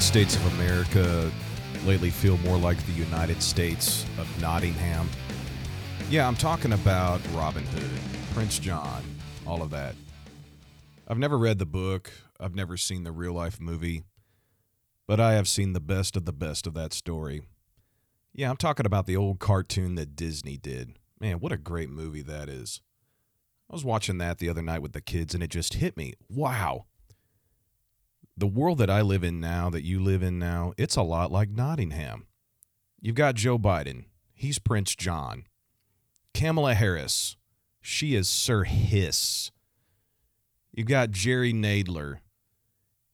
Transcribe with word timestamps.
United 0.00 0.12
States 0.12 0.36
of 0.36 0.54
America 0.54 1.30
lately 1.84 2.08
feel 2.08 2.38
more 2.38 2.56
like 2.56 2.78
the 2.86 2.92
United 2.92 3.42
States 3.42 4.06
of 4.18 4.40
Nottingham? 4.40 5.06
Yeah, 6.08 6.26
I'm 6.26 6.36
talking 6.36 6.72
about 6.72 7.20
Robin 7.34 7.64
Hood, 7.64 8.00
Prince 8.32 8.58
John, 8.58 9.04
all 9.46 9.60
of 9.60 9.68
that. 9.72 9.94
I've 11.06 11.18
never 11.18 11.36
read 11.36 11.58
the 11.58 11.66
book, 11.66 12.10
I've 12.40 12.54
never 12.54 12.78
seen 12.78 13.04
the 13.04 13.12
real 13.12 13.34
life 13.34 13.60
movie, 13.60 14.04
but 15.06 15.20
I 15.20 15.34
have 15.34 15.46
seen 15.46 15.74
the 15.74 15.80
best 15.80 16.16
of 16.16 16.24
the 16.24 16.32
best 16.32 16.66
of 16.66 16.72
that 16.72 16.94
story. 16.94 17.42
Yeah, 18.32 18.48
I'm 18.48 18.56
talking 18.56 18.86
about 18.86 19.04
the 19.04 19.18
old 19.18 19.38
cartoon 19.38 19.96
that 19.96 20.16
Disney 20.16 20.56
did. 20.56 20.98
Man, 21.20 21.40
what 21.40 21.52
a 21.52 21.58
great 21.58 21.90
movie 21.90 22.22
that 22.22 22.48
is. 22.48 22.80
I 23.68 23.74
was 23.74 23.84
watching 23.84 24.16
that 24.16 24.38
the 24.38 24.48
other 24.48 24.62
night 24.62 24.80
with 24.80 24.94
the 24.94 25.02
kids 25.02 25.34
and 25.34 25.42
it 25.42 25.50
just 25.50 25.74
hit 25.74 25.94
me. 25.94 26.14
Wow 26.30 26.86
the 28.40 28.46
world 28.46 28.78
that 28.78 28.90
I 28.90 29.02
live 29.02 29.22
in 29.22 29.38
now, 29.38 29.68
that 29.68 29.84
you 29.84 30.02
live 30.02 30.22
in 30.22 30.38
now, 30.38 30.72
it's 30.78 30.96
a 30.96 31.02
lot 31.02 31.30
like 31.30 31.50
Nottingham. 31.50 32.26
You've 32.98 33.14
got 33.14 33.34
Joe 33.34 33.58
Biden, 33.58 34.06
he's 34.32 34.58
Prince 34.58 34.96
John. 34.96 35.44
Kamala 36.32 36.74
Harris, 36.74 37.36
she 37.82 38.14
is 38.14 38.28
Sir 38.28 38.64
Hiss. 38.64 39.50
You've 40.72 40.86
got 40.86 41.10
Jerry 41.10 41.52
Nadler, 41.52 42.18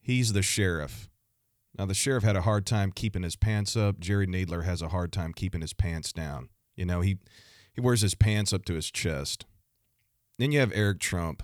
he's 0.01 0.33
the 0.33 0.43
sheriff. 0.43 1.09
Now, 1.77 1.87
the 1.87 1.95
sheriff 1.95 2.23
had 2.25 2.37
a 2.37 2.43
hard 2.43 2.65
time 2.65 2.91
keeping 2.91 3.23
his 3.23 3.37
pants 3.37 3.77
up. 3.77 4.01
Jerry 4.01 4.27
Nadler 4.27 4.65
has 4.65 4.81
a 4.81 4.89
hard 4.89 5.13
time 5.13 5.35
keeping 5.35 5.61
his 5.61 5.75
pants 5.75 6.11
down. 6.11 6.49
You 6.75 6.87
know, 6.87 7.03
he, 7.03 7.19
he 7.75 7.83
wears 7.83 8.01
his 8.01 8.15
pants 8.15 8.55
up 8.55 8.65
to 8.67 8.75
his 8.75 8.91
chest. 8.91 9.45
Then 10.39 10.53
you 10.53 10.61
have 10.61 10.73
Eric 10.75 11.01
Trump. 11.01 11.43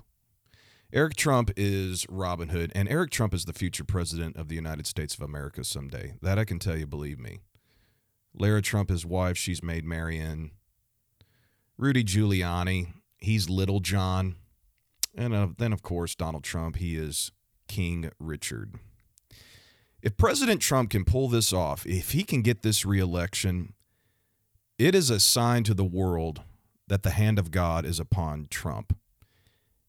Eric 0.95 1.17
Trump 1.17 1.51
is 1.57 2.05
Robin 2.11 2.51
Hood, 2.51 2.71
and 2.75 2.87
Eric 2.87 3.11
Trump 3.11 3.33
is 3.33 3.47
the 3.47 3.55
future 3.55 3.83
president 3.83 4.37
of 4.37 4.49
the 4.49 4.55
United 4.55 4.87
States 4.87 5.15
of 5.15 5.23
America 5.23 5.65
someday. 5.65 6.13
That 6.21 6.39
I 6.39 6.45
can 6.45 6.59
tell 6.59 6.77
you, 6.77 6.87
believe 6.87 7.19
me. 7.19 7.41
Lara 8.35 8.61
Trump, 8.61 8.91
his 8.91 9.07
wife, 9.07 9.39
she's 9.39 9.63
Maid 9.63 9.87
Marian. 9.87 10.51
Rudy 11.79 12.05
Giuliani, 12.05 12.89
he's 13.17 13.49
Little 13.49 13.81
John. 13.81 14.35
And 15.17 15.33
uh, 15.35 15.49
then, 15.57 15.73
of 15.73 15.83
course, 15.83 16.15
Donald 16.15 16.45
Trump, 16.45 16.77
he 16.77 16.97
is 16.97 17.33
King 17.69 18.11
Richard. 18.19 18.75
If 20.03 20.19
President 20.19 20.61
Trump 20.61 20.91
can 20.91 21.07
pull 21.07 21.29
this 21.29 21.55
off, 21.55 21.87
if 21.87 22.11
he 22.11 22.23
can 22.23 22.43
get 22.43 22.61
this 22.61 22.85
reelection, 22.85 23.73
it 24.79 24.95
is 24.95 25.09
a 25.09 25.21
sign 25.21 25.65
to 25.65 25.73
the 25.73 25.85
world 25.85 26.43
that 26.89 27.03
the 27.03 27.11
hand 27.11 27.39
of 27.39 27.51
God 27.51 27.87
is 27.87 27.99
upon 27.99 28.47
Trump. 28.51 28.95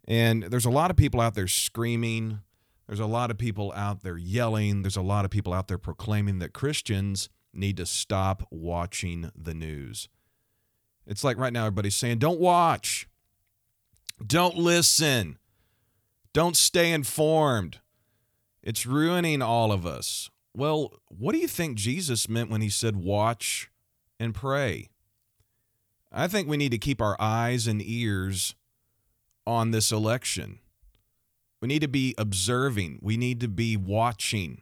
And 0.07 0.43
there's 0.43 0.65
a 0.65 0.69
lot 0.69 0.91
of 0.91 0.97
people 0.97 1.21
out 1.21 1.33
there 1.33 1.47
screaming. 1.47 2.39
There's 2.87 2.99
a 2.99 3.05
lot 3.05 3.31
of 3.31 3.37
people 3.37 3.71
out 3.75 4.03
there 4.03 4.17
yelling. 4.17 4.81
There's 4.81 4.97
a 4.97 5.01
lot 5.01 5.25
of 5.25 5.31
people 5.31 5.53
out 5.53 5.67
there 5.67 5.77
proclaiming 5.77 6.39
that 6.39 6.53
Christians 6.53 7.29
need 7.53 7.77
to 7.77 7.85
stop 7.85 8.47
watching 8.51 9.31
the 9.35 9.53
news. 9.53 10.09
It's 11.05 11.23
like 11.23 11.37
right 11.37 11.53
now, 11.53 11.65
everybody's 11.65 11.95
saying, 11.95 12.19
don't 12.19 12.39
watch, 12.39 13.07
don't 14.25 14.55
listen, 14.55 15.37
don't 16.33 16.57
stay 16.57 16.91
informed. 16.91 17.79
It's 18.61 18.85
ruining 18.85 19.41
all 19.41 19.71
of 19.71 19.85
us. 19.85 20.29
Well, 20.55 20.93
what 21.09 21.33
do 21.33 21.39
you 21.39 21.47
think 21.47 21.77
Jesus 21.77 22.29
meant 22.29 22.49
when 22.49 22.61
he 22.61 22.69
said, 22.69 22.95
watch 22.95 23.69
and 24.19 24.33
pray? 24.33 24.89
I 26.11 26.27
think 26.27 26.47
we 26.47 26.57
need 26.57 26.71
to 26.71 26.77
keep 26.77 27.01
our 27.01 27.17
eyes 27.19 27.67
and 27.67 27.81
ears 27.81 28.55
on 29.45 29.71
this 29.71 29.91
election. 29.91 30.59
We 31.61 31.67
need 31.67 31.81
to 31.81 31.87
be 31.87 32.13
observing, 32.17 32.99
we 33.01 33.17
need 33.17 33.39
to 33.41 33.47
be 33.47 33.77
watching. 33.77 34.61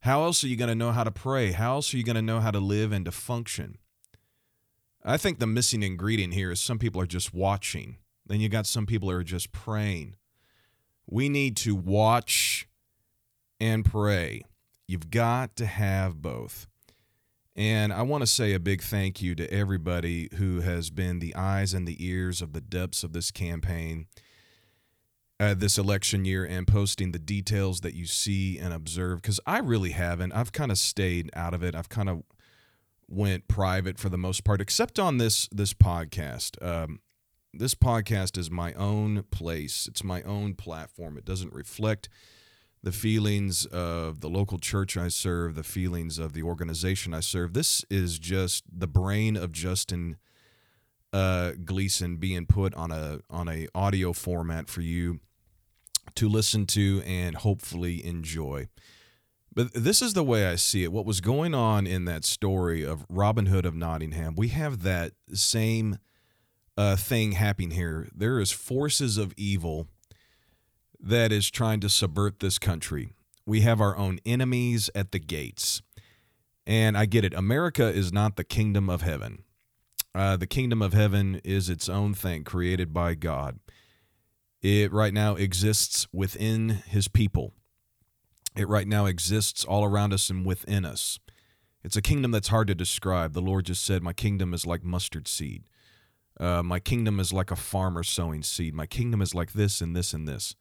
How 0.00 0.22
else 0.22 0.44
are 0.44 0.48
you 0.48 0.56
going 0.56 0.68
to 0.68 0.74
know 0.74 0.92
how 0.92 1.04
to 1.04 1.10
pray? 1.10 1.52
How 1.52 1.74
else 1.74 1.92
are 1.92 1.96
you 1.96 2.04
going 2.04 2.16
to 2.16 2.22
know 2.22 2.40
how 2.40 2.50
to 2.50 2.60
live 2.60 2.92
and 2.92 3.04
to 3.04 3.10
function? 3.10 3.78
I 5.04 5.16
think 5.16 5.38
the 5.38 5.46
missing 5.46 5.82
ingredient 5.82 6.34
here 6.34 6.50
is 6.50 6.60
some 6.60 6.78
people 6.78 7.00
are 7.00 7.06
just 7.06 7.34
watching. 7.34 7.98
Then 8.26 8.40
you 8.40 8.48
got 8.48 8.66
some 8.66 8.86
people 8.86 9.10
who 9.10 9.16
are 9.16 9.24
just 9.24 9.52
praying. 9.52 10.16
We 11.08 11.28
need 11.28 11.56
to 11.58 11.74
watch 11.74 12.68
and 13.60 13.84
pray. 13.84 14.42
You've 14.88 15.10
got 15.10 15.56
to 15.56 15.66
have 15.66 16.22
both. 16.22 16.66
And 17.56 17.90
I 17.90 18.02
want 18.02 18.20
to 18.20 18.26
say 18.26 18.52
a 18.52 18.60
big 18.60 18.82
thank 18.82 19.22
you 19.22 19.34
to 19.34 19.50
everybody 19.50 20.28
who 20.34 20.60
has 20.60 20.90
been 20.90 21.20
the 21.20 21.34
eyes 21.34 21.72
and 21.72 21.88
the 21.88 21.96
ears 22.06 22.42
of 22.42 22.52
the 22.52 22.60
depths 22.60 23.02
of 23.02 23.14
this 23.14 23.30
campaign, 23.30 24.08
uh, 25.40 25.54
this 25.54 25.78
election 25.78 26.26
year, 26.26 26.44
and 26.44 26.66
posting 26.66 27.12
the 27.12 27.18
details 27.18 27.80
that 27.80 27.94
you 27.94 28.04
see 28.04 28.58
and 28.58 28.74
observe. 28.74 29.22
Because 29.22 29.40
I 29.46 29.58
really 29.60 29.92
haven't. 29.92 30.32
I've 30.32 30.52
kind 30.52 30.70
of 30.70 30.76
stayed 30.76 31.30
out 31.32 31.54
of 31.54 31.62
it. 31.62 31.74
I've 31.74 31.88
kind 31.88 32.10
of 32.10 32.24
went 33.08 33.48
private 33.48 33.98
for 33.98 34.10
the 34.10 34.18
most 34.18 34.44
part, 34.44 34.60
except 34.60 34.98
on 34.98 35.16
this 35.16 35.48
this 35.50 35.72
podcast. 35.72 36.62
Um, 36.62 37.00
this 37.54 37.74
podcast 37.74 38.36
is 38.36 38.50
my 38.50 38.74
own 38.74 39.24
place. 39.30 39.86
It's 39.88 40.04
my 40.04 40.20
own 40.24 40.52
platform. 40.54 41.16
It 41.16 41.24
doesn't 41.24 41.54
reflect 41.54 42.10
the 42.86 42.92
feelings 42.92 43.66
of 43.66 44.20
the 44.20 44.28
local 44.28 44.58
church 44.58 44.96
I 44.96 45.08
serve, 45.08 45.56
the 45.56 45.64
feelings 45.64 46.20
of 46.20 46.34
the 46.34 46.44
organization 46.44 47.12
I 47.14 47.18
serve. 47.18 47.52
This 47.52 47.84
is 47.90 48.20
just 48.20 48.62
the 48.72 48.86
brain 48.86 49.36
of 49.36 49.50
Justin 49.50 50.18
uh, 51.12 51.54
Gleason 51.64 52.18
being 52.18 52.46
put 52.46 52.76
on 52.76 52.92
a 52.92 53.18
on 53.28 53.48
a 53.48 53.66
audio 53.74 54.12
format 54.12 54.68
for 54.68 54.82
you 54.82 55.18
to 56.14 56.28
listen 56.28 56.64
to 56.66 57.02
and 57.04 57.34
hopefully 57.34 58.06
enjoy. 58.06 58.68
But 59.52 59.74
this 59.74 60.00
is 60.00 60.12
the 60.12 60.22
way 60.22 60.46
I 60.46 60.54
see 60.54 60.84
it. 60.84 60.92
What 60.92 61.06
was 61.06 61.20
going 61.20 61.56
on 61.56 61.88
in 61.88 62.04
that 62.04 62.24
story 62.24 62.84
of 62.84 63.04
Robin 63.08 63.46
Hood 63.46 63.66
of 63.66 63.74
Nottingham, 63.74 64.36
we 64.36 64.46
have 64.48 64.84
that 64.84 65.10
same 65.32 65.98
uh, 66.76 66.94
thing 66.94 67.32
happening 67.32 67.72
here. 67.72 68.06
There 68.14 68.38
is 68.38 68.52
forces 68.52 69.18
of 69.18 69.34
evil 69.36 69.88
that 71.06 71.30
is 71.30 71.50
trying 71.50 71.80
to 71.80 71.88
subvert 71.88 72.40
this 72.40 72.58
country. 72.58 73.12
We 73.46 73.60
have 73.60 73.80
our 73.80 73.96
own 73.96 74.18
enemies 74.26 74.90
at 74.94 75.12
the 75.12 75.20
gates. 75.20 75.80
And 76.66 76.98
I 76.98 77.06
get 77.06 77.24
it. 77.24 77.32
America 77.32 77.86
is 77.86 78.12
not 78.12 78.36
the 78.36 78.44
kingdom 78.44 78.90
of 78.90 79.02
heaven. 79.02 79.44
Uh, 80.14 80.36
the 80.36 80.48
kingdom 80.48 80.82
of 80.82 80.94
heaven 80.94 81.40
is 81.44 81.70
its 81.70 81.88
own 81.88 82.12
thing 82.12 82.42
created 82.42 82.92
by 82.92 83.14
God. 83.14 83.60
It 84.62 84.92
right 84.92 85.14
now 85.14 85.36
exists 85.36 86.08
within 86.12 86.70
his 86.70 87.06
people. 87.06 87.52
It 88.56 88.66
right 88.66 88.88
now 88.88 89.06
exists 89.06 89.64
all 89.64 89.84
around 89.84 90.12
us 90.12 90.28
and 90.28 90.44
within 90.44 90.84
us. 90.84 91.20
It's 91.84 91.96
a 91.96 92.02
kingdom 92.02 92.32
that's 92.32 92.48
hard 92.48 92.66
to 92.66 92.74
describe. 92.74 93.32
The 93.32 93.40
Lord 93.40 93.66
just 93.66 93.84
said, 93.84 94.02
My 94.02 94.12
kingdom 94.12 94.52
is 94.52 94.66
like 94.66 94.82
mustard 94.82 95.28
seed. 95.28 95.68
Uh, 96.40 96.62
my 96.64 96.80
kingdom 96.80 97.20
is 97.20 97.32
like 97.32 97.52
a 97.52 97.56
farmer 97.56 98.02
sowing 98.02 98.42
seed. 98.42 98.74
My 98.74 98.86
kingdom 98.86 99.22
is 99.22 99.34
like 99.34 99.52
this 99.52 99.80
and 99.80 99.94
this 99.94 100.12
and 100.12 100.26
this. 100.26 100.56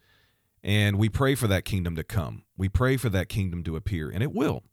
And 0.65 0.97
we 0.97 1.09
pray 1.09 1.35
for 1.35 1.47
that 1.47 1.63
kingdom 1.63 1.95
to 1.95 2.03
come. 2.03 2.43
We 2.57 2.69
pray 2.69 2.97
for 2.97 3.07
that 3.09 3.29
kingdom 3.29 3.63
to 3.65 3.75
appear, 3.75 4.09
and 4.09 4.23
it 4.23 4.33
will. 4.33 4.63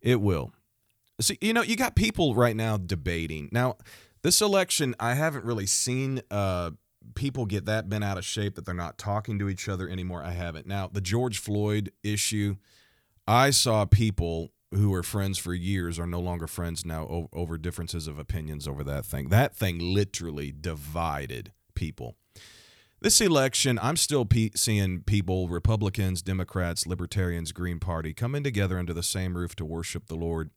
It 0.00 0.18
will. 0.18 0.52
See, 1.20 1.36
you 1.42 1.52
know, 1.52 1.60
you 1.62 1.76
got 1.76 1.94
people 1.94 2.34
right 2.34 2.56
now 2.56 2.78
debating. 2.78 3.50
Now, 3.52 3.76
this 4.22 4.40
election, 4.40 4.94
I 4.98 5.12
haven't 5.12 5.44
really 5.44 5.66
seen 5.66 6.22
uh, 6.30 6.70
people 7.14 7.44
get 7.44 7.66
that 7.66 7.90
bent 7.90 8.02
out 8.02 8.16
of 8.16 8.24
shape 8.24 8.54
that 8.54 8.64
they're 8.64 8.74
not 8.74 8.96
talking 8.96 9.38
to 9.40 9.50
each 9.50 9.68
other 9.68 9.86
anymore. 9.90 10.22
I 10.22 10.30
haven't. 10.30 10.66
Now, 10.66 10.88
the 10.90 11.02
George 11.02 11.38
Floyd 11.38 11.92
issue, 12.02 12.56
I 13.28 13.50
saw 13.50 13.84
people 13.84 14.52
who 14.74 14.88
were 14.88 15.02
friends 15.02 15.36
for 15.36 15.52
years 15.52 15.98
are 15.98 16.06
no 16.06 16.18
longer 16.18 16.46
friends 16.46 16.86
now 16.86 17.28
over 17.30 17.58
differences 17.58 18.08
of 18.08 18.18
opinions 18.18 18.66
over 18.66 18.82
that 18.84 19.04
thing. 19.04 19.28
That 19.28 19.54
thing 19.54 19.78
literally 19.78 20.50
divided 20.50 21.52
people. 21.74 22.16
This 23.04 23.20
election, 23.20 23.78
I'm 23.82 23.98
still 23.98 24.24
pe- 24.24 24.52
seeing 24.56 25.02
people, 25.02 25.48
Republicans, 25.48 26.22
Democrats, 26.22 26.86
Libertarians, 26.86 27.52
Green 27.52 27.78
Party, 27.78 28.14
coming 28.14 28.42
together 28.42 28.78
under 28.78 28.94
the 28.94 29.02
same 29.02 29.36
roof 29.36 29.54
to 29.56 29.64
worship 29.66 30.06
the 30.06 30.14
Lord. 30.14 30.48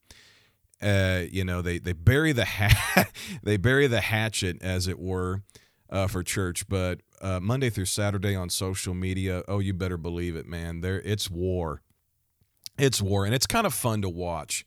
Uh, 0.82 1.24
you 1.30 1.44
know, 1.44 1.62
they 1.62 1.78
they 1.78 1.92
bury 1.92 2.32
the 2.32 2.46
ha- 2.46 3.10
they 3.44 3.58
bury 3.58 3.88
the 3.88 4.00
hatchet, 4.00 4.62
as 4.62 4.88
it 4.88 4.98
were, 4.98 5.42
uh, 5.90 6.08
for 6.08 6.24
church. 6.24 6.70
But 6.70 7.02
uh, 7.20 7.42
Monday 7.42 7.70
through 7.70 7.84
Saturday 7.84 8.34
on 8.34 8.50
social 8.50 8.94
media, 8.94 9.44
oh, 9.50 9.60
you 9.60 9.74
better 9.74 9.98
believe 9.98 10.38
it, 10.38 10.46
man. 10.46 10.80
There, 10.80 11.02
it's 11.02 11.30
war. 11.30 11.82
It's 12.80 13.02
war, 13.02 13.26
and 13.26 13.36
it's 13.36 13.46
kind 13.46 13.68
of 13.68 13.74
fun 13.74 14.02
to 14.04 14.10
watch. 14.10 14.66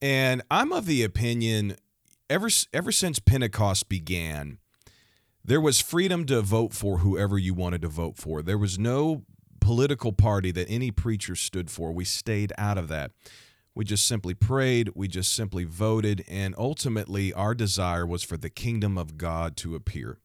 And 0.00 0.40
I'm 0.52 0.72
of 0.72 0.86
the 0.86 1.02
opinion, 1.02 1.78
ever 2.30 2.48
ever 2.72 2.92
since 2.92 3.18
Pentecost 3.18 3.88
began 3.88 4.58
there 5.44 5.60
was 5.60 5.80
freedom 5.80 6.24
to 6.26 6.40
vote 6.40 6.72
for 6.72 6.98
whoever 6.98 7.38
you 7.38 7.54
wanted 7.54 7.82
to 7.82 7.88
vote 7.88 8.16
for. 8.16 8.42
There 8.42 8.58
was 8.58 8.78
no 8.78 9.24
political 9.60 10.12
party 10.12 10.50
that 10.52 10.68
any 10.68 10.90
preacher 10.90 11.34
stood 11.34 11.70
for. 11.70 11.92
We 11.92 12.04
stayed 12.04 12.52
out 12.58 12.78
of 12.78 12.88
that. 12.88 13.12
We 13.74 13.84
just 13.84 14.06
simply 14.06 14.34
prayed, 14.34 14.90
we 14.94 15.08
just 15.08 15.32
simply 15.32 15.64
voted, 15.64 16.24
and 16.28 16.54
ultimately 16.58 17.32
our 17.32 17.54
desire 17.54 18.06
was 18.06 18.22
for 18.22 18.36
the 18.36 18.50
kingdom 18.50 18.98
of 18.98 19.16
God 19.16 19.56
to 19.58 19.74
appear. 19.74 20.18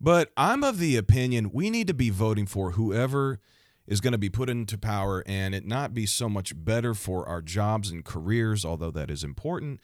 But 0.00 0.32
I'm 0.36 0.64
of 0.64 0.78
the 0.78 0.96
opinion 0.96 1.52
we 1.52 1.70
need 1.70 1.86
to 1.86 1.94
be 1.94 2.10
voting 2.10 2.46
for 2.46 2.72
whoever 2.72 3.38
is 3.86 4.00
going 4.00 4.12
to 4.12 4.18
be 4.18 4.30
put 4.30 4.50
into 4.50 4.76
power 4.76 5.22
and 5.26 5.54
it 5.54 5.64
not 5.64 5.94
be 5.94 6.06
so 6.06 6.28
much 6.28 6.52
better 6.56 6.94
for 6.94 7.28
our 7.28 7.40
jobs 7.40 7.90
and 7.90 8.04
careers, 8.04 8.64
although 8.64 8.90
that 8.90 9.10
is 9.10 9.22
important, 9.22 9.80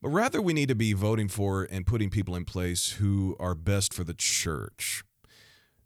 but 0.00 0.08
rather 0.08 0.40
we 0.40 0.52
need 0.52 0.68
to 0.68 0.74
be 0.74 0.92
voting 0.92 1.28
for 1.28 1.66
and 1.70 1.86
putting 1.86 2.10
people 2.10 2.36
in 2.36 2.44
place 2.44 2.92
who 2.92 3.36
are 3.40 3.54
best 3.54 3.92
for 3.92 4.04
the 4.04 4.14
church, 4.14 5.02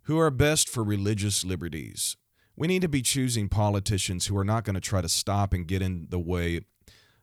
who 0.02 0.18
are 0.18 0.30
best 0.30 0.68
for 0.68 0.82
religious 0.82 1.44
liberties. 1.44 2.16
We 2.56 2.66
need 2.66 2.82
to 2.82 2.88
be 2.88 3.02
choosing 3.02 3.48
politicians 3.48 4.26
who 4.26 4.36
are 4.36 4.44
not 4.44 4.64
going 4.64 4.74
to 4.74 4.80
try 4.80 5.00
to 5.00 5.08
stop 5.08 5.54
and 5.54 5.66
get 5.66 5.80
in 5.80 6.08
the 6.10 6.18
way 6.18 6.60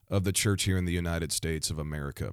of 0.09 0.23
the 0.23 0.31
church 0.31 0.63
here 0.63 0.77
in 0.77 0.85
the 0.85 0.91
United 0.91 1.31
States 1.31 1.69
of 1.69 1.77
America. 1.77 2.31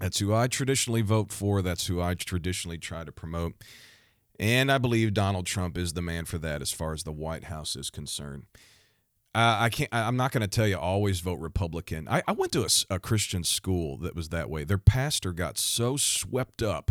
That's 0.00 0.18
who 0.18 0.34
I 0.34 0.48
traditionally 0.48 1.02
vote 1.02 1.30
for. 1.30 1.62
That's 1.62 1.86
who 1.86 2.00
I 2.00 2.14
traditionally 2.14 2.78
try 2.78 3.04
to 3.04 3.12
promote. 3.12 3.52
And 4.40 4.72
I 4.72 4.78
believe 4.78 5.12
Donald 5.12 5.46
Trump 5.46 5.76
is 5.76 5.92
the 5.92 6.02
man 6.02 6.24
for 6.24 6.38
that 6.38 6.62
as 6.62 6.72
far 6.72 6.94
as 6.94 7.02
the 7.02 7.12
White 7.12 7.44
House 7.44 7.76
is 7.76 7.90
concerned. 7.90 8.44
Uh, 9.32 9.56
I 9.60 9.68
can't. 9.68 9.88
I'm 9.92 10.16
not 10.16 10.32
going 10.32 10.40
to 10.40 10.48
tell 10.48 10.66
you 10.66 10.76
always 10.76 11.20
vote 11.20 11.38
Republican. 11.38 12.08
I, 12.08 12.22
I 12.26 12.32
went 12.32 12.50
to 12.52 12.62
a, 12.62 12.94
a, 12.94 12.98
Christian 12.98 13.44
school 13.44 13.96
that 13.98 14.16
was 14.16 14.30
that 14.30 14.50
way. 14.50 14.64
Their 14.64 14.78
pastor 14.78 15.32
got 15.32 15.56
so 15.56 15.96
swept 15.96 16.62
up 16.62 16.90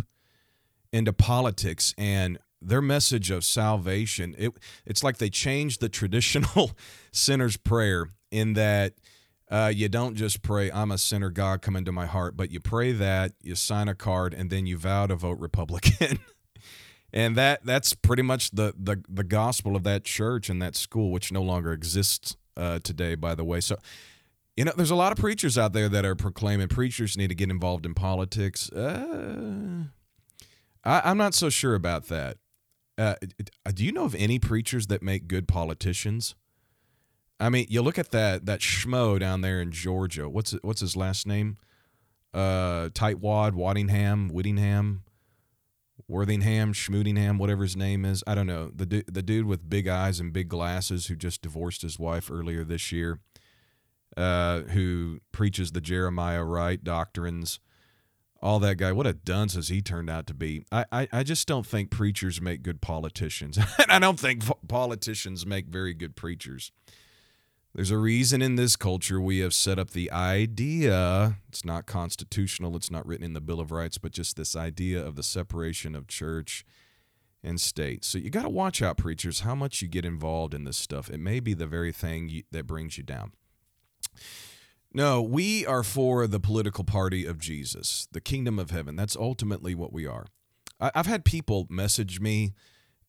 into 0.93 1.11
politics 1.11 1.93
and 1.97 2.39
their 2.61 2.81
message 2.81 3.29
of 3.29 3.43
salvation. 3.43 4.35
It, 4.37 4.53
it's 4.85 5.03
like 5.03 5.17
they 5.17 5.29
changed 5.29 5.81
the 5.81 5.89
traditional 5.89 6.71
sinner's 7.11 7.57
prayer 7.57 8.07
in 8.31 8.53
that 8.53 8.93
uh, 9.51 9.71
you 9.75 9.89
don't 9.89 10.15
just 10.15 10.41
pray, 10.41 10.71
"I'm 10.71 10.91
a 10.91 10.97
sinner, 10.97 11.29
God, 11.29 11.61
come 11.61 11.75
into 11.75 11.91
my 11.91 12.05
heart," 12.05 12.37
but 12.37 12.51
you 12.51 12.61
pray 12.61 12.93
that 12.93 13.33
you 13.41 13.55
sign 13.55 13.89
a 13.89 13.95
card 13.95 14.33
and 14.33 14.49
then 14.49 14.65
you 14.65 14.77
vow 14.77 15.07
to 15.07 15.15
vote 15.15 15.39
Republican. 15.39 16.19
and 17.13 17.35
that 17.35 17.65
that's 17.65 17.93
pretty 17.93 18.23
much 18.23 18.51
the 18.51 18.73
the 18.77 19.03
the 19.09 19.23
gospel 19.23 19.75
of 19.75 19.83
that 19.83 20.03
church 20.03 20.49
and 20.49 20.61
that 20.61 20.75
school, 20.75 21.11
which 21.11 21.31
no 21.31 21.41
longer 21.41 21.73
exists 21.73 22.37
uh, 22.57 22.79
today, 22.79 23.15
by 23.15 23.35
the 23.35 23.43
way. 23.43 23.61
So, 23.61 23.77
you 24.55 24.65
know, 24.65 24.73
there's 24.75 24.91
a 24.91 24.95
lot 24.95 25.11
of 25.11 25.17
preachers 25.17 25.57
out 25.57 25.73
there 25.73 25.89
that 25.89 26.05
are 26.05 26.15
proclaiming 26.15 26.67
preachers 26.67 27.17
need 27.17 27.29
to 27.29 27.35
get 27.35 27.49
involved 27.49 27.85
in 27.85 27.93
politics. 27.93 28.71
Uh, 28.71 29.85
I, 30.83 31.11
am 31.11 31.17
not 31.17 31.33
so 31.33 31.49
sure 31.49 31.75
about 31.75 32.07
that. 32.07 32.37
Uh, 32.97 33.15
do 33.73 33.85
you 33.85 33.91
know 33.91 34.03
of 34.03 34.15
any 34.15 34.39
preachers 34.39 34.87
that 34.87 35.01
make 35.01 35.27
good 35.27 35.47
politicians? 35.47 36.35
I 37.39 37.49
mean, 37.49 37.65
you 37.69 37.81
look 37.81 37.97
at 37.97 38.11
that 38.11 38.45
that 38.45 38.59
schmo 38.59 39.17
down 39.17 39.41
there 39.41 39.61
in 39.61 39.71
Georgia. 39.71 40.27
What's 40.27 40.51
what's 40.61 40.81
his 40.81 40.97
last 40.97 41.25
name? 41.25 41.57
Uh, 42.33 42.89
Tightwad, 42.89 43.53
Waddingham, 43.53 44.31
Whittingham. 44.31 45.03
Worthingham, 46.09 46.73
Schmootingham, 46.73 47.37
whatever 47.37 47.61
his 47.61 47.77
name 47.77 48.03
is. 48.03 48.23
I 48.25 48.33
don't 48.33 48.47
know. 48.47 48.71
The, 48.75 48.85
du- 48.87 49.03
the 49.03 49.21
dude 49.21 49.45
with 49.45 49.69
big 49.69 49.87
eyes 49.87 50.19
and 50.19 50.33
big 50.33 50.49
glasses 50.49 51.05
who 51.05 51.15
just 51.15 51.43
divorced 51.43 51.83
his 51.83 51.99
wife 51.99 52.31
earlier 52.31 52.63
this 52.63 52.91
year, 52.91 53.19
uh, 54.17 54.61
who 54.61 55.19
preaches 55.31 55.71
the 55.71 55.81
Jeremiah 55.81 56.43
Wright 56.43 56.83
doctrines, 56.83 57.59
all 58.41 58.57
that 58.59 58.77
guy. 58.77 58.91
What 58.91 59.05
a 59.05 59.13
dunce 59.13 59.53
has 59.53 59.67
he 59.67 59.83
turned 59.83 60.09
out 60.09 60.25
to 60.27 60.33
be. 60.33 60.65
I, 60.71 60.85
I, 60.91 61.07
I 61.13 61.23
just 61.23 61.47
don't 61.47 61.65
think 61.65 61.91
preachers 61.91 62.41
make 62.41 62.63
good 62.63 62.81
politicians. 62.81 63.59
and 63.77 63.91
I 63.91 63.99
don't 63.99 64.19
think 64.19 64.43
politicians 64.67 65.45
make 65.45 65.67
very 65.67 65.93
good 65.93 66.15
preachers. 66.15 66.71
There's 67.73 67.91
a 67.91 67.97
reason 67.97 68.41
in 68.41 68.55
this 68.55 68.75
culture 68.75 69.21
we 69.21 69.39
have 69.39 69.53
set 69.53 69.77
up 69.77 69.91
the 69.91 70.11
idea, 70.11 71.37
it's 71.47 71.63
not 71.63 71.85
constitutional, 71.85 72.75
it's 72.75 72.89
not 72.89 73.05
written 73.05 73.25
in 73.25 73.33
the 73.33 73.41
Bill 73.41 73.59
of 73.59 73.71
Rights, 73.71 73.99
but 73.99 74.11
just 74.11 74.35
this 74.35 74.55
idea 74.55 75.05
of 75.05 75.15
the 75.15 75.23
separation 75.23 75.93
of 75.93 76.07
church 76.07 76.65
and 77.43 77.61
state. 77.61 78.03
So 78.03 78.17
you 78.17 78.31
got 78.31 78.41
to 78.41 78.49
watch 78.49 78.81
out, 78.81 78.97
preachers, 78.97 79.41
how 79.41 79.53
much 79.53 79.81
you 79.81 79.87
get 79.87 80.03
involved 80.03 80.53
in 80.53 80.63
this 80.63 80.77
stuff. 80.77 81.09
It 81.09 81.19
may 81.19 81.39
be 81.39 81.53
the 81.53 81.67
very 81.67 81.91
thing 81.91 82.27
you, 82.27 82.43
that 82.51 82.65
brings 82.65 82.97
you 82.97 83.03
down. 83.03 83.33
No, 84.91 85.21
we 85.21 85.65
are 85.65 85.83
for 85.83 86.25
the 86.25 86.39
political 86.39 86.83
party 86.83 87.23
of 87.25 87.37
Jesus, 87.37 88.07
the 88.11 88.19
kingdom 88.19 88.57
of 88.57 88.71
heaven. 88.71 88.95
That's 88.95 89.15
ultimately 89.15 89.75
what 89.75 89.93
we 89.93 90.07
are. 90.07 90.25
I, 90.79 90.91
I've 90.95 91.05
had 91.05 91.23
people 91.23 91.67
message 91.69 92.19
me 92.19 92.53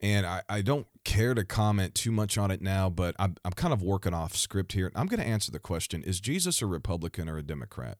and 0.03 0.27
I, 0.27 0.43
I 0.49 0.63
don't 0.63 0.87
care 1.05 1.35
to 1.35 1.45
comment 1.45 1.95
too 1.95 2.11
much 2.11 2.39
on 2.39 2.51
it 2.51 2.63
now, 2.63 2.89
but 2.89 3.15
I'm, 3.19 3.37
I'm 3.45 3.53
kind 3.53 3.73
of 3.73 3.83
working 3.83 4.15
off 4.15 4.35
script 4.35 4.73
here. 4.73 4.91
I'm 4.95 5.07
going 5.07 5.21
to 5.21 5.27
answer 5.27 5.53
the 5.53 5.59
question 5.59 6.03
Is 6.03 6.21
Jesus 6.21 6.63
a 6.63 6.67
Republican 6.67 7.29
or 7.29 7.37
a 7.37 7.43
Democrat? 7.43 7.99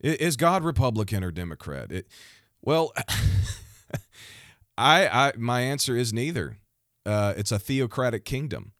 Is 0.00 0.36
God 0.36 0.62
Republican 0.62 1.24
or 1.24 1.30
Democrat? 1.30 1.90
It, 1.90 2.06
well, 2.62 2.92
I, 4.78 5.08
I 5.08 5.32
my 5.36 5.62
answer 5.62 5.96
is 5.96 6.12
neither. 6.12 6.58
Uh, 7.04 7.34
it's 7.36 7.50
a 7.50 7.58
theocratic 7.58 8.24
kingdom. 8.24 8.72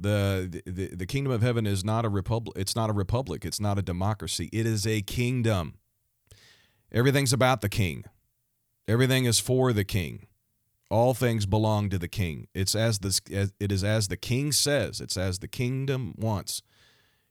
The, 0.00 0.62
the 0.66 0.96
the 0.96 1.06
kingdom 1.06 1.32
of 1.32 1.42
heaven 1.42 1.66
is 1.66 1.84
not 1.84 2.04
a 2.04 2.08
republic. 2.08 2.56
It's 2.58 2.74
not 2.74 2.90
a 2.90 2.92
republic. 2.92 3.44
It's 3.44 3.60
not 3.60 3.78
a 3.78 3.82
democracy. 3.82 4.48
It 4.52 4.66
is 4.66 4.86
a 4.86 5.02
kingdom. 5.02 5.74
Everything's 6.90 7.32
about 7.32 7.60
the 7.60 7.68
king. 7.68 8.04
Everything 8.88 9.26
is 9.26 9.38
for 9.38 9.72
the 9.72 9.84
king 9.84 10.26
all 10.92 11.14
things 11.14 11.46
belong 11.46 11.88
to 11.90 11.98
the 11.98 12.08
king. 12.08 12.48
It's 12.54 12.74
as 12.74 12.98
the 12.98 13.18
as, 13.32 13.52
it 13.58 13.72
is 13.72 13.82
as 13.82 14.08
the 14.08 14.16
king 14.16 14.52
says. 14.52 15.00
It's 15.00 15.16
as 15.16 15.38
the 15.38 15.48
kingdom 15.48 16.14
wants. 16.16 16.62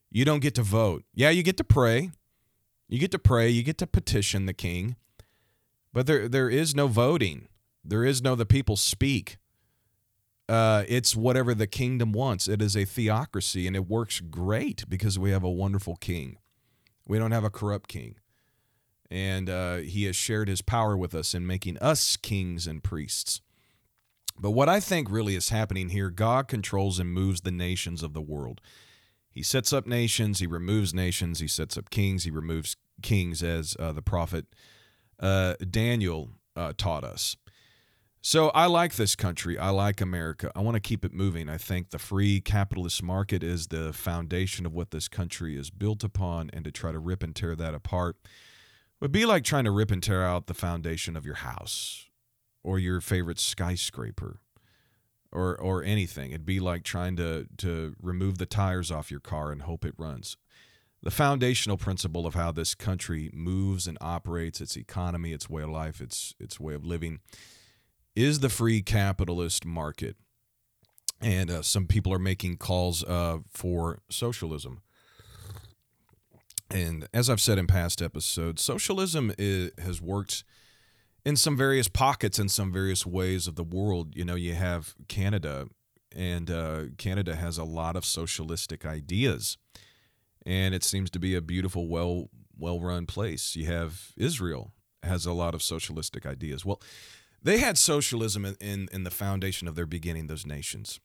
You 0.10 0.26
don't 0.26 0.42
get 0.42 0.56
to 0.56 0.64
vote. 0.64 1.06
Yeah, 1.14 1.30
you 1.30 1.44
get 1.44 1.58
to 1.58 1.64
pray. 1.64 2.12
You 2.90 3.00
get 3.00 3.12
to 3.12 3.20
pray. 3.20 3.50
You 3.50 3.64
get 3.64 3.78
to 3.78 3.88
petition 3.88 4.48
the 4.48 4.54
king. 4.54 4.96
But 5.94 6.08
there 6.08 6.28
there 6.28 6.50
is 6.50 6.74
no 6.76 6.88
voting. 6.88 7.48
There 7.86 8.04
is 8.04 8.22
no 8.22 8.36
the 8.36 8.46
people 8.46 8.76
speak. 8.76 9.38
Uh, 10.50 10.84
it's 10.88 11.16
whatever 11.16 11.54
the 11.54 11.68
kingdom 11.68 12.12
wants. 12.12 12.48
It 12.50 12.62
is 12.62 12.76
a 12.76 12.84
theocracy, 12.84 13.68
and 13.68 13.76
it 13.76 13.88
works 13.88 14.20
great 14.20 14.84
because 14.90 15.18
we 15.18 15.32
have 15.32 15.44
a 15.44 15.50
wonderful 15.50 15.96
king. 15.96 16.38
We 17.08 17.20
don't 17.20 17.32
have 17.32 17.46
a 17.46 17.50
corrupt 17.50 17.88
king 17.88 18.16
and 19.12 19.50
uh, 19.50 19.78
he 19.78 20.06
has 20.06 20.16
shared 20.16 20.48
his 20.48 20.62
power 20.62 20.96
with 20.96 21.14
us 21.14 21.34
in 21.34 21.46
making 21.46 21.78
us 21.80 22.16
kings 22.16 22.66
and 22.66 22.82
priests. 22.82 23.42
But 24.42 24.52
what 24.52 24.68
I 24.68 24.80
think 24.80 25.12
really 25.12 25.36
is 25.36 25.50
happening 25.50 25.90
here, 25.90 26.10
God 26.10 26.48
controls 26.48 26.98
and 26.98 27.14
moves 27.14 27.42
the 27.42 27.52
nations 27.52 28.02
of 28.02 28.14
the 28.14 28.22
world. 28.22 28.60
He 29.30 29.44
sets 29.44 29.72
up 29.72 29.86
nations, 29.86 30.40
he 30.40 30.48
removes 30.48 30.96
nations, 30.96 31.40
he 31.40 31.48
sets 31.48 31.78
up 31.78 31.92
kings, 31.92 32.24
he 32.24 32.32
removes 32.32 32.76
kings, 33.04 33.44
as 33.44 33.78
uh, 33.80 33.94
the 33.94 34.02
prophet 34.02 34.48
uh, 35.20 35.54
Daniel 35.70 36.32
uh, 36.56 36.74
taught 36.76 37.04
us. 37.04 37.38
So 38.24 38.50
I 38.50 38.66
like 38.66 38.96
this 38.96 39.16
country. 39.16 39.58
I 39.58 39.70
like 39.70 40.02
America. 40.02 40.52
I 40.56 40.62
want 40.62 40.76
to 40.76 40.82
keep 40.82 41.06
it 41.06 41.14
moving. 41.14 41.48
I 41.48 41.58
think 41.58 41.92
the 41.92 42.00
free 42.00 42.42
capitalist 42.42 43.02
market 43.02 43.44
is 43.44 43.68
the 43.68 43.94
foundation 43.94 44.66
of 44.66 44.74
what 44.74 44.92
this 44.92 45.08
country 45.08 45.56
is 45.56 45.70
built 45.70 46.04
upon, 46.04 46.50
and 46.52 46.66
to 46.66 46.72
try 46.72 46.92
to 46.92 47.00
rip 47.00 47.22
and 47.22 47.36
tear 47.36 47.56
that 47.56 47.76
apart 47.76 48.18
would 49.00 49.12
be 49.12 49.26
like 49.26 49.44
trying 49.44 49.66
to 49.66 49.72
rip 49.72 49.92
and 49.92 50.02
tear 50.02 50.24
out 50.26 50.48
the 50.48 50.54
foundation 50.56 51.16
of 51.16 51.26
your 51.26 51.36
house 51.36 52.08
or 52.64 52.80
your 52.80 53.02
favorite 53.02 53.40
skyscraper 53.40 54.40
or 55.32 55.56
or 55.60 55.84
anything. 55.84 56.32
It'd 56.32 56.46
be 56.46 56.60
like 56.60 56.84
trying 56.84 57.16
to 57.18 57.48
to 57.58 57.96
remove 58.02 58.38
the 58.38 58.46
tires 58.46 58.92
off 58.92 59.12
your 59.12 59.20
car 59.20 59.52
and 59.52 59.64
hope 59.64 59.86
it 59.86 59.96
runs. 59.98 60.38
The 61.04 61.12
foundational 61.12 61.78
principle 61.78 62.28
of 62.28 62.36
how 62.36 62.52
this 62.52 62.76
country 62.76 63.32
moves 63.34 63.88
and 63.88 63.98
operates, 64.02 64.62
its 64.62 64.78
economy, 64.78 65.32
its 65.32 65.50
way 65.50 65.64
of 65.64 65.70
life, 65.70 66.02
its 66.02 66.36
its 66.40 66.60
way 66.60 66.74
of 66.74 66.86
living, 66.86 67.20
is 68.16 68.40
the 68.40 68.50
free 68.50 68.82
capitalist 68.82 69.66
market. 69.66 70.16
And 71.20 71.52
uh, 71.52 71.62
some 71.62 71.86
people 71.86 72.14
are 72.14 72.20
making 72.20 72.58
calls 72.58 73.04
uh, 73.04 73.40
for 73.48 74.00
socialism. 74.10 74.82
And 76.72 77.08
as 77.14 77.30
I've 77.30 77.42
said 77.42 77.60
in 77.60 77.68
past 77.68 78.02
episodes, 78.02 78.62
socialism 78.62 79.32
is, 79.38 79.72
has 79.78 80.02
worked 80.02 80.44
in 81.26 81.36
some 81.36 81.56
various 81.56 81.88
pockets 81.88 82.40
in 82.40 82.50
some 82.50 82.72
various 82.72 83.06
ways 83.06 83.48
of 83.48 83.56
the 83.56 83.64
world. 83.64 84.16
You 84.16 84.26
know, 84.26 84.36
you 84.36 84.54
have 84.54 84.96
Canada, 85.08 85.68
and 86.16 86.50
uh, 86.50 86.84
Canada 86.98 87.36
has 87.36 87.58
a 87.58 87.64
lot 87.64 87.96
of 87.96 88.06
socialistic 88.06 88.86
ideas, 88.86 89.58
and 90.46 90.74
it 90.74 90.84
seems 90.84 91.10
to 91.12 91.20
be 91.20 91.36
a 91.36 91.42
beautiful, 91.42 91.88
well 91.88 92.30
well 92.58 92.80
run 92.80 93.06
place. 93.06 93.56
You 93.56 93.66
have 93.68 94.12
Israel 94.18 94.74
has 95.04 95.26
a 95.26 95.34
lot 95.34 95.56
of 95.56 95.64
socialistic 95.64 96.26
ideas. 96.26 96.64
Well, 96.64 96.82
they 97.42 97.58
had 97.58 97.78
socialism 97.78 98.46
in, 98.46 98.56
in, 98.62 98.90
in 98.92 99.04
the 99.04 99.10
foundation 99.10 99.68
of 99.68 99.76
their 99.76 99.88
beginning. 99.88 100.28
Those 100.28 100.46
nations, 100.46 101.00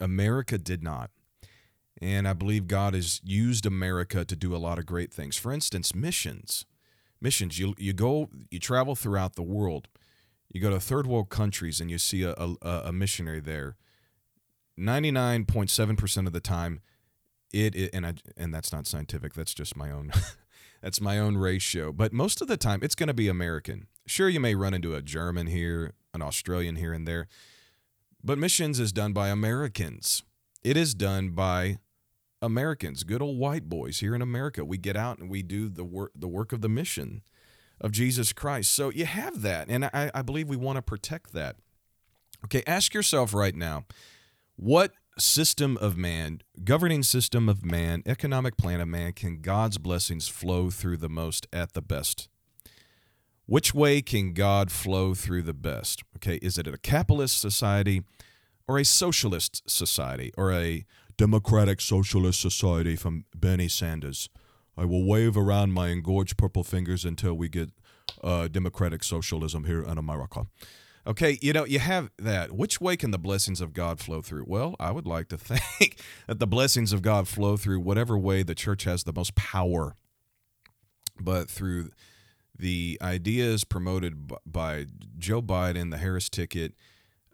America 0.00 0.58
did 0.58 0.82
not. 0.82 1.10
And 2.00 2.28
I 2.28 2.32
believe 2.32 2.68
God 2.68 2.94
has 2.94 3.20
used 3.24 3.66
America 3.66 4.24
to 4.24 4.36
do 4.36 4.54
a 4.54 4.58
lot 4.58 4.78
of 4.78 4.86
great 4.86 5.12
things. 5.12 5.36
For 5.36 5.52
instance, 5.52 5.94
missions 5.94 6.64
missions. 7.20 7.58
You 7.58 7.74
you 7.78 7.92
go 7.92 8.28
you 8.50 8.58
travel 8.58 8.94
throughout 8.94 9.34
the 9.34 9.42
world. 9.42 9.88
You 10.52 10.60
go 10.60 10.70
to 10.70 10.80
third 10.80 11.06
world 11.06 11.28
countries 11.28 11.80
and 11.80 11.90
you 11.90 11.98
see 11.98 12.22
a, 12.22 12.32
a, 12.32 12.56
a 12.86 12.92
missionary 12.92 13.40
there. 13.40 13.76
Ninety 14.76 15.10
nine 15.10 15.44
point 15.44 15.70
seven 15.70 15.96
percent 15.96 16.26
of 16.26 16.32
the 16.32 16.40
time, 16.40 16.80
it, 17.52 17.74
it 17.74 17.90
and 17.92 18.06
I 18.06 18.14
and 18.36 18.54
that's 18.54 18.72
not 18.72 18.86
scientific. 18.86 19.34
That's 19.34 19.54
just 19.54 19.76
my 19.76 19.90
own. 19.90 20.12
that's 20.82 21.00
my 21.00 21.18
own 21.18 21.36
ratio. 21.36 21.92
But 21.92 22.12
most 22.12 22.40
of 22.40 22.48
the 22.48 22.56
time, 22.56 22.80
it's 22.82 22.94
going 22.94 23.08
to 23.08 23.14
be 23.14 23.28
American. 23.28 23.88
Sure, 24.06 24.28
you 24.28 24.40
may 24.40 24.54
run 24.54 24.72
into 24.72 24.94
a 24.94 25.02
German 25.02 25.48
here, 25.48 25.94
an 26.14 26.22
Australian 26.22 26.76
here 26.76 26.92
and 26.92 27.06
there, 27.06 27.26
But 28.22 28.38
missions 28.38 28.80
is 28.80 28.92
done 28.92 29.12
by 29.12 29.28
Americans. 29.28 30.22
It 30.62 30.76
is 30.76 30.94
done 30.94 31.30
by 31.30 31.78
Americans, 32.40 33.04
good 33.04 33.22
old 33.22 33.38
white 33.38 33.68
boys 33.68 34.00
here 34.00 34.14
in 34.14 34.22
America. 34.22 34.64
We 34.64 34.78
get 34.78 34.96
out 34.96 35.18
and 35.18 35.28
we 35.28 35.42
do 35.42 35.68
the 35.68 35.84
work 35.84 36.12
the 36.14 36.28
work 36.28 36.52
of 36.52 36.60
the 36.60 36.68
mission 36.68 37.22
of 37.80 37.92
Jesus 37.92 38.32
Christ. 38.32 38.72
So 38.72 38.90
you 38.90 39.06
have 39.06 39.42
that, 39.42 39.68
and 39.68 39.84
I, 39.86 40.10
I 40.14 40.22
believe 40.22 40.48
we 40.48 40.56
want 40.56 40.76
to 40.76 40.82
protect 40.82 41.32
that. 41.32 41.56
Okay, 42.44 42.62
ask 42.66 42.94
yourself 42.94 43.34
right 43.34 43.54
now, 43.54 43.84
what 44.56 44.92
system 45.18 45.76
of 45.78 45.96
man, 45.96 46.40
governing 46.64 47.02
system 47.02 47.48
of 47.48 47.64
man, 47.64 48.02
economic 48.06 48.56
plan 48.56 48.80
of 48.80 48.88
man, 48.88 49.12
can 49.12 49.40
God's 49.40 49.78
blessings 49.78 50.28
flow 50.28 50.70
through 50.70 50.98
the 50.98 51.08
most 51.08 51.46
at 51.52 51.72
the 51.72 51.82
best? 51.82 52.28
Which 53.46 53.74
way 53.74 54.02
can 54.02 54.34
God 54.34 54.70
flow 54.70 55.14
through 55.14 55.42
the 55.42 55.54
best? 55.54 56.02
Okay, 56.16 56.36
is 56.36 56.58
it 56.58 56.68
a 56.68 56.76
capitalist 56.76 57.40
society 57.40 58.02
or 58.68 58.78
a 58.78 58.84
socialist 58.84 59.68
society 59.68 60.32
or 60.36 60.52
a 60.52 60.84
democratic 61.18 61.82
socialist 61.82 62.40
society 62.40 62.96
from 62.96 63.26
Bernie 63.34 63.68
Sanders? 63.68 64.30
I 64.78 64.86
will 64.86 65.04
wave 65.04 65.36
around 65.36 65.72
my 65.72 65.88
engorged 65.88 66.38
purple 66.38 66.64
fingers 66.64 67.04
until 67.04 67.34
we 67.34 67.48
get 67.48 67.70
uh, 68.22 68.48
democratic 68.48 69.04
socialism 69.04 69.64
here 69.64 69.82
in 69.82 69.98
America. 69.98 70.46
Okay, 71.06 71.38
you 71.42 71.52
know, 71.52 71.64
you 71.64 71.80
have 71.80 72.10
that. 72.18 72.52
Which 72.52 72.80
way 72.80 72.96
can 72.96 73.10
the 73.10 73.18
blessings 73.18 73.60
of 73.60 73.72
God 73.72 73.98
flow 73.98 74.22
through? 74.22 74.44
Well, 74.46 74.76
I 74.78 74.92
would 74.92 75.06
like 75.06 75.28
to 75.28 75.38
think 75.38 76.00
that 76.26 76.38
the 76.38 76.46
blessings 76.46 76.92
of 76.92 77.02
God 77.02 77.26
flow 77.26 77.56
through 77.56 77.80
whatever 77.80 78.16
way 78.16 78.42
the 78.42 78.54
church 78.54 78.84
has 78.84 79.04
the 79.04 79.12
most 79.12 79.34
power, 79.34 79.96
but 81.18 81.50
through 81.50 81.90
the 82.56 82.98
ideas 83.02 83.64
promoted 83.64 84.30
by 84.46 84.86
Joe 85.18 85.42
Biden, 85.42 85.90
the 85.90 85.98
Harris 85.98 86.28
ticket. 86.28 86.74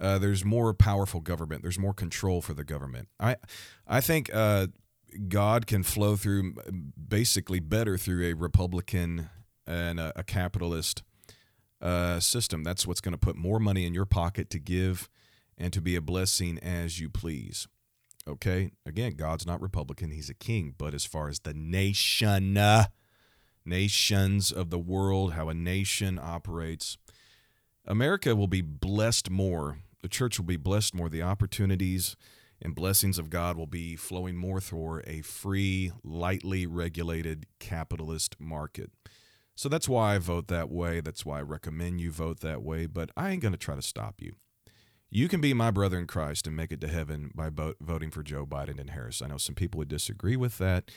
Uh, 0.00 0.18
there's 0.18 0.44
more 0.44 0.74
powerful 0.74 1.20
government. 1.20 1.62
There's 1.62 1.78
more 1.78 1.94
control 1.94 2.40
for 2.40 2.54
the 2.54 2.64
government. 2.64 3.08
I, 3.20 3.36
I 3.86 4.00
think 4.00 4.30
uh, 4.32 4.68
God 5.28 5.66
can 5.66 5.82
flow 5.82 6.16
through 6.16 6.54
basically 7.08 7.60
better 7.60 7.96
through 7.96 8.24
a 8.24 8.32
Republican 8.34 9.30
and 9.66 10.00
a, 10.00 10.12
a 10.16 10.22
capitalist 10.22 11.02
uh, 11.80 12.20
system. 12.20 12.64
That's 12.64 12.86
what's 12.86 13.00
going 13.00 13.12
to 13.12 13.18
put 13.18 13.36
more 13.36 13.60
money 13.60 13.86
in 13.86 13.94
your 13.94 14.06
pocket 14.06 14.50
to 14.50 14.58
give 14.58 15.08
and 15.56 15.72
to 15.72 15.80
be 15.80 15.96
a 15.96 16.00
blessing 16.00 16.58
as 16.58 17.00
you 17.00 17.08
please. 17.08 17.68
Okay. 18.26 18.70
Again, 18.86 19.14
God's 19.16 19.46
not 19.46 19.60
Republican, 19.60 20.10
He's 20.10 20.30
a 20.30 20.34
king. 20.34 20.74
But 20.76 20.94
as 20.94 21.04
far 21.04 21.28
as 21.28 21.40
the 21.40 21.54
nation, 21.54 22.56
uh, 22.56 22.86
nations 23.64 24.50
of 24.50 24.70
the 24.70 24.78
world, 24.78 25.34
how 25.34 25.48
a 25.48 25.54
nation 25.54 26.18
operates, 26.20 26.96
America 27.86 28.34
will 28.34 28.48
be 28.48 28.62
blessed 28.62 29.30
more. 29.30 29.78
The 30.02 30.08
church 30.08 30.38
will 30.38 30.46
be 30.46 30.56
blessed 30.56 30.94
more. 30.94 31.08
The 31.08 31.22
opportunities 31.22 32.16
and 32.62 32.74
blessings 32.74 33.18
of 33.18 33.30
God 33.30 33.56
will 33.56 33.66
be 33.66 33.96
flowing 33.96 34.36
more 34.36 34.60
through 34.60 35.02
a 35.06 35.20
free, 35.22 35.92
lightly 36.02 36.66
regulated 36.66 37.46
capitalist 37.58 38.36
market. 38.38 38.90
So 39.54 39.68
that's 39.68 39.88
why 39.88 40.14
I 40.14 40.18
vote 40.18 40.48
that 40.48 40.70
way. 40.70 41.00
That's 41.00 41.24
why 41.24 41.38
I 41.38 41.42
recommend 41.42 42.00
you 42.00 42.10
vote 42.10 42.40
that 42.40 42.62
way. 42.62 42.86
But 42.86 43.10
I 43.16 43.30
ain't 43.30 43.42
going 43.42 43.52
to 43.52 43.58
try 43.58 43.76
to 43.76 43.82
stop 43.82 44.20
you. 44.20 44.34
You 45.10 45.28
can 45.28 45.40
be 45.40 45.54
my 45.54 45.70
brother 45.70 45.98
in 45.98 46.08
Christ 46.08 46.46
and 46.46 46.56
make 46.56 46.72
it 46.72 46.80
to 46.80 46.88
heaven 46.88 47.30
by 47.34 47.50
voting 47.80 48.10
for 48.10 48.24
Joe 48.24 48.46
Biden 48.46 48.80
and 48.80 48.90
Harris. 48.90 49.22
I 49.22 49.28
know 49.28 49.36
some 49.36 49.54
people 49.54 49.78
would 49.78 49.88
disagree 49.88 50.36
with 50.36 50.58
that, 50.58 50.90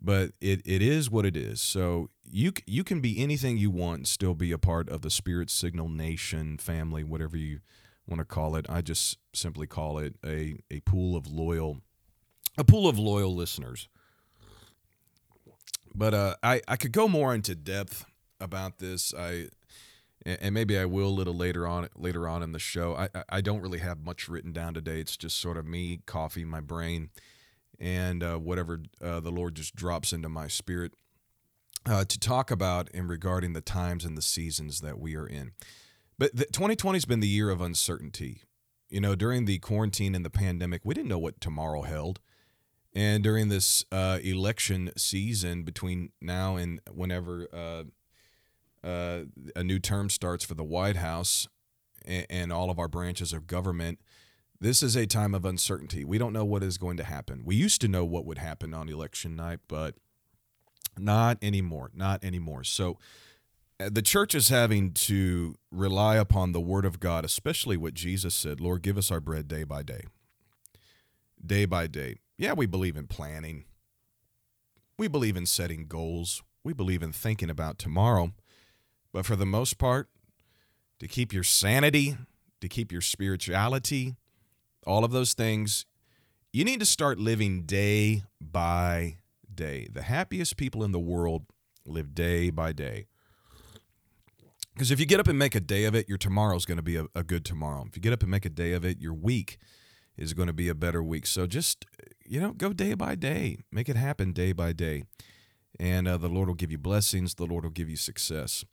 but 0.00 0.32
it, 0.40 0.62
it 0.64 0.82
is 0.82 1.10
what 1.10 1.26
it 1.26 1.36
is. 1.36 1.60
So 1.60 2.10
you 2.24 2.52
you 2.66 2.84
can 2.84 3.00
be 3.00 3.22
anything 3.22 3.56
you 3.56 3.70
want 3.70 3.98
and 3.98 4.08
still 4.08 4.34
be 4.34 4.52
a 4.52 4.58
part 4.58 4.88
of 4.88 5.02
the 5.02 5.10
Spirit 5.10 5.50
Signal 5.50 5.88
Nation 5.88 6.58
family, 6.58 7.04
whatever 7.04 7.36
you 7.36 7.60
want 8.06 8.20
to 8.20 8.24
call 8.24 8.56
it. 8.56 8.66
I 8.68 8.82
just 8.82 9.18
simply 9.32 9.66
call 9.66 9.98
it 9.98 10.14
a, 10.24 10.58
a 10.70 10.80
pool 10.80 11.16
of 11.16 11.26
loyal 11.26 11.78
a 12.58 12.64
pool 12.64 12.88
of 12.88 12.98
loyal 12.98 13.34
listeners 13.34 13.88
but 15.96 16.14
uh, 16.14 16.34
I 16.42 16.60
I 16.68 16.76
could 16.76 16.92
go 16.92 17.08
more 17.08 17.34
into 17.34 17.54
depth 17.54 18.04
about 18.40 18.78
this. 18.78 19.14
I 19.14 19.48
and 20.24 20.54
maybe 20.54 20.78
I 20.78 20.84
will 20.84 21.08
a 21.08 21.08
little 21.08 21.34
later 21.34 21.66
on 21.66 21.88
later 21.96 22.28
on 22.28 22.42
in 22.42 22.52
the 22.52 22.58
show. 22.58 22.94
I 22.94 23.08
I 23.28 23.40
don't 23.40 23.62
really 23.62 23.78
have 23.78 23.98
much 24.04 24.28
written 24.28 24.52
down 24.52 24.74
today. 24.74 25.00
It's 25.00 25.16
just 25.16 25.40
sort 25.40 25.56
of 25.56 25.66
me, 25.66 26.00
coffee, 26.06 26.44
my 26.44 26.60
brain, 26.60 27.10
and 27.78 28.22
uh, 28.22 28.36
whatever 28.36 28.80
uh, 29.02 29.20
the 29.20 29.30
Lord 29.30 29.56
just 29.56 29.74
drops 29.74 30.12
into 30.12 30.28
my 30.28 30.48
spirit 30.48 30.92
uh, 31.86 32.04
to 32.04 32.18
talk 32.18 32.50
about 32.50 32.88
in 32.90 33.06
regarding 33.08 33.52
the 33.52 33.60
times 33.60 34.04
and 34.04 34.16
the 34.16 34.22
seasons 34.22 34.80
that 34.80 34.98
we 34.98 35.16
are 35.16 35.26
in. 35.26 35.52
But 36.18 36.36
2020 36.36 36.96
has 36.96 37.04
been 37.04 37.20
the 37.20 37.28
year 37.28 37.50
of 37.50 37.60
uncertainty. 37.60 38.42
You 38.88 39.00
know, 39.00 39.14
during 39.14 39.44
the 39.44 39.58
quarantine 39.58 40.14
and 40.14 40.24
the 40.24 40.30
pandemic, 40.30 40.82
we 40.84 40.94
didn't 40.94 41.08
know 41.08 41.18
what 41.18 41.40
tomorrow 41.40 41.82
held. 41.82 42.20
And 42.94 43.22
during 43.22 43.48
this 43.48 43.84
uh, 43.92 44.20
election 44.22 44.90
season 44.96 45.64
between 45.64 46.12
now 46.22 46.56
and 46.56 46.80
whenever 46.90 47.46
uh, 47.52 48.86
uh, 48.86 49.24
a 49.54 49.62
new 49.62 49.78
term 49.78 50.08
starts 50.08 50.44
for 50.44 50.54
the 50.54 50.64
White 50.64 50.96
House 50.96 51.46
and, 52.06 52.26
and, 52.30 52.52
all 52.52 52.70
of 52.70 52.78
our 52.78 52.88
branches 52.88 53.34
of 53.34 53.46
government, 53.46 53.98
this 54.60 54.82
is 54.82 54.96
a 54.96 55.06
time 55.06 55.34
of 55.34 55.44
uncertainty. 55.44 56.04
We 56.04 56.18
don't 56.18 56.32
know 56.32 56.44
what 56.44 56.62
is 56.62 56.78
going 56.78 56.96
to 56.96 57.04
happen. 57.04 57.42
We 57.44 57.56
used 57.56 57.80
to 57.82 57.88
know 57.88 58.04
what 58.04 58.24
would 58.24 58.38
happen 58.38 58.72
on 58.72 58.88
election 58.88 59.36
night, 59.36 59.60
but 59.68 59.94
not 60.98 61.38
anymore. 61.42 61.90
Not 61.94 62.24
anymore. 62.24 62.64
So 62.64 62.98
uh, 63.78 63.90
the 63.92 64.02
church 64.02 64.34
is 64.34 64.48
having 64.48 64.92
to 64.92 65.56
rely 65.70 66.16
upon 66.16 66.52
the 66.52 66.60
word 66.60 66.84
of 66.84 67.00
God, 67.00 67.24
especially 67.24 67.76
what 67.76 67.94
Jesus 67.94 68.34
said 68.34 68.60
Lord, 68.60 68.82
give 68.82 68.96
us 68.96 69.10
our 69.10 69.20
bread 69.20 69.48
day 69.48 69.64
by 69.64 69.82
day. 69.82 70.04
Day 71.44 71.66
by 71.66 71.86
day 71.86 72.16
yeah, 72.38 72.52
we 72.52 72.66
believe 72.66 72.96
in 72.96 73.06
planning. 73.06 73.64
We 74.98 75.08
believe 75.08 75.36
in 75.36 75.46
setting 75.46 75.86
goals. 75.86 76.42
We 76.64 76.72
believe 76.72 77.02
in 77.02 77.12
thinking 77.12 77.50
about 77.50 77.78
tomorrow. 77.78 78.32
But 79.12 79.24
for 79.24 79.36
the 79.36 79.46
most 79.46 79.78
part, 79.78 80.08
to 80.98 81.08
keep 81.08 81.32
your 81.32 81.42
sanity, 81.42 82.16
to 82.60 82.68
keep 82.68 82.92
your 82.92 83.00
spirituality, 83.00 84.16
all 84.86 85.04
of 85.04 85.12
those 85.12 85.34
things, 85.34 85.86
you 86.52 86.64
need 86.64 86.80
to 86.80 86.86
start 86.86 87.18
living 87.18 87.62
day 87.62 88.22
by 88.40 89.18
day. 89.52 89.88
The 89.92 90.02
happiest 90.02 90.56
people 90.56 90.82
in 90.84 90.92
the 90.92 90.98
world 90.98 91.44
live 91.84 92.14
day 92.14 92.50
by 92.50 92.72
day. 92.72 93.06
Because 94.74 94.90
if 94.90 95.00
you 95.00 95.06
get 95.06 95.20
up 95.20 95.28
and 95.28 95.38
make 95.38 95.54
a 95.54 95.60
day 95.60 95.84
of 95.84 95.94
it, 95.94 96.08
your 96.08 96.18
tomorrow's 96.18 96.66
going 96.66 96.76
to 96.76 96.82
be 96.82 96.96
a, 96.96 97.06
a, 97.14 97.22
good 97.22 97.44
tomorrow. 97.44 97.86
If 97.88 97.96
you 97.96 98.02
get 98.02 98.12
up 98.12 98.22
and 98.22 98.30
make 98.30 98.44
a 98.44 98.50
day 98.50 98.72
of 98.72 98.84
it, 98.84 99.00
your 99.00 99.14
week 99.14 99.56
is 100.18 100.34
going 100.34 100.48
to 100.48 100.52
be 100.52 100.68
a 100.68 100.74
better 100.74 101.02
week. 101.02 101.26
So 101.26 101.46
just 101.46 101.86
you 102.28 102.40
know, 102.40 102.52
go 102.52 102.72
day 102.72 102.94
by 102.94 103.14
day. 103.14 103.58
Make 103.70 103.88
it 103.88 103.96
happen 103.96 104.32
day 104.32 104.52
by 104.52 104.72
day. 104.72 105.04
And 105.78 106.08
uh, 106.08 106.16
the 106.16 106.28
Lord 106.28 106.48
will 106.48 106.54
give 106.54 106.72
you 106.72 106.78
blessings. 106.78 107.34
The 107.34 107.46
Lord 107.46 107.64
will 107.64 107.70
give 107.70 107.88
you 107.88 107.96
success. 107.96 108.64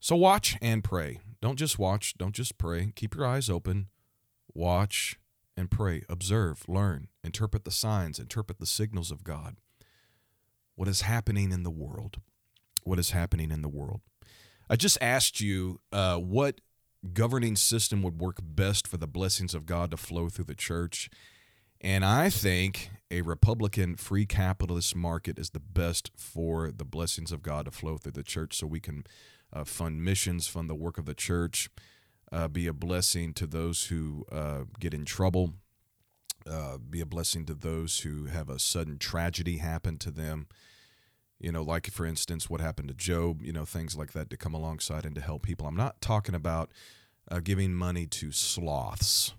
So 0.00 0.16
watch 0.16 0.56
and 0.62 0.84
pray. 0.84 1.18
Don't 1.40 1.58
just 1.58 1.78
watch. 1.78 2.16
Don't 2.16 2.34
just 2.34 2.58
pray. 2.58 2.92
Keep 2.94 3.16
your 3.16 3.26
eyes 3.26 3.50
open. 3.50 3.88
Watch 4.54 5.18
and 5.58 5.70
pray. 5.70 6.02
Observe, 6.08 6.64
learn, 6.68 7.08
interpret 7.22 7.64
the 7.64 7.70
signs, 7.70 8.18
interpret 8.18 8.58
the 8.58 8.66
signals 8.66 9.10
of 9.10 9.24
God. 9.24 9.56
What 10.76 10.88
is 10.88 11.02
happening 11.02 11.52
in 11.52 11.64
the 11.64 11.70
world? 11.70 12.18
What 12.84 12.98
is 12.98 13.10
happening 13.10 13.50
in 13.50 13.62
the 13.62 13.68
world? 13.68 14.00
I 14.70 14.76
just 14.76 14.96
asked 15.00 15.40
you 15.40 15.80
uh, 15.92 16.16
what 16.16 16.60
governing 17.12 17.56
system 17.56 18.02
would 18.02 18.18
work 18.18 18.38
best 18.42 18.86
for 18.86 18.96
the 18.96 19.06
blessings 19.06 19.54
of 19.54 19.66
God 19.66 19.90
to 19.90 19.96
flow 19.96 20.28
through 20.28 20.46
the 20.46 20.54
church. 20.54 21.10
And 21.80 22.04
I 22.04 22.28
think 22.28 22.90
a 23.10 23.22
Republican 23.22 23.96
free 23.96 24.26
capitalist 24.26 24.96
market 24.96 25.38
is 25.38 25.50
the 25.50 25.60
best 25.60 26.10
for 26.16 26.70
the 26.70 26.84
blessings 26.84 27.32
of 27.32 27.42
God 27.42 27.66
to 27.66 27.70
flow 27.70 27.98
through 27.98 28.12
the 28.12 28.22
church 28.22 28.56
so 28.56 28.66
we 28.66 28.80
can 28.80 29.04
uh, 29.52 29.64
fund 29.64 30.04
missions, 30.04 30.46
fund 30.48 30.68
the 30.68 30.74
work 30.74 30.98
of 30.98 31.06
the 31.06 31.14
church, 31.14 31.70
uh, 32.32 32.48
be 32.48 32.66
a 32.66 32.72
blessing 32.72 33.32
to 33.34 33.46
those 33.46 33.84
who 33.84 34.24
uh, 34.30 34.64
get 34.78 34.94
in 34.94 35.04
trouble, 35.04 35.54
uh, 36.48 36.78
be 36.78 37.00
a 37.00 37.06
blessing 37.06 37.44
to 37.46 37.54
those 37.54 38.00
who 38.00 38.26
have 38.26 38.48
a 38.48 38.58
sudden 38.58 38.98
tragedy 38.98 39.58
happen 39.58 39.98
to 39.98 40.10
them. 40.10 40.46
You 41.38 41.52
know, 41.52 41.62
like 41.62 41.90
for 41.90 42.04
instance, 42.04 42.50
what 42.50 42.60
happened 42.60 42.88
to 42.88 42.94
Job, 42.94 43.42
you 43.42 43.52
know, 43.52 43.64
things 43.64 43.96
like 43.96 44.12
that 44.12 44.28
to 44.30 44.36
come 44.36 44.54
alongside 44.54 45.04
and 45.04 45.14
to 45.14 45.20
help 45.20 45.42
people. 45.42 45.66
I'm 45.66 45.76
not 45.76 46.00
talking 46.00 46.34
about 46.34 46.70
uh, 47.30 47.40
giving 47.40 47.74
money 47.74 48.06
to 48.06 48.32
sloths 48.32 49.34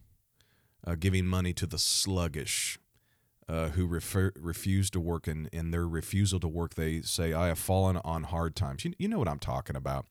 uh, 0.85 0.95
giving 0.95 1.25
money 1.25 1.53
to 1.53 1.67
the 1.67 1.77
sluggish 1.77 2.79
uh, 3.47 3.69
who 3.69 3.87
refer, 3.87 4.31
refuse 4.39 4.89
to 4.91 4.99
work, 4.99 5.27
and 5.27 5.47
in 5.51 5.71
their 5.71 5.87
refusal 5.87 6.39
to 6.39 6.47
work, 6.47 6.75
they 6.75 7.01
say, 7.01 7.33
I 7.33 7.47
have 7.47 7.59
fallen 7.59 7.97
on 7.97 8.23
hard 8.23 8.55
times. 8.55 8.85
You, 8.85 8.93
you 8.97 9.07
know 9.07 9.19
what 9.19 9.27
I'm 9.27 9.39
talking 9.39 9.75
about. 9.75 10.05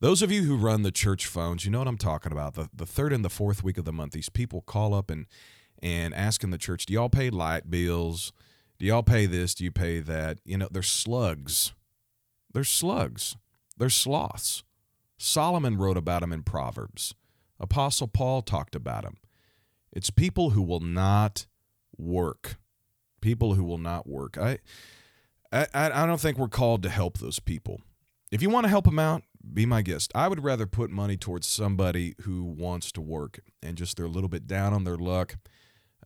Those 0.00 0.22
of 0.22 0.32
you 0.32 0.44
who 0.44 0.56
run 0.56 0.82
the 0.82 0.90
church 0.90 1.26
phones, 1.26 1.66
you 1.66 1.70
know 1.70 1.78
what 1.78 1.88
I'm 1.88 1.98
talking 1.98 2.32
about. 2.32 2.54
The, 2.54 2.70
the 2.74 2.86
third 2.86 3.12
and 3.12 3.22
the 3.22 3.28
fourth 3.28 3.62
week 3.62 3.76
of 3.76 3.84
the 3.84 3.92
month, 3.92 4.12
these 4.12 4.30
people 4.30 4.62
call 4.62 4.94
up 4.94 5.10
and, 5.10 5.26
and 5.82 6.14
ask 6.14 6.42
in 6.42 6.50
the 6.50 6.58
church, 6.58 6.86
Do 6.86 6.94
y'all 6.94 7.10
pay 7.10 7.28
light 7.28 7.70
bills? 7.70 8.32
Do 8.78 8.86
y'all 8.86 9.02
pay 9.02 9.26
this? 9.26 9.54
Do 9.54 9.62
you 9.62 9.70
pay 9.70 10.00
that? 10.00 10.38
You 10.42 10.56
know, 10.56 10.68
they're 10.70 10.82
slugs. 10.82 11.74
They're 12.50 12.64
slugs. 12.64 13.36
They're 13.76 13.90
sloths. 13.90 14.64
Solomon 15.18 15.76
wrote 15.76 15.98
about 15.98 16.22
them 16.22 16.32
in 16.32 16.44
Proverbs. 16.44 17.14
Apostle 17.58 18.08
Paul 18.08 18.40
talked 18.40 18.74
about 18.74 19.02
them. 19.02 19.18
It's 19.92 20.08
people 20.08 20.50
who 20.50 20.62
will 20.62 20.80
not 20.80 21.46
work. 21.98 22.56
People 23.20 23.52
who 23.52 23.64
will 23.64 23.76
not 23.76 24.08
work. 24.08 24.38
I, 24.38 24.60
I, 25.52 25.66
I 25.74 26.06
don't 26.06 26.20
think 26.20 26.38
we're 26.38 26.48
called 26.48 26.82
to 26.84 26.88
help 26.88 27.18
those 27.18 27.38
people. 27.38 27.82
If 28.32 28.40
you 28.40 28.48
want 28.48 28.64
to 28.64 28.70
help 28.70 28.86
them 28.86 28.98
out, 28.98 29.24
be 29.52 29.66
my 29.66 29.82
guest. 29.82 30.12
I 30.14 30.28
would 30.28 30.42
rather 30.42 30.66
put 30.66 30.90
money 30.90 31.16
towards 31.16 31.46
somebody 31.46 32.14
who 32.22 32.44
wants 32.44 32.92
to 32.92 33.00
work 33.00 33.40
and 33.62 33.76
just 33.76 33.96
they're 33.96 34.06
a 34.06 34.10
little 34.10 34.28
bit 34.28 34.46
down 34.46 34.72
on 34.72 34.84
their 34.84 34.96
luck. 34.96 35.36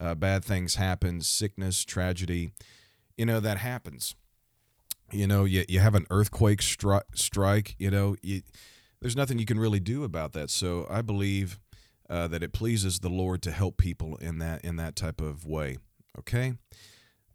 Uh, 0.01 0.15
bad 0.15 0.45
things 0.45 0.77
happen, 0.77 1.21
sickness, 1.21 1.85
tragedy. 1.85 2.51
You 3.17 3.27
know, 3.27 3.41
that 3.41 3.59
happens. 3.59 4.15
You 5.13 5.27
know, 5.27 5.45
you, 5.45 5.65
you 5.69 5.81
have 5.81 5.95
an 5.95 6.07
earthquake 6.11 6.61
stri- 6.61 7.03
strike, 7.15 7.77
you 7.79 7.91
know, 7.91 8.17
you, 8.23 8.43
there's 9.01 9.15
nothing 9.15 9.39
you 9.39 9.45
can 9.45 9.59
really 9.59 9.81
do 9.81 10.03
about 10.03 10.33
that. 10.33 10.51
So 10.51 10.87
I 10.89 11.03
believe 11.03 11.61
uh, 12.09 12.27
that 12.29 12.43
it 12.43 12.53
pleases 12.53 13.01
the 13.01 13.11
Lord 13.11 13.43
to 13.43 13.51
help 13.51 13.77
people 13.77 14.17
in 14.17 14.39
that 14.39 14.65
in 14.65 14.77
that 14.77 14.97
type 14.97 15.21
of 15.21 15.45
way. 15.45 15.77
Okay, 16.19 16.55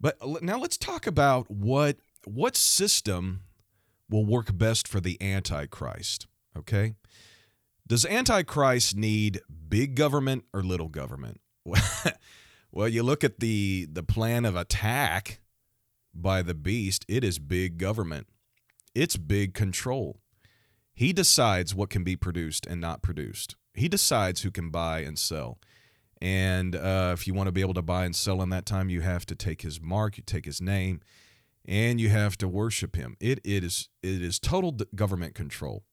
but 0.02 0.18
now 0.42 0.58
let's 0.58 0.78
talk 0.78 1.06
about 1.06 1.50
what 1.50 1.98
what 2.26 2.56
system 2.56 3.42
will 4.10 4.26
work 4.26 4.58
best 4.58 4.88
for 4.88 5.00
the 5.00 5.22
Antichrist. 5.22 6.28
Okay, 6.58 6.96
does 7.88 8.06
Antichrist 8.06 8.96
need 8.96 9.42
big 9.68 9.96
government 9.96 10.46
or 10.54 10.64
little 10.64 10.90
government? 10.90 11.42
well, 12.72 12.88
you 12.88 13.04
look 13.04 13.24
at 13.24 13.40
the 13.40 13.88
the 13.92 14.04
plan 14.04 14.46
of 14.46 14.56
attack 14.56 15.42
by 16.14 16.42
the 16.42 16.54
beast. 16.54 17.06
It 17.08 17.24
is 17.24 17.40
big 17.40 17.78
government. 17.78 18.28
It's 18.96 19.18
big 19.18 19.54
control. 19.54 20.20
He 20.94 21.14
decides 21.14 21.74
what 21.74 21.90
can 21.90 22.04
be 22.04 22.16
produced 22.16 22.66
and 22.66 22.82
not 22.82 23.02
produced. 23.02 23.56
He 23.74 23.88
decides 23.88 24.42
who 24.42 24.52
can 24.52 24.70
buy 24.70 25.00
and 25.00 25.18
sell. 25.18 25.60
And 26.22 26.76
uh, 26.76 27.12
if 27.14 27.26
you 27.26 27.34
want 27.34 27.48
to 27.48 27.54
be 27.54 27.62
able 27.62 27.76
to 27.76 27.82
buy 27.82 28.04
and 28.04 28.16
sell 28.16 28.42
in 28.42 28.50
that 28.50 28.66
time, 28.66 28.90
you 28.90 29.02
have 29.02 29.26
to 29.28 29.36
take 29.36 29.62
his 29.62 29.80
mark, 29.80 30.18
you 30.18 30.24
take 30.26 30.46
his 30.46 30.60
name, 30.60 31.00
and 31.70 32.02
you 32.02 32.10
have 32.10 32.36
to 32.36 32.48
worship 32.48 32.96
him. 32.96 33.16
It, 33.20 33.40
it 33.46 33.64
is 33.64 33.90
it 34.02 34.24
is 34.24 34.40
total 34.40 34.72
government 34.96 35.36
control. 35.36 35.84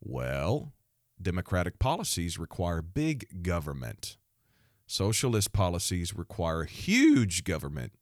Well, 0.00 0.72
democratic 1.20 1.78
policies 1.78 2.38
require 2.38 2.80
big 2.80 3.42
government. 3.42 4.16
Socialist 4.86 5.52
policies 5.52 6.16
require 6.16 6.64
huge 6.64 7.44
government. 7.44 7.92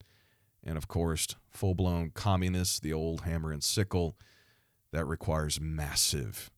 And 0.63 0.79
of 0.79 0.87
course, 0.87 1.27
full 1.51 1.75
blown 1.75 2.11
communists, 2.15 2.79
the 2.79 2.93
old 2.93 3.23
hammer 3.23 3.51
and 3.51 3.65
sickle, 3.65 4.17
that 4.93 5.05
requires 5.05 5.61
massive, 5.61 6.51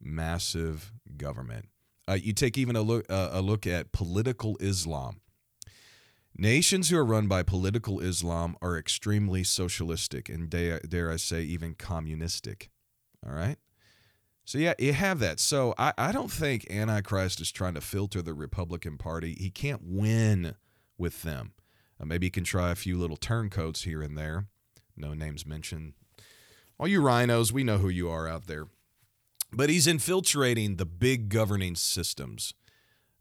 massive 0.00 0.92
government. 1.16 1.68
Uh, 2.06 2.18
you 2.20 2.34
take 2.34 2.58
even 2.58 2.76
a 2.76 2.82
look, 2.82 3.06
uh, 3.10 3.30
a 3.32 3.40
look 3.40 3.66
at 3.66 3.92
political 3.92 4.58
Islam. 4.60 5.20
Nations 6.36 6.88
who 6.88 6.96
are 6.96 7.04
run 7.04 7.26
by 7.28 7.42
political 7.42 8.00
Islam 8.00 8.56
are 8.62 8.78
extremely 8.78 9.44
socialistic 9.44 10.28
and 10.28 10.48
dare, 10.48 10.80
dare 10.80 11.10
I 11.12 11.16
say 11.16 11.42
even 11.42 11.74
communistic. 11.74 12.70
All 13.26 13.34
right? 13.34 13.56
So, 14.44 14.58
yeah, 14.58 14.74
you 14.78 14.92
have 14.92 15.18
that. 15.20 15.38
So, 15.38 15.74
I, 15.78 15.92
I 15.96 16.10
don't 16.10 16.32
think 16.32 16.68
Antichrist 16.70 17.40
is 17.40 17.52
trying 17.52 17.74
to 17.74 17.80
filter 17.80 18.22
the 18.22 18.34
Republican 18.34 18.98
Party. 18.98 19.36
He 19.38 19.50
can't 19.50 19.82
win 19.84 20.56
with 20.98 21.22
them. 21.22 21.52
Uh, 22.00 22.06
maybe 22.06 22.26
he 22.26 22.30
can 22.30 22.44
try 22.44 22.70
a 22.70 22.76
few 22.76 22.98
little 22.98 23.16
turncoats 23.16 23.82
here 23.82 24.02
and 24.02 24.16
there. 24.16 24.46
No 24.96 25.14
names 25.14 25.46
mentioned 25.46 25.92
all 26.82 26.88
you 26.88 27.00
RINOs, 27.00 27.52
we 27.52 27.62
know 27.62 27.78
who 27.78 27.88
you 27.88 28.10
are 28.10 28.26
out 28.26 28.48
there. 28.48 28.66
But 29.52 29.70
he's 29.70 29.86
infiltrating 29.86 30.76
the 30.76 30.84
big 30.84 31.28
governing 31.28 31.76
systems 31.76 32.54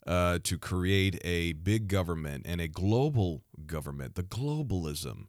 uh, 0.07 0.39
to 0.43 0.57
create 0.57 1.19
a 1.23 1.53
big 1.53 1.87
government 1.87 2.45
and 2.47 2.59
a 2.59 2.67
global 2.67 3.43
government, 3.65 4.15
the 4.15 4.23
globalism. 4.23 5.27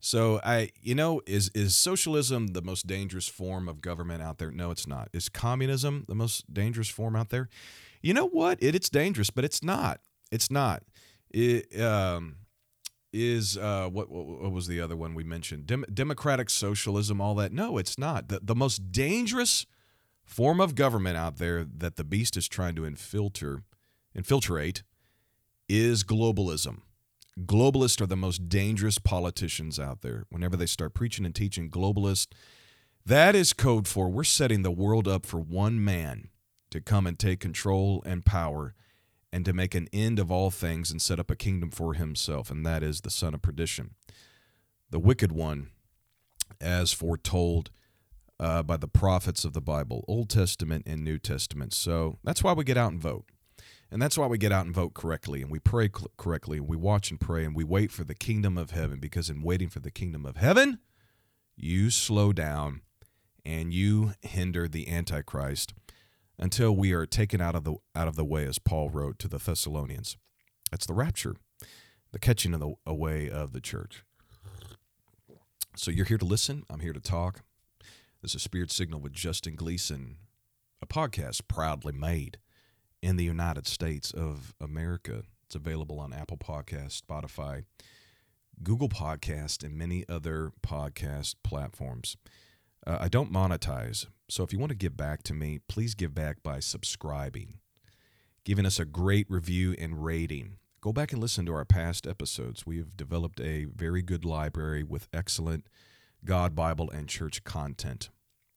So 0.00 0.40
I, 0.42 0.70
you 0.80 0.94
know, 0.94 1.20
is 1.26 1.50
is 1.54 1.76
socialism 1.76 2.48
the 2.48 2.62
most 2.62 2.86
dangerous 2.86 3.28
form 3.28 3.68
of 3.68 3.82
government 3.82 4.22
out 4.22 4.38
there? 4.38 4.50
No, 4.50 4.70
it's 4.70 4.86
not. 4.86 5.08
Is 5.12 5.28
communism 5.28 6.06
the 6.08 6.14
most 6.14 6.52
dangerous 6.52 6.88
form 6.88 7.14
out 7.14 7.28
there? 7.28 7.48
You 8.00 8.14
know 8.14 8.26
what? 8.26 8.58
It, 8.62 8.74
it's 8.74 8.88
dangerous, 8.88 9.28
but 9.28 9.44
it's 9.44 9.62
not. 9.62 10.00
It's 10.32 10.50
not. 10.50 10.82
It, 11.30 11.78
um, 11.78 12.36
is 13.12 13.56
uh, 13.56 13.88
what, 13.88 14.10
what 14.10 14.52
was 14.52 14.66
the 14.66 14.80
other 14.80 14.96
one 14.96 15.14
we 15.14 15.24
mentioned? 15.24 15.66
Dem- 15.66 15.84
democratic 15.92 16.48
socialism, 16.50 17.20
all 17.20 17.34
that. 17.34 17.52
No, 17.52 17.78
it's 17.78 17.98
not. 17.98 18.28
The, 18.28 18.40
the 18.42 18.54
most 18.54 18.92
dangerous 18.92 19.66
form 20.24 20.60
of 20.60 20.74
government 20.74 21.16
out 21.16 21.38
there 21.38 21.64
that 21.64 21.96
the 21.96 22.04
beast 22.04 22.36
is 22.36 22.48
trying 22.48 22.76
to 22.76 22.84
infiltrate, 22.84 23.60
infiltrate 24.14 24.82
is 25.68 26.04
globalism. 26.04 26.80
Globalists 27.38 28.00
are 28.00 28.06
the 28.06 28.16
most 28.16 28.48
dangerous 28.48 28.98
politicians 28.98 29.78
out 29.78 30.02
there. 30.02 30.26
Whenever 30.30 30.56
they 30.56 30.66
start 30.66 30.94
preaching 30.94 31.24
and 31.24 31.34
teaching 31.34 31.70
globalist, 31.70 32.28
that 33.06 33.34
is 33.34 33.52
code 33.52 33.88
for 33.88 34.08
we're 34.08 34.24
setting 34.24 34.62
the 34.62 34.70
world 34.70 35.08
up 35.08 35.24
for 35.24 35.40
one 35.40 35.82
man 35.82 36.28
to 36.70 36.80
come 36.80 37.06
and 37.06 37.18
take 37.18 37.40
control 37.40 38.02
and 38.04 38.24
power 38.24 38.74
and 39.32 39.44
to 39.44 39.52
make 39.52 39.74
an 39.74 39.88
end 39.92 40.18
of 40.18 40.30
all 40.30 40.50
things 40.50 40.90
and 40.90 41.00
set 41.00 41.18
up 41.18 41.30
a 41.30 41.36
kingdom 41.36 41.70
for 41.70 41.94
himself, 41.94 42.50
and 42.50 42.66
that 42.66 42.82
is 42.82 43.00
the 43.00 43.10
son 43.10 43.32
of 43.32 43.42
perdition. 43.42 43.94
The 44.90 44.98
wicked 44.98 45.30
one, 45.30 45.68
as 46.60 46.92
foretold 46.92 47.70
uh, 48.40 48.62
by 48.62 48.76
the 48.76 48.88
prophets 48.88 49.44
of 49.44 49.52
the 49.52 49.60
Bible, 49.60 50.04
Old 50.08 50.30
Testament 50.30 50.84
and 50.86 51.04
New 51.04 51.18
Testament. 51.18 51.72
So 51.72 52.18
that's 52.24 52.42
why 52.42 52.52
we 52.52 52.64
get 52.64 52.76
out 52.76 52.92
and 52.92 53.00
vote. 53.00 53.24
And 53.92 54.00
that's 54.00 54.16
why 54.16 54.26
we 54.26 54.38
get 54.38 54.52
out 54.52 54.66
and 54.66 54.74
vote 54.74 54.94
correctly, 54.94 55.42
and 55.42 55.50
we 55.50 55.58
pray 55.58 55.90
correctly, 56.16 56.58
and 56.58 56.68
we 56.68 56.76
watch 56.76 57.10
and 57.10 57.20
pray, 57.20 57.44
and 57.44 57.56
we 57.56 57.64
wait 57.64 57.90
for 57.90 58.04
the 58.04 58.14
kingdom 58.14 58.56
of 58.56 58.70
heaven, 58.70 59.00
because 59.00 59.28
in 59.28 59.42
waiting 59.42 59.68
for 59.68 59.80
the 59.80 59.90
kingdom 59.90 60.24
of 60.24 60.36
heaven, 60.36 60.78
you 61.56 61.90
slow 61.90 62.32
down 62.32 62.82
and 63.44 63.74
you 63.74 64.12
hinder 64.22 64.68
the 64.68 64.88
Antichrist 64.88 65.74
until 66.38 66.74
we 66.74 66.92
are 66.92 67.04
taken 67.04 67.40
out 67.40 67.54
of 67.54 67.64
the 67.64 67.74
out 67.94 68.06
of 68.06 68.14
the 68.14 68.24
way, 68.24 68.46
as 68.46 68.58
Paul 68.58 68.90
wrote 68.90 69.18
to 69.18 69.28
the 69.28 69.38
Thessalonians. 69.38 70.16
That's 70.70 70.86
the 70.86 70.94
rapture, 70.94 71.34
the 72.12 72.18
catching 72.20 72.54
of 72.54 72.60
the 72.60 72.74
away 72.86 73.28
of 73.28 73.52
the 73.52 73.60
church. 73.60 74.04
So 75.74 75.90
you're 75.90 76.06
here 76.06 76.18
to 76.18 76.24
listen. 76.24 76.62
I'm 76.70 76.80
here 76.80 76.92
to 76.92 77.00
talk. 77.00 77.42
This 78.22 78.34
is 78.34 78.42
Spirit 78.42 78.70
Signal 78.70 79.00
with 79.00 79.12
Justin 79.12 79.56
Gleason, 79.56 80.16
a 80.80 80.86
podcast 80.86 81.42
proudly 81.48 81.92
made 81.92 82.38
in 83.02 83.16
the 83.16 83.24
United 83.24 83.66
States 83.66 84.12
of 84.12 84.54
America. 84.60 85.22
It's 85.46 85.54
available 85.54 85.98
on 85.98 86.12
Apple 86.12 86.36
Podcast, 86.36 87.02
Spotify, 87.02 87.64
Google 88.62 88.88
Podcast, 88.88 89.64
and 89.64 89.76
many 89.76 90.04
other 90.08 90.52
podcast 90.62 91.36
platforms. 91.42 92.16
Uh, 92.86 92.98
I 93.00 93.08
don't 93.08 93.32
monetize, 93.32 94.06
so 94.28 94.42
if 94.42 94.52
you 94.52 94.58
want 94.58 94.70
to 94.70 94.76
give 94.76 94.96
back 94.96 95.22
to 95.24 95.34
me, 95.34 95.60
please 95.68 95.94
give 95.94 96.14
back 96.14 96.42
by 96.42 96.60
subscribing, 96.60 97.58
giving 98.44 98.66
us 98.66 98.78
a 98.78 98.84
great 98.84 99.26
review 99.28 99.74
and 99.78 100.04
rating. 100.04 100.58
Go 100.80 100.92
back 100.92 101.12
and 101.12 101.20
listen 101.20 101.44
to 101.46 101.54
our 101.54 101.64
past 101.64 102.06
episodes. 102.06 102.64
We 102.64 102.78
have 102.78 102.96
developed 102.96 103.40
a 103.40 103.66
very 103.66 104.02
good 104.02 104.24
library 104.24 104.82
with 104.82 105.08
excellent 105.12 105.66
God, 106.24 106.54
Bible, 106.54 106.90
and 106.90 107.08
church 107.08 107.44
content. 107.44 108.08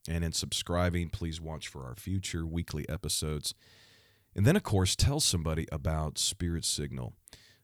And 0.07 0.23
in 0.23 0.31
subscribing, 0.31 1.09
please 1.09 1.41
watch 1.41 1.67
for 1.67 1.85
our 1.85 1.95
future 1.95 2.45
weekly 2.45 2.87
episodes. 2.87 3.53
And 4.35 4.45
then, 4.45 4.55
of 4.55 4.63
course, 4.63 4.95
tell 4.95 5.19
somebody 5.19 5.67
about 5.71 6.17
Spirit 6.17 6.65
Signal. 6.65 7.13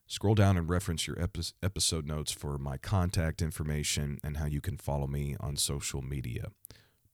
Scroll 0.07 0.35
down 0.35 0.57
and 0.57 0.69
reference 0.69 1.05
your 1.05 1.17
episode 1.61 2.05
notes 2.07 2.31
for 2.31 2.57
my 2.57 2.77
contact 2.77 3.41
information 3.41 4.19
and 4.23 4.37
how 4.37 4.45
you 4.45 4.59
can 4.59 4.77
follow 4.77 5.05
me 5.05 5.35
on 5.39 5.55
social 5.55 6.01
media. 6.01 6.47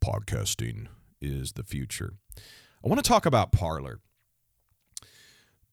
Podcasting 0.03 0.87
is 1.19 1.53
the 1.53 1.63
future. 1.63 2.13
I 2.83 2.87
want 2.87 3.03
to 3.03 3.07
talk 3.07 3.25
about 3.25 3.51
Parler. 3.51 3.99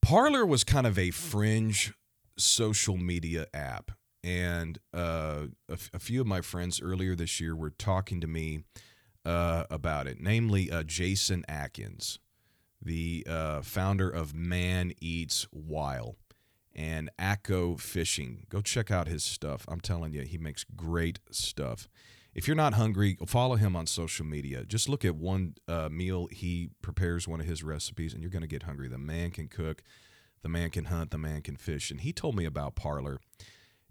Parler 0.00 0.44
was 0.44 0.64
kind 0.64 0.86
of 0.86 0.98
a 0.98 1.10
fringe 1.10 1.92
social 2.36 2.96
media 2.96 3.46
app. 3.54 3.92
And 4.24 4.78
uh, 4.94 5.46
a, 5.68 5.72
f- 5.72 5.90
a 5.92 5.98
few 5.98 6.20
of 6.20 6.26
my 6.26 6.40
friends 6.40 6.80
earlier 6.80 7.14
this 7.14 7.40
year 7.40 7.54
were 7.56 7.70
talking 7.70 8.20
to 8.20 8.26
me 8.26 8.64
uh, 9.24 9.64
about 9.70 10.06
it, 10.06 10.18
namely 10.20 10.70
uh, 10.70 10.82
Jason 10.84 11.44
Atkins, 11.48 12.18
the 12.82 13.26
uh, 13.28 13.62
founder 13.62 14.08
of 14.08 14.34
Man 14.34 14.92
Eats 15.00 15.46
Wild 15.52 16.16
and 16.74 17.10
Acco 17.18 17.78
Fishing. 17.78 18.46
Go 18.48 18.60
check 18.60 18.90
out 18.90 19.08
his 19.08 19.22
stuff. 19.22 19.64
I'm 19.68 19.80
telling 19.80 20.12
you, 20.12 20.22
he 20.22 20.38
makes 20.38 20.64
great 20.64 21.20
stuff. 21.30 21.88
If 22.34 22.46
you're 22.48 22.56
not 22.56 22.74
hungry, 22.74 23.18
follow 23.26 23.56
him 23.56 23.76
on 23.76 23.86
social 23.86 24.24
media. 24.24 24.64
Just 24.64 24.88
look 24.88 25.04
at 25.04 25.14
one 25.14 25.54
uh, 25.68 25.90
meal 25.90 26.28
he 26.30 26.70
prepares, 26.80 27.28
one 27.28 27.40
of 27.40 27.46
his 27.46 27.62
recipes, 27.62 28.14
and 28.14 28.22
you're 28.22 28.30
going 28.30 28.42
to 28.42 28.48
get 28.48 28.62
hungry. 28.62 28.88
The 28.88 28.98
man 28.98 29.30
can 29.30 29.48
cook, 29.48 29.82
the 30.42 30.48
man 30.48 30.70
can 30.70 30.86
hunt, 30.86 31.10
the 31.10 31.18
man 31.18 31.42
can 31.42 31.56
fish. 31.56 31.90
And 31.90 32.00
he 32.00 32.12
told 32.12 32.34
me 32.34 32.46
about 32.46 32.74
Parler. 32.74 33.20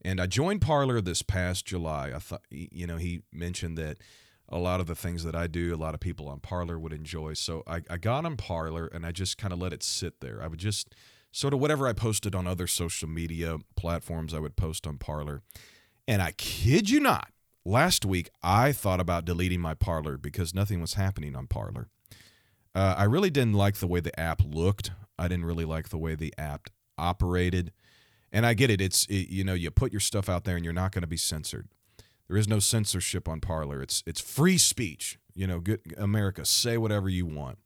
And 0.04 0.20
I 0.20 0.26
joined 0.26 0.62
Parler 0.62 1.02
this 1.02 1.22
past 1.22 1.66
July. 1.68 2.12
I 2.16 2.18
thought, 2.18 2.42
you 2.50 2.88
know, 2.88 2.98
he 2.98 3.22
mentioned 3.32 3.78
that 3.78 4.00
a 4.52 4.60
lot 4.60 4.82
of 4.82 4.88
the 4.88 4.96
things 4.96 5.24
that 5.24 5.36
I 5.36 5.48
do, 5.48 5.74
a 5.74 5.78
lot 5.78 5.94
of 5.94 6.00
people 6.00 6.28
on 6.28 6.40
Parler 6.40 6.78
would 6.78 6.92
enjoy. 6.92 7.34
So 7.34 7.64
I, 7.66 7.82
I 7.90 7.98
got 7.98 8.26
on 8.26 8.36
Parler 8.36 8.88
and 8.88 9.06
I 9.06 9.12
just 9.12 9.38
kind 9.38 9.54
of 9.54 9.60
let 9.60 9.72
it 9.72 9.82
sit 9.82 10.20
there. 10.20 10.42
I 10.44 10.48
would 10.48 10.60
just 10.60 10.94
sort 11.32 11.54
of 11.54 11.62
whatever 11.62 11.88
I 11.88 11.94
posted 11.94 12.36
on 12.36 12.46
other 12.46 12.68
social 12.68 13.08
media 13.08 13.58
platforms, 13.78 14.34
I 14.34 14.40
would 14.40 14.58
post 14.58 14.86
on 14.86 14.98
Parler. 14.98 15.42
And 16.08 16.22
I 16.22 16.34
kid 16.34 16.90
you 16.90 17.00
not, 17.00 17.30
last 17.64 18.06
week 18.06 18.30
I 18.44 18.74
thought 18.74 19.00
about 19.00 19.24
deleting 19.24 19.62
my 19.62 19.74
Parler 19.74 20.18
because 20.18 20.54
nothing 20.54 20.82
was 20.82 20.96
happening 20.96 21.36
on 21.36 21.48
Parler. 21.48 21.88
Uh, 22.76 22.96
I 22.98 23.06
really 23.06 23.30
didn't 23.30 23.54
like 23.54 23.76
the 23.76 23.88
way 23.88 24.02
the 24.02 24.18
app 24.20 24.42
looked. 24.44 24.92
I 25.18 25.28
didn't 25.28 25.46
really 25.46 25.66
like 25.66 25.90
the 25.90 25.98
way 25.98 26.16
the 26.16 26.34
app 26.38 26.70
operated. 26.98 27.72
And 28.34 28.46
I 28.46 28.54
get 28.54 28.70
it. 28.70 28.82
It's 28.82 29.06
it, 29.08 29.30
you 29.30 29.44
know 29.44 29.54
you 29.54 29.72
put 29.72 29.92
your 29.92 30.00
stuff 30.00 30.30
out 30.30 30.44
there 30.44 30.56
and 30.56 30.64
you're 30.66 30.74
not 30.74 30.92
going 30.92 31.02
to 31.02 31.08
be 31.08 31.18
censored. 31.18 31.68
There 32.32 32.40
is 32.40 32.48
no 32.48 32.60
censorship 32.60 33.28
on 33.28 33.42
Parler. 33.42 33.82
It's 33.82 34.04
it's 34.08 34.22
free 34.22 34.58
speech. 34.58 35.20
You 35.36 35.48
know, 35.48 35.60
good 35.60 35.82
America, 35.98 36.46
say 36.46 36.78
whatever 36.78 37.10
you 37.10 37.26
want. 37.26 37.58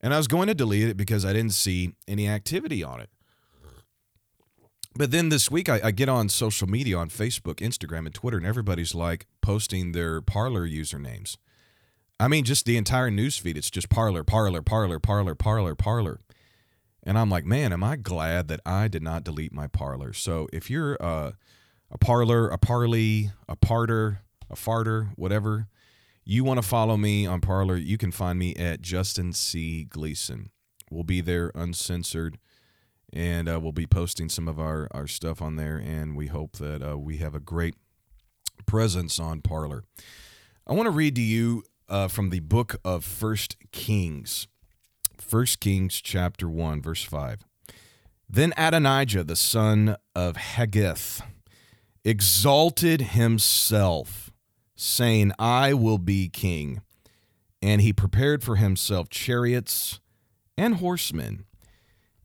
And 0.00 0.14
I 0.14 0.18
was 0.18 0.28
going 0.28 0.46
to 0.46 0.54
delete 0.54 0.88
it 0.88 0.96
because 0.96 1.24
I 1.24 1.32
didn't 1.32 1.52
see 1.52 1.96
any 2.06 2.28
activity 2.28 2.84
on 2.84 3.00
it. 3.00 3.10
But 4.94 5.10
then 5.10 5.30
this 5.30 5.50
week, 5.50 5.68
I, 5.68 5.80
I, 5.82 5.90
get 5.90 6.08
on 6.08 6.28
social 6.28 6.68
media 6.68 6.96
on 6.96 7.08
Facebook, 7.08 7.56
Instagram, 7.56 8.06
and 8.06 8.14
Twitter, 8.14 8.36
and 8.36 8.46
everybody's 8.46 8.94
like 8.94 9.26
posting 9.42 9.90
their 9.90 10.22
Parler 10.22 10.64
usernames. 10.64 11.36
I 12.20 12.28
mean, 12.28 12.44
just 12.44 12.66
the 12.66 12.76
entire 12.76 13.10
news 13.10 13.36
feed. 13.36 13.58
It's 13.58 13.70
just 13.70 13.88
Parler, 13.88 14.22
Parler, 14.22 14.62
Parler, 14.62 15.00
Parler, 15.00 15.34
Parler, 15.34 15.74
Parler. 15.74 16.20
And 17.02 17.18
I'm 17.18 17.30
like, 17.30 17.44
man, 17.44 17.72
am 17.72 17.82
I 17.82 17.96
glad 17.96 18.46
that 18.46 18.60
I 18.64 18.86
did 18.86 19.02
not 19.02 19.24
delete 19.24 19.52
my 19.52 19.66
Parler. 19.66 20.12
So 20.12 20.46
if 20.52 20.70
you're 20.70 20.96
uh, 21.02 21.32
a 21.90 21.98
parlor, 21.98 22.48
a 22.48 22.58
Parley, 22.58 23.30
a 23.48 23.56
Parter, 23.56 24.18
a 24.50 24.54
Farter, 24.54 25.10
whatever, 25.16 25.68
you 26.24 26.42
want 26.42 26.60
to 26.60 26.66
follow 26.66 26.96
me 26.96 27.26
on 27.26 27.40
Parler, 27.40 27.76
you 27.76 27.96
can 27.96 28.10
find 28.10 28.38
me 28.38 28.54
at 28.56 28.80
Justin 28.80 29.32
C. 29.32 29.84
Gleason. 29.84 30.50
We'll 30.90 31.04
be 31.04 31.20
there 31.20 31.52
uncensored, 31.54 32.38
and 33.12 33.48
uh, 33.48 33.60
we'll 33.60 33.72
be 33.72 33.86
posting 33.86 34.28
some 34.28 34.48
of 34.48 34.58
our, 34.58 34.88
our 34.90 35.06
stuff 35.06 35.40
on 35.40 35.56
there, 35.56 35.76
and 35.76 36.16
we 36.16 36.26
hope 36.26 36.56
that 36.56 36.82
uh, 36.82 36.98
we 36.98 37.18
have 37.18 37.34
a 37.34 37.40
great 37.40 37.74
presence 38.66 39.20
on 39.20 39.40
Parler. 39.40 39.84
I 40.66 40.72
want 40.72 40.86
to 40.86 40.90
read 40.90 41.14
to 41.14 41.22
you 41.22 41.62
uh, 41.88 42.08
from 42.08 42.30
the 42.30 42.40
book 42.40 42.76
of 42.84 43.04
First 43.04 43.56
Kings. 43.70 44.48
First 45.16 45.60
Kings 45.60 46.00
chapter 46.00 46.48
1, 46.48 46.82
verse 46.82 47.04
5. 47.04 47.40
Then 48.28 48.52
Adonijah, 48.56 49.22
the 49.22 49.36
son 49.36 49.96
of 50.14 50.36
Haggith, 50.36 51.22
exalted 52.06 53.00
himself 53.00 54.30
saying, 54.76 55.32
I 55.40 55.74
will 55.74 55.98
be 55.98 56.28
king. 56.28 56.80
And 57.60 57.80
he 57.80 57.92
prepared 57.92 58.44
for 58.44 58.56
himself 58.56 59.08
chariots 59.08 59.98
and 60.56 60.76
horsemen 60.76 61.46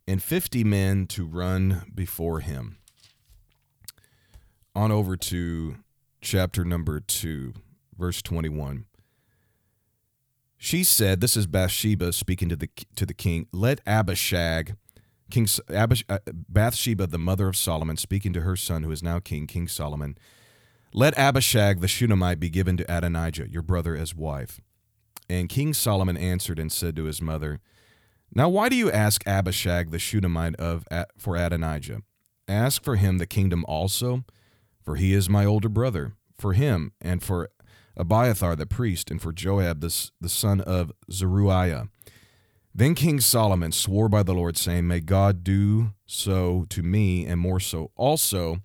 and 0.07 0.21
50 0.21 0.63
men 0.63 1.07
to 1.07 1.25
run 1.25 1.83
before 1.95 2.41
him. 2.41 2.77
On 4.75 4.91
over 4.91 5.17
to 5.17 5.77
chapter 6.21 6.63
number 6.63 6.99
2, 6.99 7.53
verse 7.97 8.21
21. 8.21 8.85
She 10.57 10.83
said, 10.83 11.21
This 11.21 11.35
is 11.35 11.47
Bathsheba 11.47 12.13
speaking 12.13 12.49
to 12.49 12.55
the, 12.55 12.69
to 12.95 13.05
the 13.07 13.15
king, 13.15 13.47
let 13.51 13.81
Abishag, 13.87 14.75
King 15.31 15.47
uh, 15.73 16.19
Bathsheba, 16.49 17.07
the 17.07 17.17
mother 17.17 17.47
of 17.47 17.57
Solomon, 17.57 17.97
speaking 17.97 18.33
to 18.33 18.41
her 18.41 18.55
son, 18.55 18.83
who 18.83 18.91
is 18.91 19.01
now 19.01 19.19
king, 19.19 19.47
King 19.47 19.67
Solomon, 19.67 20.17
let 20.93 21.17
Abishag 21.17 21.79
the 21.79 21.87
Shunammite 21.87 22.39
be 22.39 22.49
given 22.49 22.77
to 22.77 22.97
Adonijah, 22.97 23.49
your 23.49 23.61
brother, 23.61 23.95
as 23.95 24.13
wife. 24.13 24.59
And 25.29 25.47
King 25.47 25.73
Solomon 25.73 26.17
answered 26.17 26.59
and 26.59 26.71
said 26.71 26.95
to 26.97 27.05
his 27.05 27.21
mother, 27.21 27.61
Now 28.35 28.49
why 28.49 28.67
do 28.67 28.75
you 28.75 28.91
ask 28.91 29.25
Abishag 29.25 29.91
the 29.91 29.99
Shunammite 29.99 30.57
of 30.57 30.85
for 31.17 31.37
Adonijah? 31.37 32.01
Ask 32.47 32.83
for 32.83 32.97
him 32.97 33.17
the 33.17 33.25
kingdom 33.25 33.63
also, 33.65 34.25
for 34.83 34.97
he 34.97 35.13
is 35.13 35.29
my 35.29 35.45
older 35.45 35.69
brother. 35.69 36.13
For 36.37 36.53
him 36.53 36.91
and 36.99 37.23
for 37.23 37.49
Abiathar 37.95 38.55
the 38.55 38.65
priest, 38.65 39.11
and 39.11 39.21
for 39.21 39.31
Joab 39.31 39.79
the, 39.79 40.09
the 40.19 40.29
son 40.29 40.59
of 40.59 40.91
Zeruiah. 41.11 41.87
Then 42.73 42.95
King 42.95 43.19
Solomon 43.19 43.71
swore 43.71 44.07
by 44.07 44.23
the 44.23 44.33
Lord, 44.33 44.57
saying, 44.57 44.87
May 44.87 45.01
God 45.01 45.43
do 45.43 45.93
so 46.05 46.65
to 46.69 46.81
me, 46.81 47.25
and 47.25 47.39
more 47.39 47.59
so 47.59 47.91
also 47.95 48.61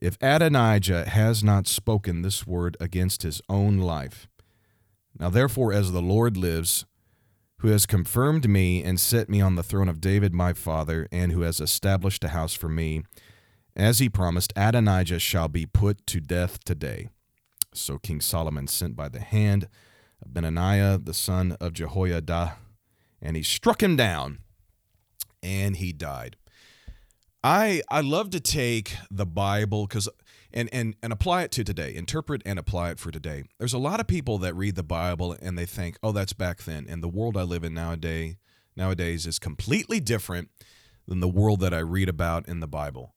if 0.00 0.18
Adonijah 0.20 1.08
has 1.08 1.42
not 1.42 1.66
spoken 1.66 2.22
this 2.22 2.46
word 2.46 2.76
against 2.80 3.22
his 3.22 3.40
own 3.48 3.78
life. 3.78 4.28
Now 5.18 5.30
therefore, 5.30 5.72
as 5.72 5.92
the 5.92 6.02
Lord 6.02 6.36
lives, 6.36 6.84
who 7.58 7.68
has 7.68 7.86
confirmed 7.86 8.48
me 8.48 8.82
and 8.82 9.00
set 9.00 9.30
me 9.30 9.40
on 9.40 9.54
the 9.54 9.62
throne 9.62 9.88
of 9.88 10.00
David 10.00 10.34
my 10.34 10.52
father, 10.52 11.08
and 11.10 11.32
who 11.32 11.42
has 11.42 11.60
established 11.60 12.24
a 12.24 12.28
house 12.28 12.52
for 12.52 12.68
me, 12.68 13.04
as 13.76 13.98
he 13.98 14.08
promised, 14.08 14.52
Adonijah 14.56 15.20
shall 15.20 15.48
be 15.48 15.64
put 15.64 16.06
to 16.08 16.20
death 16.20 16.62
today. 16.64 17.08
So 17.72 17.98
King 17.98 18.20
Solomon 18.20 18.66
sent 18.66 18.96
by 18.96 19.08
the 19.08 19.20
hand 19.20 19.68
of 20.20 20.34
Benaiah 20.34 20.98
the 20.98 21.14
son 21.14 21.56
of 21.60 21.72
Jehoiada, 21.72 22.56
and 23.24 23.36
he 23.36 23.42
struck 23.42 23.82
him 23.82 23.96
down, 23.96 24.38
and 25.42 25.76
he 25.76 25.92
died. 25.92 26.36
I 27.42 27.82
I 27.90 28.02
love 28.02 28.30
to 28.30 28.40
take 28.40 28.96
the 29.10 29.26
Bible 29.26 29.86
because 29.86 30.08
and 30.52 30.68
and 30.72 30.94
and 31.02 31.12
apply 31.12 31.42
it 31.42 31.50
to 31.52 31.64
today. 31.64 31.94
Interpret 31.94 32.42
and 32.44 32.58
apply 32.58 32.90
it 32.90 33.00
for 33.00 33.10
today. 33.10 33.44
There's 33.58 33.72
a 33.72 33.78
lot 33.78 33.98
of 33.98 34.06
people 34.06 34.38
that 34.38 34.54
read 34.54 34.76
the 34.76 34.82
Bible 34.82 35.36
and 35.40 35.58
they 35.58 35.66
think, 35.66 35.98
"Oh, 36.02 36.12
that's 36.12 36.34
back 36.34 36.62
then." 36.62 36.86
And 36.88 37.02
the 37.02 37.08
world 37.08 37.36
I 37.36 37.42
live 37.42 37.64
in 37.64 37.74
nowadays 37.74 38.36
nowadays 38.76 39.26
is 39.26 39.38
completely 39.38 40.00
different 40.00 40.50
than 41.06 41.20
the 41.20 41.28
world 41.28 41.60
that 41.60 41.74
I 41.74 41.78
read 41.78 42.08
about 42.08 42.48
in 42.48 42.60
the 42.60 42.66
Bible. 42.66 43.14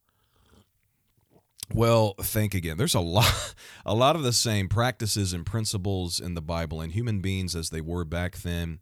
Well, 1.74 2.14
think 2.22 2.54
again. 2.54 2.78
There's 2.78 2.96
a 2.96 3.00
lot 3.02 3.56
a 3.86 3.94
lot 3.94 4.16
of 4.16 4.24
the 4.24 4.34
same 4.34 4.70
practices 4.70 5.34
and 5.34 5.46
principles 5.46 6.20
in 6.20 6.34
the 6.34 6.42
Bible 6.42 6.82
and 6.82 6.92
human 6.94 7.20
beings 7.20 7.56
as 7.56 7.70
they 7.70 7.82
were 7.82 8.06
back 8.06 8.38
then 8.38 8.80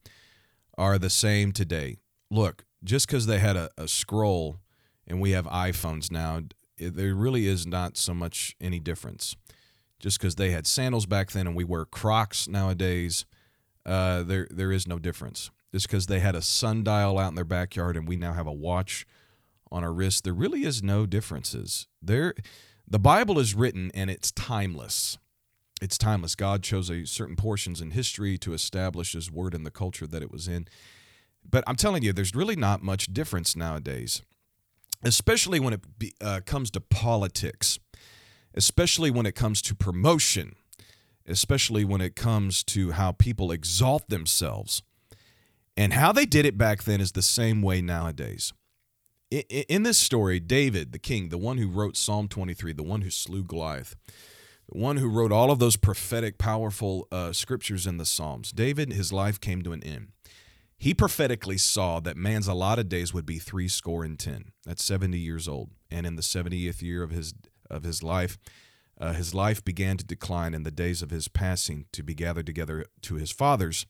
are 0.77 0.97
the 0.97 1.09
same 1.09 1.51
today. 1.51 1.97
Look, 2.29 2.65
just 2.83 3.07
because 3.07 3.25
they 3.25 3.39
had 3.39 3.55
a, 3.55 3.69
a 3.77 3.87
scroll 3.87 4.59
and 5.07 5.21
we 5.21 5.31
have 5.31 5.45
iPhones 5.45 6.11
now, 6.11 6.41
there 6.77 7.15
really 7.15 7.47
is 7.47 7.65
not 7.65 7.97
so 7.97 8.13
much 8.13 8.55
any 8.59 8.79
difference. 8.79 9.35
Just 9.99 10.19
because 10.19 10.35
they 10.35 10.51
had 10.51 10.67
sandals 10.67 11.05
back 11.05 11.31
then 11.31 11.47
and 11.47 11.55
we 11.55 11.63
wear 11.63 11.85
Crocs 11.85 12.47
nowadays, 12.47 13.25
uh, 13.85 14.23
there 14.23 14.47
there 14.51 14.71
is 14.71 14.87
no 14.87 14.99
difference. 14.99 15.51
Just 15.71 15.87
because 15.87 16.07
they 16.07 16.19
had 16.19 16.35
a 16.35 16.41
sundial 16.41 17.19
out 17.19 17.29
in 17.29 17.35
their 17.35 17.45
backyard 17.45 17.97
and 17.97 18.07
we 18.07 18.15
now 18.15 18.33
have 18.33 18.47
a 18.47 18.53
watch 18.53 19.05
on 19.71 19.83
our 19.83 19.93
wrist, 19.93 20.23
there 20.23 20.33
really 20.33 20.63
is 20.63 20.83
no 20.83 21.05
differences. 21.05 21.87
There, 22.01 22.33
the 22.87 22.99
Bible 22.99 23.39
is 23.39 23.55
written 23.55 23.91
and 23.93 24.09
it's 24.09 24.31
timeless. 24.31 25.17
It's 25.81 25.97
timeless. 25.97 26.35
God 26.35 26.63
chose 26.63 26.89
a 26.89 27.05
certain 27.05 27.35
portions 27.35 27.81
in 27.81 27.91
history 27.91 28.37
to 28.39 28.53
establish 28.53 29.13
His 29.13 29.31
word 29.31 29.53
in 29.53 29.63
the 29.63 29.71
culture 29.71 30.07
that 30.07 30.21
it 30.21 30.31
was 30.31 30.47
in. 30.47 30.67
But 31.47 31.63
I'm 31.67 31.75
telling 31.75 32.01
you, 32.03 32.13
there's 32.13 32.33
really 32.33 32.55
not 32.55 32.81
much 32.81 33.13
difference 33.13 33.55
nowadays 33.55 34.21
especially 35.05 35.59
when 35.59 35.73
it 35.73 35.99
be, 35.99 36.13
uh, 36.19 36.41
comes 36.45 36.71
to 36.71 36.81
politics, 36.81 37.79
especially 38.53 39.11
when 39.11 39.25
it 39.25 39.35
comes 39.35 39.61
to 39.61 39.75
promotion, 39.75 40.55
especially 41.27 41.85
when 41.85 42.01
it 42.01 42.15
comes 42.15 42.63
to 42.63 42.91
how 42.91 43.11
people 43.11 43.51
exalt 43.51 44.09
themselves. 44.09 44.81
And 45.77 45.93
how 45.93 46.11
they 46.11 46.25
did 46.25 46.45
it 46.45 46.57
back 46.57 46.83
then 46.83 47.01
is 47.01 47.11
the 47.11 47.21
same 47.21 47.61
way 47.61 47.81
nowadays. 47.81 48.53
In 49.29 49.83
this 49.83 49.97
story, 49.97 50.39
David, 50.39 50.91
the 50.91 50.99
king, 50.99 51.29
the 51.29 51.37
one 51.37 51.57
who 51.57 51.67
wrote 51.67 51.97
Psalm 51.97 52.27
23, 52.27 52.73
the 52.73 52.83
one 52.83 53.01
who 53.01 53.09
slew 53.09 53.43
Goliath, 53.43 53.95
the 54.71 54.77
one 54.77 54.97
who 54.97 55.09
wrote 55.09 55.31
all 55.31 55.51
of 55.51 55.59
those 55.59 55.77
prophetic, 55.77 56.37
powerful 56.37 57.07
uh, 57.11 57.31
scriptures 57.31 57.85
in 57.85 57.97
the 57.97 58.05
Psalms, 58.05 58.51
David, 58.51 58.93
his 58.93 59.13
life 59.13 59.39
came 59.39 59.61
to 59.61 59.73
an 59.73 59.83
end. 59.83 60.09
He 60.77 60.93
prophetically 60.93 61.57
saw 61.57 61.99
that 62.01 62.17
man's 62.17 62.47
allotted 62.47 62.89
days 62.89 63.13
would 63.13 63.25
be 63.25 63.39
three 63.39 63.67
score 63.67 64.03
and 64.03 64.19
ten. 64.19 64.51
That's 64.65 64.83
70 64.83 65.17
years 65.17 65.47
old. 65.47 65.71
And 65.89 66.05
in 66.05 66.15
the 66.15 66.21
70th 66.21 66.81
year 66.81 67.03
of 67.03 67.11
his 67.11 67.33
of 67.69 67.83
his 67.83 68.03
life, 68.03 68.37
uh, 68.99 69.13
his 69.13 69.33
life 69.33 69.63
began 69.63 69.97
to 69.97 70.05
decline, 70.05 70.53
and 70.53 70.65
the 70.65 70.71
days 70.71 71.01
of 71.01 71.09
his 71.09 71.27
passing 71.27 71.85
to 71.91 72.03
be 72.03 72.13
gathered 72.13 72.45
together 72.45 72.85
to 73.01 73.15
his 73.15 73.31
fathers 73.31 73.85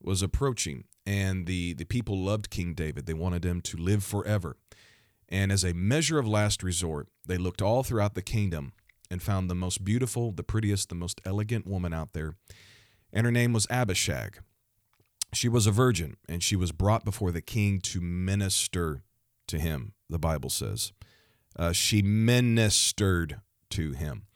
was 0.00 0.22
approaching. 0.22 0.84
And 1.06 1.46
the, 1.46 1.74
the 1.74 1.84
people 1.84 2.18
loved 2.18 2.50
King 2.50 2.74
David. 2.74 3.06
They 3.06 3.14
wanted 3.14 3.44
him 3.44 3.60
to 3.62 3.76
live 3.76 4.02
forever. 4.02 4.56
And 5.28 5.52
as 5.52 5.64
a 5.64 5.74
measure 5.74 6.18
of 6.18 6.26
last 6.26 6.62
resort, 6.62 7.08
they 7.26 7.36
looked 7.36 7.62
all 7.62 7.82
throughout 7.82 8.14
the 8.14 8.22
kingdom 8.22 8.72
and 9.10 9.22
found 9.22 9.48
the 9.48 9.54
most 9.54 9.84
beautiful, 9.84 10.32
the 10.32 10.42
prettiest, 10.42 10.88
the 10.88 10.94
most 10.94 11.20
elegant 11.24 11.66
woman 11.66 11.92
out 11.92 12.12
there. 12.12 12.36
And 13.12 13.26
her 13.26 13.32
name 13.32 13.52
was 13.52 13.66
Abishag. 13.70 14.38
She 15.32 15.48
was 15.48 15.66
a 15.66 15.72
virgin, 15.72 16.16
and 16.28 16.42
she 16.42 16.56
was 16.56 16.72
brought 16.72 17.04
before 17.04 17.32
the 17.32 17.42
king 17.42 17.80
to 17.82 18.00
minister 18.00 19.02
to 19.48 19.58
him, 19.58 19.92
the 20.08 20.18
Bible 20.18 20.50
says. 20.50 20.92
Uh, 21.56 21.72
she 21.72 22.02
ministered 22.02 23.40
to 23.70 23.92
him. 23.92 24.26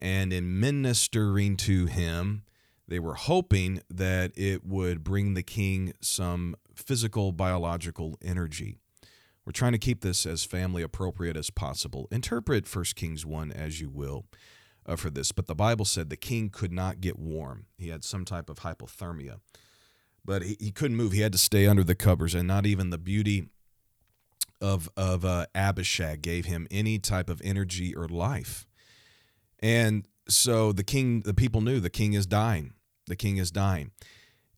And 0.00 0.32
in 0.32 0.58
ministering 0.58 1.56
to 1.58 1.86
him, 1.86 2.42
they 2.88 2.98
were 2.98 3.14
hoping 3.14 3.82
that 3.88 4.32
it 4.36 4.64
would 4.64 5.04
bring 5.04 5.34
the 5.34 5.42
king 5.42 5.92
some 6.00 6.56
physical, 6.74 7.32
biological 7.32 8.18
energy. 8.22 8.79
We're 9.50 9.52
trying 9.52 9.72
to 9.72 9.78
keep 9.78 10.02
this 10.02 10.26
as 10.26 10.44
family 10.44 10.80
appropriate 10.80 11.36
as 11.36 11.50
possible. 11.50 12.06
Interpret 12.12 12.72
1 12.72 12.84
Kings 12.94 13.26
1 13.26 13.50
as 13.50 13.80
you 13.80 13.90
will 13.90 14.26
uh, 14.86 14.94
for 14.94 15.10
this, 15.10 15.32
but 15.32 15.48
the 15.48 15.56
Bible 15.56 15.84
said 15.84 16.08
the 16.08 16.16
king 16.16 16.50
could 16.50 16.70
not 16.72 17.00
get 17.00 17.18
warm. 17.18 17.66
He 17.76 17.88
had 17.88 18.04
some 18.04 18.24
type 18.24 18.48
of 18.48 18.60
hypothermia, 18.60 19.40
but 20.24 20.42
he, 20.42 20.56
he 20.60 20.70
couldn't 20.70 20.96
move. 20.96 21.10
He 21.10 21.22
had 21.22 21.32
to 21.32 21.38
stay 21.38 21.66
under 21.66 21.82
the 21.82 21.96
covers, 21.96 22.32
and 22.32 22.46
not 22.46 22.64
even 22.64 22.90
the 22.90 22.96
beauty 22.98 23.48
of, 24.60 24.88
of 24.96 25.24
uh, 25.24 25.46
Abishag 25.52 26.22
gave 26.22 26.44
him 26.44 26.68
any 26.70 27.00
type 27.00 27.28
of 27.28 27.42
energy 27.42 27.92
or 27.92 28.06
life. 28.06 28.68
And 29.58 30.06
so 30.28 30.70
the 30.70 30.84
king, 30.84 31.22
the 31.22 31.34
people 31.34 31.60
knew 31.60 31.80
the 31.80 31.90
king 31.90 32.12
is 32.12 32.24
dying. 32.24 32.74
The 33.08 33.16
king 33.16 33.38
is 33.38 33.50
dying. 33.50 33.90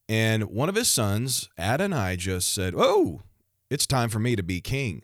And 0.06 0.50
one 0.50 0.68
of 0.68 0.74
his 0.74 0.88
sons, 0.88 1.48
Adonijah, 1.56 2.42
said, 2.42 2.74
Oh, 2.76 3.22
it's 3.72 3.86
time 3.86 4.10
for 4.10 4.18
me 4.18 4.36
to 4.36 4.42
be 4.42 4.60
king. 4.60 5.02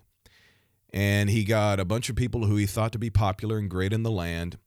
And 0.92 1.30
he 1.30 1.42
got 1.44 1.80
a 1.80 1.86
bunch 1.86 2.10
of 2.10 2.16
people 2.16 2.44
who 2.44 2.56
he 2.56 2.66
thought 2.66 2.92
to 2.92 2.98
be 2.98 3.08
popular 3.08 3.56
and 3.56 3.68
great 3.70 3.94
in 3.94 4.02
the 4.02 4.10
land. 4.10 4.58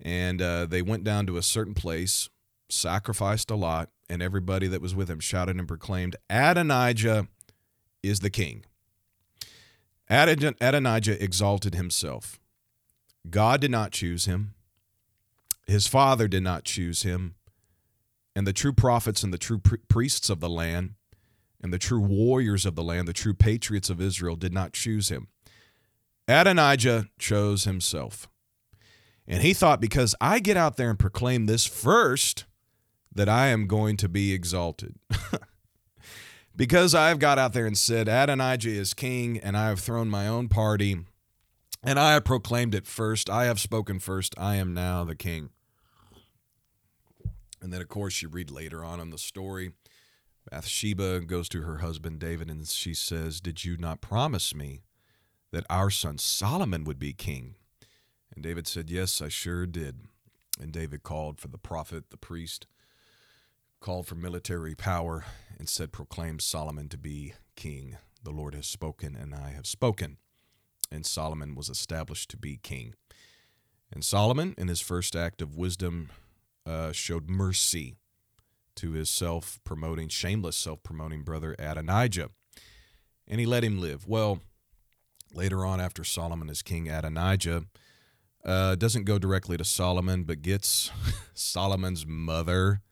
And 0.00 0.40
uh, 0.40 0.64
they 0.66 0.80
went 0.80 1.04
down 1.04 1.26
to 1.26 1.36
a 1.36 1.42
certain 1.42 1.74
place, 1.74 2.30
sacrificed 2.70 3.50
a 3.50 3.54
lot, 3.54 3.90
and 4.08 4.22
everybody 4.22 4.66
that 4.68 4.80
was 4.80 4.94
with 4.94 5.10
him 5.10 5.20
shouted 5.20 5.56
and 5.56 5.68
proclaimed, 5.68 6.16
Adonijah 6.30 7.28
is 8.02 8.20
the 8.20 8.30
king. 8.30 8.64
Adonijah 10.08 11.22
exalted 11.22 11.74
himself. 11.74 12.40
God 13.28 13.60
did 13.60 13.70
not 13.70 13.92
choose 13.92 14.24
him. 14.24 14.54
His 15.66 15.86
father 15.86 16.28
did 16.28 16.42
not 16.42 16.64
choose 16.64 17.02
him. 17.02 17.34
And 18.36 18.46
the 18.46 18.52
true 18.52 18.72
prophets 18.72 19.22
and 19.22 19.32
the 19.32 19.38
true 19.38 19.58
priests 19.58 20.28
of 20.28 20.40
the 20.40 20.48
land 20.48 20.94
and 21.64 21.72
the 21.72 21.78
true 21.78 22.00
warriors 22.00 22.66
of 22.66 22.74
the 22.74 22.82
land, 22.82 23.08
the 23.08 23.14
true 23.14 23.32
patriots 23.32 23.88
of 23.88 23.98
Israel, 23.98 24.36
did 24.36 24.52
not 24.52 24.74
choose 24.74 25.08
him. 25.08 25.28
Adonijah 26.28 27.08
chose 27.18 27.64
himself. 27.64 28.28
And 29.26 29.42
he 29.42 29.54
thought, 29.54 29.80
because 29.80 30.14
I 30.20 30.40
get 30.40 30.58
out 30.58 30.76
there 30.76 30.90
and 30.90 30.98
proclaim 30.98 31.46
this 31.46 31.64
first, 31.64 32.44
that 33.14 33.30
I 33.30 33.46
am 33.46 33.66
going 33.66 33.96
to 33.96 34.10
be 34.10 34.34
exalted. 34.34 34.96
because 36.54 36.94
I've 36.94 37.18
got 37.18 37.38
out 37.38 37.54
there 37.54 37.64
and 37.64 37.78
said, 37.78 38.08
Adonijah 38.08 38.68
is 38.68 38.92
king, 38.92 39.38
and 39.38 39.56
I 39.56 39.68
have 39.68 39.80
thrown 39.80 40.10
my 40.10 40.28
own 40.28 40.48
party, 40.48 40.98
and 41.82 41.98
I 41.98 42.12
have 42.12 42.26
proclaimed 42.26 42.74
it 42.74 42.86
first, 42.86 43.30
I 43.30 43.46
have 43.46 43.58
spoken 43.58 44.00
first, 44.00 44.34
I 44.36 44.56
am 44.56 44.74
now 44.74 45.02
the 45.02 45.16
king. 45.16 45.48
And 47.62 47.72
then, 47.72 47.80
of 47.80 47.88
course, 47.88 48.20
you 48.20 48.28
read 48.28 48.50
later 48.50 48.84
on 48.84 49.00
in 49.00 49.08
the 49.08 49.16
story 49.16 49.72
Bathsheba 50.50 51.20
goes 51.20 51.48
to 51.50 51.62
her 51.62 51.78
husband 51.78 52.18
David 52.20 52.50
and 52.50 52.66
she 52.66 52.94
says, 52.94 53.40
Did 53.40 53.64
you 53.64 53.76
not 53.76 54.00
promise 54.00 54.54
me 54.54 54.82
that 55.52 55.66
our 55.70 55.90
son 55.90 56.18
Solomon 56.18 56.84
would 56.84 56.98
be 56.98 57.12
king? 57.12 57.54
And 58.34 58.42
David 58.42 58.66
said, 58.66 58.90
Yes, 58.90 59.22
I 59.22 59.28
sure 59.28 59.66
did. 59.66 60.00
And 60.60 60.72
David 60.72 61.02
called 61.02 61.40
for 61.40 61.48
the 61.48 61.58
prophet, 61.58 62.10
the 62.10 62.16
priest, 62.16 62.66
called 63.80 64.06
for 64.06 64.14
military 64.14 64.74
power, 64.74 65.24
and 65.58 65.68
said, 65.68 65.92
Proclaim 65.92 66.38
Solomon 66.38 66.88
to 66.90 66.98
be 66.98 67.34
king. 67.56 67.96
The 68.22 68.30
Lord 68.30 68.54
has 68.54 68.66
spoken, 68.66 69.16
and 69.16 69.34
I 69.34 69.50
have 69.50 69.66
spoken. 69.66 70.18
And 70.90 71.04
Solomon 71.04 71.54
was 71.54 71.68
established 71.68 72.30
to 72.30 72.36
be 72.36 72.56
king. 72.56 72.94
And 73.92 74.04
Solomon, 74.04 74.54
in 74.56 74.68
his 74.68 74.80
first 74.80 75.16
act 75.16 75.42
of 75.42 75.56
wisdom, 75.56 76.10
uh, 76.66 76.92
showed 76.92 77.28
mercy 77.28 77.96
to 78.76 78.92
his 78.92 79.10
self 79.10 79.58
promoting, 79.64 80.08
shameless 80.08 80.56
self 80.56 80.82
promoting 80.82 81.22
brother 81.22 81.54
Adonijah. 81.58 82.30
And 83.26 83.40
he 83.40 83.46
let 83.46 83.64
him 83.64 83.80
live. 83.80 84.06
Well, 84.06 84.40
later 85.32 85.64
on, 85.64 85.80
after 85.80 86.04
Solomon 86.04 86.48
is 86.48 86.62
king, 86.62 86.88
Adonijah 86.88 87.64
uh, 88.44 88.74
doesn't 88.74 89.04
go 89.04 89.18
directly 89.18 89.56
to 89.56 89.64
Solomon, 89.64 90.24
but 90.24 90.42
gets 90.42 90.90
Solomon's 91.34 92.06
mother. 92.06 92.82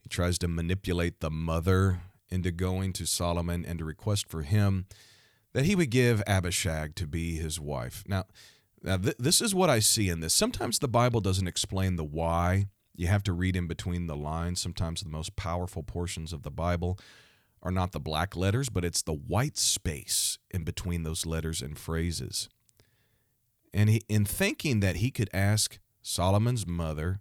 He 0.00 0.08
tries 0.08 0.38
to 0.38 0.48
manipulate 0.48 1.20
the 1.20 1.30
mother 1.30 2.00
into 2.30 2.52
going 2.52 2.92
to 2.94 3.06
Solomon 3.06 3.64
and 3.66 3.78
to 3.80 3.84
request 3.84 4.28
for 4.28 4.42
him 4.42 4.86
that 5.52 5.64
he 5.64 5.74
would 5.74 5.90
give 5.90 6.22
Abishag 6.26 6.94
to 6.94 7.06
be 7.06 7.36
his 7.36 7.58
wife. 7.58 8.04
Now, 8.06 8.24
now 8.82 8.96
th- 8.96 9.16
this 9.18 9.40
is 9.40 9.54
what 9.54 9.68
I 9.68 9.80
see 9.80 10.08
in 10.08 10.20
this. 10.20 10.32
Sometimes 10.32 10.78
the 10.78 10.88
Bible 10.88 11.20
doesn't 11.20 11.48
explain 11.48 11.96
the 11.96 12.04
why 12.04 12.66
you 13.00 13.06
have 13.06 13.22
to 13.22 13.32
read 13.32 13.56
in 13.56 13.66
between 13.66 14.08
the 14.08 14.16
lines. 14.16 14.60
Sometimes 14.60 15.00
the 15.00 15.08
most 15.08 15.34
powerful 15.34 15.82
portions 15.82 16.34
of 16.34 16.42
the 16.42 16.50
Bible 16.50 16.98
are 17.62 17.70
not 17.70 17.92
the 17.92 17.98
black 17.98 18.36
letters, 18.36 18.68
but 18.68 18.84
it's 18.84 19.00
the 19.00 19.14
white 19.14 19.56
space 19.56 20.36
in 20.50 20.64
between 20.64 21.02
those 21.02 21.24
letters 21.24 21.62
and 21.62 21.78
phrases. 21.78 22.50
And 23.72 23.88
he, 23.88 24.02
in 24.06 24.26
thinking 24.26 24.80
that 24.80 24.96
he 24.96 25.10
could 25.10 25.30
ask 25.32 25.78
Solomon's 26.02 26.66
mother 26.66 27.20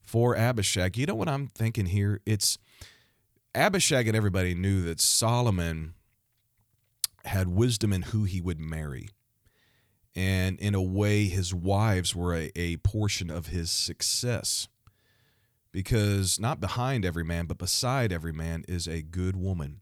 for 0.00 0.36
Abishag, 0.36 0.98
you 0.98 1.06
know 1.06 1.14
what 1.14 1.28
I'm 1.28 1.46
thinking 1.46 1.86
here? 1.86 2.20
It's 2.26 2.58
Abishag 3.54 4.08
and 4.08 4.16
everybody 4.16 4.52
knew 4.52 4.82
that 4.82 4.98
Solomon 5.00 5.94
had 7.24 7.46
wisdom 7.46 7.92
in 7.92 8.02
who 8.02 8.24
he 8.24 8.40
would 8.40 8.58
marry 8.58 9.10
and 10.16 10.58
in 10.58 10.74
a 10.74 10.82
way 10.82 11.26
his 11.26 11.54
wives 11.54 12.16
were 12.16 12.34
a, 12.34 12.50
a 12.56 12.78
portion 12.78 13.30
of 13.30 13.46
his 13.46 13.70
success 13.70 14.68
because 15.72 16.38
not 16.38 16.60
behind 16.60 17.04
every 17.04 17.24
man, 17.24 17.46
but 17.46 17.58
beside 17.58 18.12
every 18.12 18.32
man 18.32 18.64
is 18.68 18.86
a 18.86 19.02
good 19.02 19.36
woman 19.36 19.80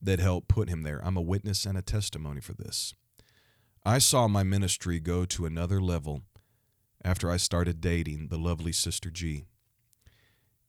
that 0.00 0.18
helped 0.18 0.48
put 0.48 0.68
him 0.68 0.82
there. 0.82 1.00
I'm 1.04 1.16
a 1.16 1.22
witness 1.22 1.64
and 1.64 1.78
a 1.78 1.82
testimony 1.82 2.40
for 2.40 2.54
this. 2.54 2.94
I 3.84 3.98
saw 3.98 4.26
my 4.26 4.42
ministry 4.42 4.98
go 4.98 5.24
to 5.26 5.46
another 5.46 5.80
level 5.80 6.22
after 7.04 7.30
I 7.30 7.36
started 7.36 7.80
dating 7.80 8.28
the 8.28 8.38
lovely 8.38 8.72
Sister 8.72 9.10
G. 9.10 9.44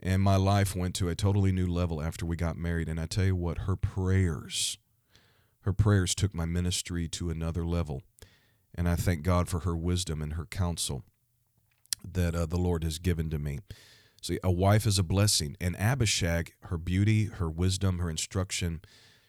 And 0.02 0.22
my 0.22 0.36
life 0.36 0.76
went 0.76 0.96
to 0.96 1.08
a 1.08 1.16
totally 1.16 1.52
new 1.52 1.68
level 1.68 2.02
after 2.02 2.26
we 2.26 2.36
got 2.36 2.58
married. 2.58 2.90
And 2.90 3.00
I 3.00 3.06
tell 3.06 3.24
you 3.24 3.36
what, 3.36 3.60
her 3.60 3.76
prayers, 3.76 4.78
her 5.62 5.74
prayers 5.74 6.14
took 6.14 6.34
my 6.34 6.46
ministry 6.46 7.08
to 7.10 7.30
another 7.30 7.66
level. 7.66 8.02
And 8.76 8.90
I 8.90 8.96
thank 8.96 9.24
God 9.24 9.48
for 9.48 9.60
her 9.60 9.78
wisdom 9.78 10.22
and 10.22 10.34
her 10.34 10.46
counsel 10.46 11.04
that 12.04 12.36
uh, 12.36 12.46
the 12.46 12.58
Lord 12.58 12.84
has 12.84 13.00
given 13.00 13.30
to 13.30 13.40
me. 13.40 13.60
See, 14.24 14.40
a 14.42 14.50
wife 14.50 14.88
is 14.88 14.98
a 14.98 15.04
blessing. 15.04 15.58
And 15.60 15.76
Abishag, 15.76 16.54
her 16.62 16.78
beauty, 16.78 17.26
her 17.26 17.50
wisdom, 17.50 18.00
her 18.00 18.10
instruction, 18.10 18.80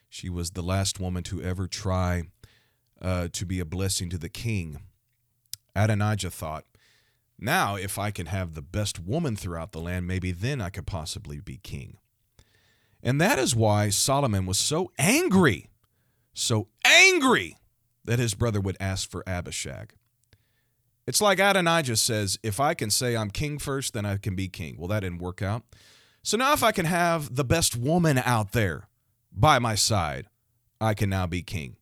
she 0.08 0.30
was 0.30 0.52
the 0.52 0.62
last 0.62 1.00
woman 1.00 1.24
to 1.24 1.42
ever 1.42 1.66
try 1.66 2.22
uh, 3.02 3.26
to 3.32 3.44
be 3.44 3.58
a 3.58 3.64
blessing 3.64 4.08
to 4.10 4.18
the 4.18 4.28
king. 4.28 4.82
Adonijah 5.74 6.30
thought, 6.30 6.66
now 7.36 7.74
if 7.74 7.98
I 7.98 8.12
can 8.12 8.26
have 8.26 8.54
the 8.54 8.62
best 8.62 9.00
woman 9.00 9.34
throughout 9.34 9.72
the 9.72 9.80
land, 9.80 10.06
maybe 10.06 10.30
then 10.30 10.60
I 10.60 10.70
could 10.70 10.86
possibly 10.86 11.40
be 11.40 11.56
king. 11.56 11.98
And 13.02 13.20
that 13.20 13.40
is 13.40 13.56
why 13.56 13.88
Solomon 13.88 14.46
was 14.46 14.60
so 14.60 14.92
angry, 14.96 15.70
so 16.34 16.68
angry 16.84 17.56
that 18.04 18.20
his 18.20 18.34
brother 18.34 18.60
would 18.60 18.76
ask 18.78 19.10
for 19.10 19.28
Abishag. 19.28 19.94
It's 21.06 21.20
like 21.20 21.38
Adonijah 21.38 21.96
says, 21.96 22.38
if 22.42 22.60
I 22.60 22.74
can 22.74 22.90
say 22.90 23.16
I'm 23.16 23.30
king 23.30 23.58
first, 23.58 23.92
then 23.92 24.06
I 24.06 24.16
can 24.16 24.34
be 24.34 24.48
king. 24.48 24.76
Well, 24.78 24.88
that 24.88 25.00
didn't 25.00 25.18
work 25.18 25.42
out. 25.42 25.62
So 26.22 26.38
now 26.38 26.54
if 26.54 26.62
I 26.62 26.72
can 26.72 26.86
have 26.86 27.34
the 27.34 27.44
best 27.44 27.76
woman 27.76 28.18
out 28.18 28.52
there 28.52 28.88
by 29.30 29.58
my 29.58 29.74
side, 29.74 30.26
I 30.80 30.94
can 30.94 31.10
now 31.10 31.26
be 31.26 31.42
king. 31.42 31.76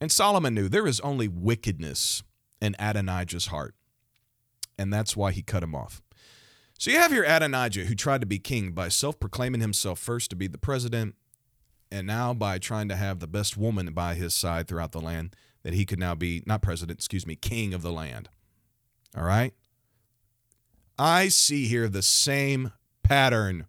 And 0.00 0.10
Solomon 0.10 0.54
knew 0.54 0.68
there 0.68 0.86
is 0.86 1.00
only 1.00 1.28
wickedness 1.28 2.22
in 2.60 2.74
Adonijah's 2.78 3.46
heart. 3.46 3.74
And 4.78 4.92
that's 4.92 5.16
why 5.16 5.32
he 5.32 5.42
cut 5.42 5.62
him 5.62 5.74
off. 5.74 6.00
So 6.78 6.90
you 6.90 6.98
have 6.98 7.12
here 7.12 7.24
Adonijah, 7.24 7.84
who 7.84 7.94
tried 7.94 8.22
to 8.22 8.26
be 8.26 8.38
king 8.38 8.72
by 8.72 8.88
self 8.88 9.20
proclaiming 9.20 9.60
himself 9.60 9.98
first 9.98 10.30
to 10.30 10.36
be 10.36 10.48
the 10.48 10.58
president, 10.58 11.14
and 11.92 12.06
now 12.06 12.32
by 12.34 12.58
trying 12.58 12.88
to 12.88 12.96
have 12.96 13.20
the 13.20 13.28
best 13.28 13.56
woman 13.56 13.92
by 13.92 14.14
his 14.14 14.34
side 14.34 14.66
throughout 14.66 14.92
the 14.92 15.00
land 15.00 15.36
that 15.62 15.74
he 15.74 15.84
could 15.84 15.98
now 15.98 16.14
be, 16.14 16.42
not 16.46 16.62
president, 16.62 16.98
excuse 16.98 17.26
me, 17.26 17.36
king 17.36 17.74
of 17.74 17.82
the 17.82 17.92
land. 17.92 18.28
All 19.16 19.24
right? 19.24 19.54
I 20.98 21.28
see 21.28 21.66
here 21.66 21.88
the 21.88 22.02
same 22.02 22.72
pattern 23.02 23.66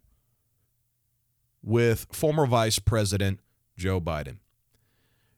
with 1.62 2.06
former 2.12 2.46
Vice 2.46 2.78
President 2.78 3.40
Joe 3.76 4.00
Biden. 4.00 4.36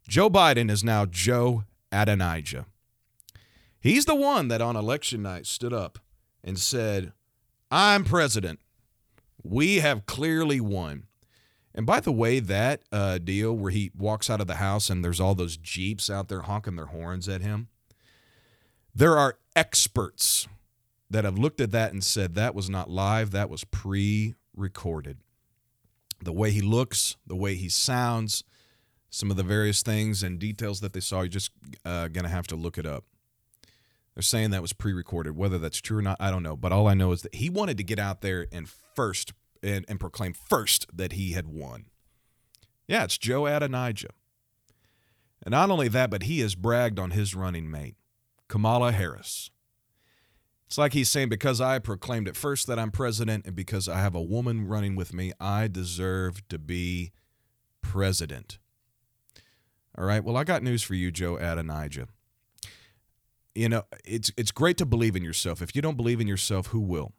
Joe 0.08 0.30
Biden 0.30 0.70
is 0.70 0.84
now 0.84 1.06
Joe 1.06 1.64
Adonijah. 1.90 2.66
He's 3.78 4.04
the 4.04 4.14
one 4.14 4.48
that 4.48 4.60
on 4.60 4.76
election 4.76 5.22
night 5.22 5.46
stood 5.46 5.72
up 5.72 5.98
and 6.42 6.58
said, 6.58 7.12
I'm 7.70 8.04
president. 8.04 8.60
We 9.42 9.76
have 9.76 10.06
clearly 10.06 10.60
won. 10.60 11.04
And 11.76 11.84
by 11.84 12.00
the 12.00 12.10
way, 12.10 12.40
that 12.40 12.82
uh, 12.90 13.18
deal 13.18 13.52
where 13.52 13.70
he 13.70 13.90
walks 13.96 14.30
out 14.30 14.40
of 14.40 14.46
the 14.46 14.56
house 14.56 14.88
and 14.88 15.04
there's 15.04 15.20
all 15.20 15.34
those 15.34 15.58
Jeeps 15.58 16.08
out 16.08 16.28
there 16.28 16.40
honking 16.40 16.76
their 16.76 16.86
horns 16.86 17.28
at 17.28 17.42
him, 17.42 17.68
there 18.94 19.18
are 19.18 19.38
experts 19.54 20.48
that 21.10 21.24
have 21.24 21.38
looked 21.38 21.60
at 21.60 21.72
that 21.72 21.92
and 21.92 22.02
said 22.02 22.34
that 22.34 22.54
was 22.54 22.70
not 22.70 22.88
live, 22.88 23.30
that 23.32 23.50
was 23.50 23.62
pre 23.64 24.34
recorded. 24.56 25.18
The 26.22 26.32
way 26.32 26.50
he 26.50 26.62
looks, 26.62 27.16
the 27.26 27.36
way 27.36 27.56
he 27.56 27.68
sounds, 27.68 28.42
some 29.10 29.30
of 29.30 29.36
the 29.36 29.42
various 29.42 29.82
things 29.82 30.22
and 30.22 30.38
details 30.38 30.80
that 30.80 30.94
they 30.94 31.00
saw. 31.00 31.20
You're 31.20 31.28
just 31.28 31.50
uh, 31.84 32.08
going 32.08 32.24
to 32.24 32.30
have 32.30 32.46
to 32.48 32.56
look 32.56 32.78
it 32.78 32.86
up. 32.86 33.04
They're 34.14 34.22
saying 34.22 34.50
that 34.50 34.62
was 34.62 34.72
pre 34.72 34.94
recorded. 34.94 35.36
Whether 35.36 35.58
that's 35.58 35.82
true 35.82 35.98
or 35.98 36.02
not, 36.02 36.16
I 36.18 36.30
don't 36.30 36.42
know. 36.42 36.56
But 36.56 36.72
all 36.72 36.88
I 36.88 36.94
know 36.94 37.12
is 37.12 37.20
that 37.20 37.34
he 37.34 37.50
wanted 37.50 37.76
to 37.76 37.84
get 37.84 37.98
out 37.98 38.22
there 38.22 38.46
and 38.50 38.66
first 38.94 39.34
and, 39.66 39.84
and 39.88 40.00
proclaim 40.00 40.32
first 40.32 40.86
that 40.92 41.12
he 41.12 41.32
had 41.32 41.48
won. 41.48 41.86
Yeah, 42.86 43.04
it's 43.04 43.18
Joe 43.18 43.46
Adonijah. 43.46 44.10
And 45.42 45.52
not 45.52 45.70
only 45.70 45.88
that, 45.88 46.10
but 46.10 46.24
he 46.24 46.40
has 46.40 46.54
bragged 46.54 46.98
on 46.98 47.10
his 47.10 47.34
running 47.34 47.70
mate, 47.70 47.96
Kamala 48.48 48.92
Harris. 48.92 49.50
It's 50.66 50.78
like 50.78 50.94
he's 50.94 51.10
saying, 51.10 51.28
because 51.28 51.60
I 51.60 51.78
proclaimed 51.78 52.26
at 52.26 52.36
first 52.36 52.66
that 52.66 52.78
I'm 52.78 52.90
president 52.90 53.46
and 53.46 53.54
because 53.54 53.88
I 53.88 53.98
have 53.98 54.14
a 54.14 54.22
woman 54.22 54.66
running 54.66 54.96
with 54.96 55.14
me, 55.14 55.32
I 55.38 55.68
deserve 55.68 56.46
to 56.48 56.58
be 56.58 57.12
president. 57.82 58.58
All 59.96 60.04
right, 60.04 60.22
well, 60.24 60.36
I 60.36 60.44
got 60.44 60.62
news 60.62 60.82
for 60.82 60.94
you, 60.94 61.10
Joe 61.10 61.36
Adonijah. 61.36 62.08
You 63.54 63.68
know, 63.70 63.84
it's 64.04 64.30
it's 64.36 64.50
great 64.50 64.76
to 64.78 64.84
believe 64.84 65.16
in 65.16 65.24
yourself. 65.24 65.62
If 65.62 65.74
you 65.74 65.80
don't 65.80 65.96
believe 65.96 66.20
in 66.20 66.26
yourself, 66.26 66.68
who 66.68 66.80
will? 66.80 67.14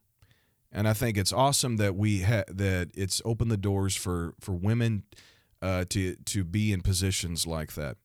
And 0.78 0.88
I 0.88 0.94
think 0.94 1.18
it's 1.18 1.34
awesome 1.34 1.78
that 1.78 1.96
we 1.96 2.22
ha- 2.22 2.44
that 2.48 2.92
it's 2.94 3.20
opened 3.26 3.50
the 3.50 3.58
doors 3.58 3.96
for 3.96 4.36
for 4.40 4.52
women 4.52 5.06
uh, 5.60 5.86
to 5.90 6.16
to 6.18 6.44
be 6.44 6.72
in 6.72 6.82
positions 6.82 7.48
like 7.48 7.74
that. 7.74 7.98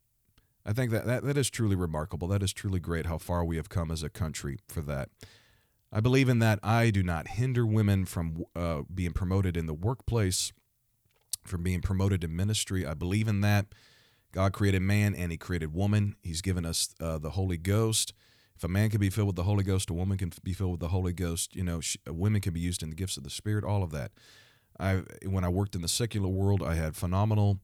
I 0.64 0.72
think 0.72 0.90
that, 0.90 1.04
that 1.04 1.22
that 1.22 1.37
is 1.37 1.50
truly 1.50 1.76
remarkable. 1.76 2.28
That 2.28 2.42
is 2.42 2.50
truly 2.54 2.80
great 2.80 3.04
how 3.04 3.18
far 3.18 3.44
we 3.44 3.56
have 3.56 3.68
come 3.68 3.90
as 3.90 4.02
a 4.02 4.08
country 4.08 4.56
for 4.68 4.80
that. 4.82 5.11
I 5.92 6.00
believe 6.00 6.30
in 6.30 6.38
that. 6.38 6.61
I 6.62 6.88
do 6.88 7.02
not 7.02 7.28
hinder 7.28 7.66
women 7.66 8.06
from 8.06 8.42
uh, 8.56 8.85
being 8.92 9.12
promoted 9.12 9.54
in 9.54 9.66
the 9.66 9.74
workplace, 9.74 10.54
from 11.44 11.62
being 11.62 11.82
promoted 11.82 12.24
in 12.24 12.35
ministry. 12.35 12.87
I 12.87 12.94
believe 12.94 13.28
in 13.28 13.42
that. 13.42 13.66
God 14.32 14.54
created 14.54 14.80
man 14.80 15.14
and 15.14 15.30
he 15.30 15.37
created 15.37 15.74
woman. 15.74 16.16
He's 16.22 16.40
given 16.40 16.64
us 16.64 16.94
uh, 16.98 17.18
the 17.18 17.32
Holy 17.32 17.58
Ghost. 17.58 18.14
If 18.57 18.65
a 18.65 18.69
man 18.69 18.91
can 18.91 19.01
be 19.01 19.11
filled 19.11 19.29
with 19.29 19.37
the 19.37 19.43
Holy 19.43 19.65
Ghost, 19.65 19.91
a 19.91 19.95
woman 19.95 20.19
can 20.19 20.33
be 20.43 20.53
filled 20.53 20.73
with 20.73 20.81
the 20.81 20.88
Holy 20.88 21.12
Ghost. 21.12 21.57
You 21.57 21.65
know, 21.65 21.81
she, 21.81 21.99
women 22.07 22.41
can 22.41 22.53
be 22.53 22.61
used 22.61 22.83
in 22.83 22.91
the 22.91 22.97
gifts 22.97 23.17
of 23.17 23.25
the 23.25 23.31
Spirit. 23.31 23.65
All 23.65 23.83
of 23.83 23.91
that. 23.93 24.12
I 24.79 25.03
when 25.27 25.45
I 25.45 25.49
worked 25.49 25.75
in 25.75 25.83
the 25.83 25.88
secular 25.88 26.29
world, 26.29 26.62
I 26.62 26.75
had 26.75 26.97
phenomenal 26.97 27.61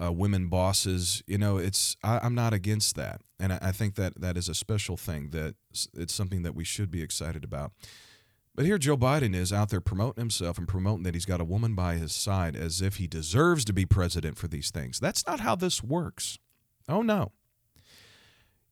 uh, 0.00 0.12
women 0.12 0.48
bosses. 0.48 1.22
You 1.26 1.38
know, 1.38 1.56
it's 1.56 1.96
I, 2.02 2.24
am 2.24 2.34
not 2.34 2.52
against 2.52 2.96
that, 2.96 3.20
and 3.38 3.52
I, 3.52 3.58
I, 3.62 3.72
think 3.72 3.94
that 3.96 4.20
that 4.20 4.36
is 4.36 4.48
a 4.48 4.54
special 4.54 4.96
thing. 4.96 5.30
That 5.30 5.54
it's 5.94 6.14
something 6.14 6.42
that 6.42 6.54
we 6.54 6.64
should 6.64 6.90
be 6.90 7.02
excited 7.02 7.44
about. 7.44 7.72
But 8.54 8.66
here, 8.66 8.78
Joe 8.78 8.96
Biden 8.96 9.34
is 9.34 9.52
out 9.52 9.70
there 9.70 9.80
promoting 9.80 10.20
himself 10.20 10.58
and 10.58 10.66
promoting 10.66 11.04
that 11.04 11.14
he's 11.14 11.24
got 11.24 11.40
a 11.40 11.44
woman 11.44 11.74
by 11.74 11.94
his 11.94 12.14
side 12.14 12.56
as 12.56 12.82
if 12.82 12.96
he 12.96 13.06
deserves 13.06 13.64
to 13.66 13.72
be 13.72 13.86
president 13.86 14.36
for 14.36 14.48
these 14.48 14.70
things. 14.70 14.98
That's 14.98 15.26
not 15.26 15.40
how 15.40 15.54
this 15.54 15.82
works. 15.82 16.38
Oh 16.88 17.02
no. 17.02 17.32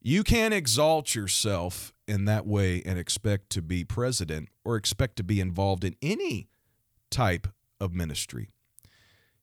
You 0.01 0.23
can't 0.23 0.55
exalt 0.55 1.15
yourself 1.15 1.93
in 2.07 2.25
that 2.27 2.47
way 2.47 2.83
and 2.87 2.99
expect 2.99 3.51
to 3.51 3.63
be 3.63 3.85
president 3.85 4.49
or 4.65 4.77
expect 4.77 5.17
to 5.17 5.25
be 5.25 5.41
involved 5.41 5.85
in 5.85 5.97
any 6.01 6.49
type 7.11 7.49
of 7.81 7.93
ministry. 7.93 8.49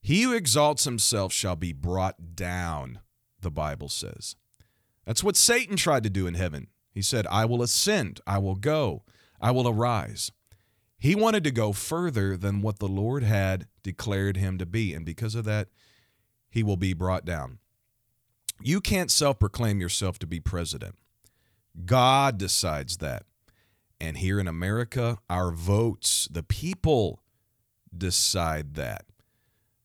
He 0.02 0.22
who 0.22 0.34
exalts 0.34 0.86
himself 0.86 1.34
shall 1.34 1.56
be 1.56 1.74
brought 1.74 2.36
down, 2.36 3.00
the 3.41 3.52
Bible 3.52 3.89
says. 3.89 4.36
That's 5.06 5.24
what 5.24 5.36
Satan 5.36 5.76
tried 5.76 6.04
to 6.04 6.10
do 6.10 6.28
in 6.28 6.36
heaven. 6.36 6.68
He 6.91 7.02
said, 7.02 7.28
I 7.28 7.46
will 7.46 7.62
ascend, 7.62 8.22
I 8.26 8.38
will 8.38 8.56
go, 8.56 9.04
I 9.41 9.52
will 9.52 9.68
arise. 9.68 10.32
He 10.98 11.13
wanted 11.13 11.44
to 11.44 11.52
go 11.52 11.74
further 11.74 12.38
than 12.38 12.62
what 12.62 12.80
the 12.80 12.88
Lord 12.88 13.24
had 13.24 13.68
declared 13.84 14.38
him 14.38 14.58
to 14.58 14.65
be, 14.65 14.94
and 14.94 15.06
because 15.06 15.36
of 15.36 15.44
that, 15.46 15.68
he 16.50 16.63
will 16.63 16.78
be 16.78 16.94
brought 16.94 17.26
down. 17.26 17.60
You 18.62 18.82
can't 18.82 19.12
self 19.12 19.39
proclaim 19.39 19.80
yourself 19.80 20.20
to 20.20 20.28
be 20.28 20.39
president. 20.39 20.96
God 21.86 22.38
decides 22.38 22.98
that. 22.98 23.24
And 24.00 24.18
here 24.18 24.39
in 24.39 24.48
America, 24.48 25.18
our 25.30 25.52
votes, 25.52 26.28
the 26.32 26.44
people 26.44 27.22
decide 27.96 28.76
that. 28.76 29.06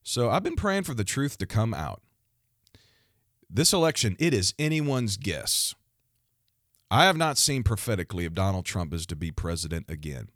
So 0.03 0.31
I've 0.31 0.43
been 0.43 0.57
praying 0.57 0.85
for 0.85 0.95
the 0.95 1.05
truth 1.05 1.39
to 1.39 1.47
come 1.47 1.75
out. 1.75 2.03
This 3.49 3.73
election, 3.73 4.17
it 4.19 4.33
is 4.33 4.55
anyone's 4.59 5.17
guess. 5.17 5.75
I 6.91 7.05
have 7.05 7.17
not 7.17 7.39
seen 7.39 7.63
prophetically 7.63 8.25
if 8.25 8.35
Donald 8.35 8.65
Trump 8.65 8.93
is 8.93 9.07
to 9.07 9.17
be 9.17 9.31
president 9.31 9.87
again. 9.89 10.29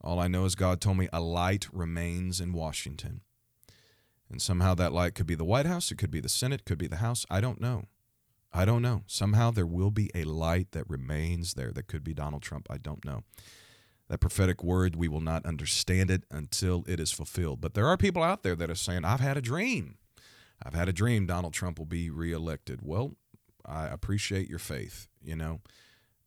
All 0.00 0.18
I 0.18 0.28
know 0.28 0.44
is 0.44 0.54
God 0.54 0.80
told 0.80 0.96
me 0.96 1.08
a 1.12 1.20
light 1.20 1.68
remains 1.72 2.40
in 2.40 2.52
Washington. 2.52 3.20
And 4.30 4.40
somehow 4.40 4.74
that 4.74 4.92
light 4.92 5.14
could 5.14 5.26
be 5.26 5.34
the 5.34 5.44
White 5.44 5.66
House, 5.66 5.90
it 5.90 5.98
could 5.98 6.10
be 6.10 6.20
the 6.20 6.28
Senate, 6.28 6.64
could 6.64 6.78
be 6.78 6.86
the 6.86 6.96
House. 6.96 7.26
I 7.30 7.40
don't 7.40 7.60
know. 7.60 7.86
I 8.52 8.64
don't 8.64 8.82
know. 8.82 9.02
Somehow 9.06 9.50
there 9.50 9.66
will 9.66 9.90
be 9.90 10.10
a 10.14 10.24
light 10.24 10.72
that 10.72 10.88
remains 10.88 11.54
there 11.54 11.72
that 11.72 11.86
could 11.86 12.04
be 12.04 12.14
Donald 12.14 12.42
Trump. 12.42 12.66
I 12.70 12.78
don't 12.78 13.04
know 13.04 13.22
that 14.10 14.18
prophetic 14.18 14.64
word, 14.64 14.96
we 14.96 15.06
will 15.06 15.20
not 15.20 15.46
understand 15.46 16.10
it 16.10 16.24
until 16.32 16.84
it 16.88 16.98
is 16.98 17.12
fulfilled. 17.12 17.60
But 17.60 17.74
there 17.74 17.86
are 17.86 17.96
people 17.96 18.24
out 18.24 18.42
there 18.42 18.56
that 18.56 18.68
are 18.68 18.74
saying, 18.74 19.04
I've 19.04 19.20
had 19.20 19.36
a 19.36 19.40
dream. 19.40 19.98
I've 20.60 20.74
had 20.74 20.88
a 20.88 20.92
dream 20.92 21.26
Donald 21.26 21.54
Trump 21.54 21.78
will 21.78 21.86
be 21.86 22.10
reelected. 22.10 22.80
Well, 22.82 23.14
I 23.64 23.86
appreciate 23.86 24.48
your 24.48 24.58
faith, 24.58 25.06
you 25.22 25.36
know. 25.36 25.60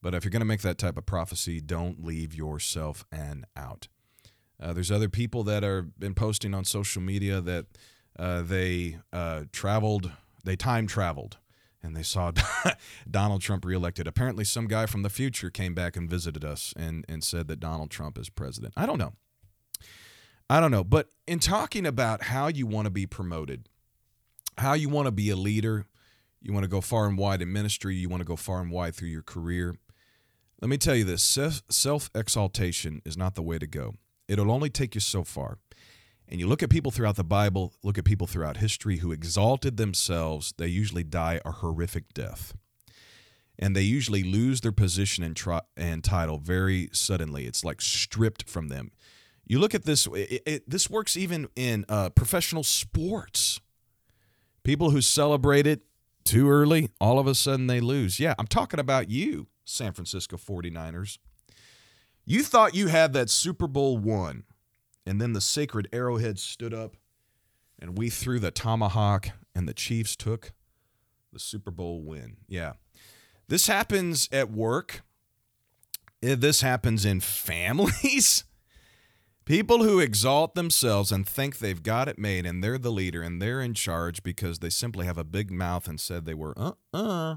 But 0.01 0.15
if 0.15 0.23
you're 0.23 0.31
going 0.31 0.39
to 0.39 0.45
make 0.45 0.61
that 0.61 0.77
type 0.77 0.97
of 0.97 1.05
prophecy, 1.05 1.59
don't 1.59 2.03
leave 2.03 2.33
yourself 2.33 3.03
an 3.11 3.45
out. 3.57 3.89
Uh, 4.61 4.71
there's 4.71 4.91
other 4.91 5.09
people 5.09 5.43
that 5.43 5.65
are 5.65 5.81
been 5.81 6.13
posting 6.13 6.53
on 6.53 6.63
social 6.63 7.01
media 7.01 7.41
that 7.41 7.65
uh, 8.17 8.41
they 8.41 8.97
uh, 9.11 9.43
traveled, 9.51 10.11
they 10.43 10.55
time 10.55 10.87
traveled 10.87 11.37
and 11.83 11.95
they 11.95 12.03
saw 12.03 12.31
Donald 13.11 13.41
Trump 13.41 13.65
reelected. 13.65 14.07
Apparently, 14.07 14.45
some 14.45 14.67
guy 14.67 14.85
from 14.85 15.03
the 15.03 15.09
future 15.09 15.49
came 15.49 15.73
back 15.73 15.97
and 15.97 16.09
visited 16.09 16.45
us 16.45 16.73
and, 16.77 17.05
and 17.09 17.23
said 17.23 17.47
that 17.47 17.59
Donald 17.59 17.91
Trump 17.91 18.17
is 18.17 18.29
president. 18.29 18.73
I 18.77 18.85
don't 18.85 18.97
know. 18.97 19.13
I 20.49 20.59
don't 20.59 20.71
know. 20.71 20.83
But 20.83 21.09
in 21.27 21.39
talking 21.39 21.85
about 21.85 22.23
how 22.23 22.47
you 22.47 22.65
want 22.65 22.85
to 22.85 22.91
be 22.91 23.05
promoted, 23.05 23.67
how 24.57 24.73
you 24.73 24.89
want 24.89 25.07
to 25.07 25.11
be 25.11 25.29
a 25.29 25.35
leader, 25.35 25.85
you 26.41 26.53
want 26.53 26.63
to 26.63 26.69
go 26.69 26.81
far 26.81 27.05
and 27.05 27.17
wide 27.17 27.41
in 27.41 27.51
ministry, 27.51 27.95
you 27.95 28.09
want 28.09 28.21
to 28.21 28.27
go 28.27 28.35
far 28.35 28.61
and 28.61 28.71
wide 28.71 28.95
through 28.95 29.09
your 29.09 29.21
career. 29.21 29.75
Let 30.61 30.69
me 30.69 30.77
tell 30.77 30.95
you 30.95 31.03
this 31.03 31.37
self 31.69 32.09
exaltation 32.15 33.01
is 33.05 33.17
not 33.17 33.35
the 33.35 33.41
way 33.41 33.59
to 33.59 33.67
go. 33.67 33.95
It'll 34.27 34.51
only 34.51 34.69
take 34.69 34.95
you 34.95 35.01
so 35.01 35.23
far. 35.23 35.57
And 36.33 36.39
you 36.39 36.47
look 36.47 36.63
at 36.63 36.71
people 36.71 36.89
throughout 36.91 37.15
the 37.15 37.23
Bible, 37.23 37.75
look 37.83 37.99
at 37.99 38.05
people 38.05 38.25
throughout 38.25 38.57
history 38.57 38.97
who 38.97 39.11
exalted 39.11 39.77
themselves, 39.77 40.51
they 40.57 40.65
usually 40.65 41.03
die 41.03 41.39
a 41.45 41.51
horrific 41.51 42.11
death. 42.11 42.55
And 43.59 43.75
they 43.75 43.83
usually 43.83 44.23
lose 44.23 44.61
their 44.61 44.71
position 44.71 45.23
and, 45.23 45.35
tri- 45.35 45.61
and 45.77 46.03
title 46.03 46.39
very 46.39 46.89
suddenly. 46.91 47.45
It's 47.45 47.63
like 47.63 47.81
stripped 47.81 48.49
from 48.49 48.69
them. 48.69 48.91
You 49.45 49.59
look 49.59 49.75
at 49.75 49.85
this, 49.85 50.07
it, 50.07 50.41
it, 50.47 50.67
this 50.67 50.89
works 50.89 51.15
even 51.15 51.49
in 51.55 51.85
uh, 51.87 52.09
professional 52.09 52.63
sports. 52.63 53.61
People 54.63 54.89
who 54.89 55.01
celebrate 55.01 55.67
it 55.67 55.81
too 56.23 56.49
early, 56.49 56.89
all 56.99 57.19
of 57.19 57.27
a 57.27 57.35
sudden 57.35 57.67
they 57.67 57.79
lose. 57.79 58.19
Yeah, 58.19 58.33
I'm 58.39 58.47
talking 58.47 58.79
about 58.79 59.07
you, 59.07 59.49
San 59.65 59.93
Francisco 59.93 60.37
49ers. 60.37 61.19
You 62.25 62.41
thought 62.41 62.73
you 62.73 62.87
had 62.87 63.13
that 63.13 63.29
Super 63.29 63.67
Bowl 63.67 63.99
one 63.99 64.45
and 65.05 65.21
then 65.21 65.33
the 65.33 65.41
sacred 65.41 65.87
arrowhead 65.91 66.39
stood 66.39 66.73
up, 66.73 66.95
and 67.79 67.97
we 67.97 68.09
threw 68.09 68.39
the 68.39 68.51
tomahawk, 68.51 69.29
and 69.55 69.67
the 69.67 69.73
Chiefs 69.73 70.15
took 70.15 70.51
the 71.31 71.39
Super 71.39 71.71
Bowl 71.71 72.01
win. 72.01 72.37
Yeah. 72.47 72.73
This 73.47 73.67
happens 73.67 74.29
at 74.31 74.51
work. 74.51 75.01
Eh, 76.21 76.35
this 76.35 76.61
happens 76.61 77.05
in 77.05 77.19
families. 77.21 78.45
People 79.45 79.83
who 79.83 79.99
exalt 79.99 80.55
themselves 80.55 81.11
and 81.11 81.27
think 81.27 81.57
they've 81.57 81.83
got 81.83 82.07
it 82.07 82.17
made 82.17 82.45
and 82.45 82.63
they're 82.63 82.77
the 82.77 82.91
leader 82.91 83.21
and 83.21 83.41
they're 83.41 83.59
in 83.59 83.73
charge 83.73 84.23
because 84.23 84.59
they 84.59 84.69
simply 84.69 85.05
have 85.05 85.17
a 85.17 85.25
big 85.25 85.51
mouth 85.51 85.85
and 85.85 85.99
said 85.99 86.25
they 86.25 86.33
were 86.33 86.53
uh 86.57 86.71
uh. 86.93 87.35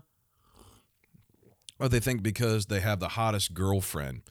Or 1.80 1.88
they 1.88 1.98
think 1.98 2.22
because 2.22 2.66
they 2.66 2.78
have 2.78 3.00
the 3.00 3.08
hottest 3.08 3.54
girlfriend 3.54 4.22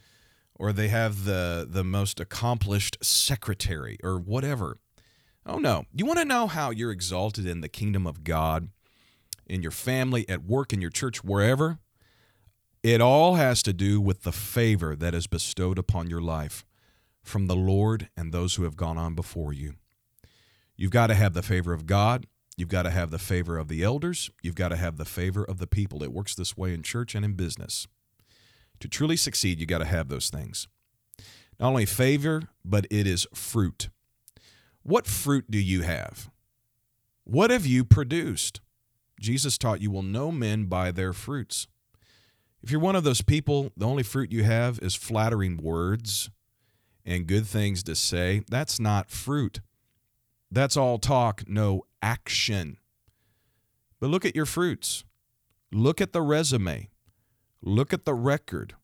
or 0.57 0.71
they 0.71 0.87
have 0.87 1.25
the 1.25 1.67
the 1.69 1.83
most 1.83 2.19
accomplished 2.19 2.97
secretary 3.01 3.97
or 4.03 4.17
whatever. 4.17 4.79
Oh 5.45 5.57
no. 5.57 5.85
You 5.93 6.05
want 6.05 6.19
to 6.19 6.25
know 6.25 6.47
how 6.47 6.71
you're 6.71 6.91
exalted 6.91 7.45
in 7.45 7.61
the 7.61 7.69
kingdom 7.69 8.07
of 8.07 8.23
God, 8.23 8.69
in 9.45 9.61
your 9.61 9.71
family, 9.71 10.27
at 10.27 10.43
work, 10.43 10.73
in 10.73 10.81
your 10.81 10.89
church, 10.89 11.23
wherever? 11.23 11.79
It 12.83 13.01
all 13.01 13.35
has 13.35 13.63
to 13.63 13.73
do 13.73 13.99
with 13.99 14.23
the 14.23 14.31
favor 14.31 14.95
that 14.95 15.15
is 15.15 15.27
bestowed 15.27 15.79
upon 15.79 16.07
your 16.09 16.21
life 16.21 16.65
from 17.23 17.47
the 17.47 17.55
Lord 17.55 18.09
and 18.15 18.31
those 18.31 18.55
who 18.55 18.63
have 18.63 18.77
gone 18.77 18.97
on 18.97 19.15
before 19.15 19.51
you. 19.51 19.73
You've 20.77 20.91
got 20.91 21.07
to 21.07 21.15
have 21.15 21.33
the 21.33 21.41
favor 21.41 21.73
of 21.73 21.87
God. 21.87 22.27
You've 22.57 22.69
got 22.69 22.83
to 22.83 22.91
have 22.91 23.09
the 23.09 23.19
favor 23.19 23.57
of 23.57 23.67
the 23.67 23.83
elders. 23.83 24.29
You've 24.41 24.55
got 24.55 24.69
to 24.69 24.75
have 24.75 24.97
the 24.97 25.05
favor 25.05 25.43
of 25.43 25.57
the 25.57 25.67
people. 25.67 26.03
It 26.03 26.13
works 26.13 26.35
this 26.35 26.55
way 26.55 26.73
in 26.73 26.83
church 26.83 27.15
and 27.15 27.25
in 27.25 27.33
business. 27.33 27.87
To 28.79 28.87
truly 28.87 29.17
succeed, 29.17 29.59
you 29.59 29.65
got 29.65 29.79
to 29.79 29.85
have 29.85 30.09
those 30.09 30.29
things. 30.29 30.67
Not 31.59 31.69
only 31.69 31.85
favor, 31.85 32.49
but 32.63 32.85
it 32.89 33.07
is 33.07 33.27
fruit. 33.33 33.89
What 34.83 35.07
fruit 35.07 35.49
do 35.49 35.57
you 35.57 35.81
have? 35.81 36.29
What 37.23 37.49
have 37.49 37.65
you 37.65 37.83
produced? 37.83 38.61
Jesus 39.19 39.57
taught 39.57 39.81
you 39.81 39.89
will 39.89 40.03
know 40.03 40.31
men 40.31 40.65
by 40.65 40.91
their 40.91 41.13
fruits. 41.13 41.67
If 42.61 42.71
you're 42.71 42.81
one 42.81 42.95
of 42.95 43.03
those 43.03 43.21
people, 43.21 43.71
the 43.77 43.87
only 43.87 44.03
fruit 44.03 44.31
you 44.31 44.43
have 44.43 44.79
is 44.79 44.95
flattering 44.95 45.57
words 45.57 46.29
and 47.05 47.27
good 47.27 47.45
things 47.45 47.83
to 47.83 47.95
say, 47.95 48.41
that's 48.49 48.79
not 48.79 49.09
fruit. 49.09 49.61
That's 50.51 50.75
all 50.75 50.97
talk, 50.97 51.47
no 51.47 51.83
action. 52.01 52.77
But 53.99 54.09
look 54.09 54.25
at 54.25 54.35
your 54.35 54.45
fruits. 54.45 55.03
Look 55.71 56.01
at 56.01 56.13
the 56.13 56.21
resume. 56.21 56.89
Look 57.61 57.93
at 57.93 58.05
the 58.05 58.13
record. 58.13 58.75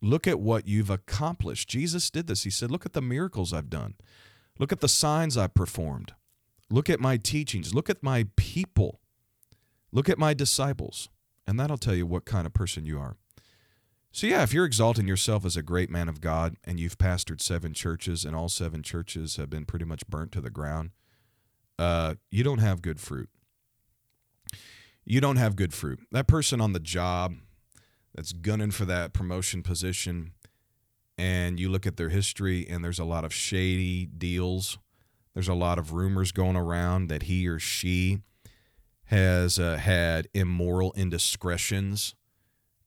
Look 0.00 0.26
at 0.26 0.40
what 0.40 0.66
you've 0.66 0.90
accomplished. 0.90 1.68
Jesus 1.68 2.10
did 2.10 2.26
this. 2.26 2.42
He 2.42 2.50
said, 2.50 2.70
Look 2.70 2.84
at 2.84 2.92
the 2.92 3.02
miracles 3.02 3.52
I've 3.52 3.70
done. 3.70 3.94
Look 4.58 4.72
at 4.72 4.80
the 4.80 4.88
signs 4.88 5.36
I've 5.36 5.54
performed. 5.54 6.14
Look 6.70 6.90
at 6.90 7.00
my 7.00 7.16
teachings. 7.16 7.74
Look 7.74 7.88
at 7.88 8.02
my 8.02 8.26
people. 8.36 9.00
Look 9.92 10.08
at 10.08 10.18
my 10.18 10.34
disciples. 10.34 11.08
And 11.46 11.58
that'll 11.58 11.78
tell 11.78 11.94
you 11.94 12.06
what 12.06 12.24
kind 12.24 12.46
of 12.46 12.54
person 12.54 12.86
you 12.86 12.98
are. 12.98 13.16
So, 14.10 14.26
yeah, 14.26 14.42
if 14.42 14.52
you're 14.52 14.66
exalting 14.66 15.08
yourself 15.08 15.44
as 15.46 15.56
a 15.56 15.62
great 15.62 15.88
man 15.88 16.08
of 16.08 16.20
God 16.20 16.56
and 16.64 16.78
you've 16.78 16.98
pastored 16.98 17.40
seven 17.40 17.72
churches 17.72 18.24
and 18.24 18.36
all 18.36 18.48
seven 18.48 18.82
churches 18.82 19.36
have 19.36 19.48
been 19.48 19.64
pretty 19.64 19.86
much 19.86 20.06
burnt 20.06 20.32
to 20.32 20.40
the 20.40 20.50
ground, 20.50 20.90
uh, 21.78 22.16
you 22.30 22.44
don't 22.44 22.58
have 22.58 22.82
good 22.82 23.00
fruit. 23.00 23.30
You 25.04 25.20
don't 25.20 25.36
have 25.36 25.56
good 25.56 25.72
fruit. 25.72 26.00
That 26.12 26.26
person 26.26 26.60
on 26.60 26.74
the 26.74 26.80
job 26.80 27.36
that's 28.14 28.32
gunning 28.32 28.70
for 28.70 28.84
that 28.84 29.12
promotion 29.12 29.62
position, 29.62 30.32
and 31.18 31.58
you 31.58 31.68
look 31.68 31.86
at 31.86 31.96
their 31.96 32.08
history, 32.08 32.66
and 32.68 32.84
there's 32.84 32.98
a 32.98 33.04
lot 33.04 33.24
of 33.24 33.32
shady 33.32 34.06
deals. 34.06 34.78
There's 35.34 35.48
a 35.48 35.54
lot 35.54 35.78
of 35.78 35.92
rumors 35.92 36.32
going 36.32 36.56
around 36.56 37.08
that 37.08 37.24
he 37.24 37.46
or 37.48 37.58
she 37.58 38.20
has 39.04 39.58
uh, 39.58 39.76
had 39.76 40.28
immoral 40.34 40.92
indiscretions 40.96 42.14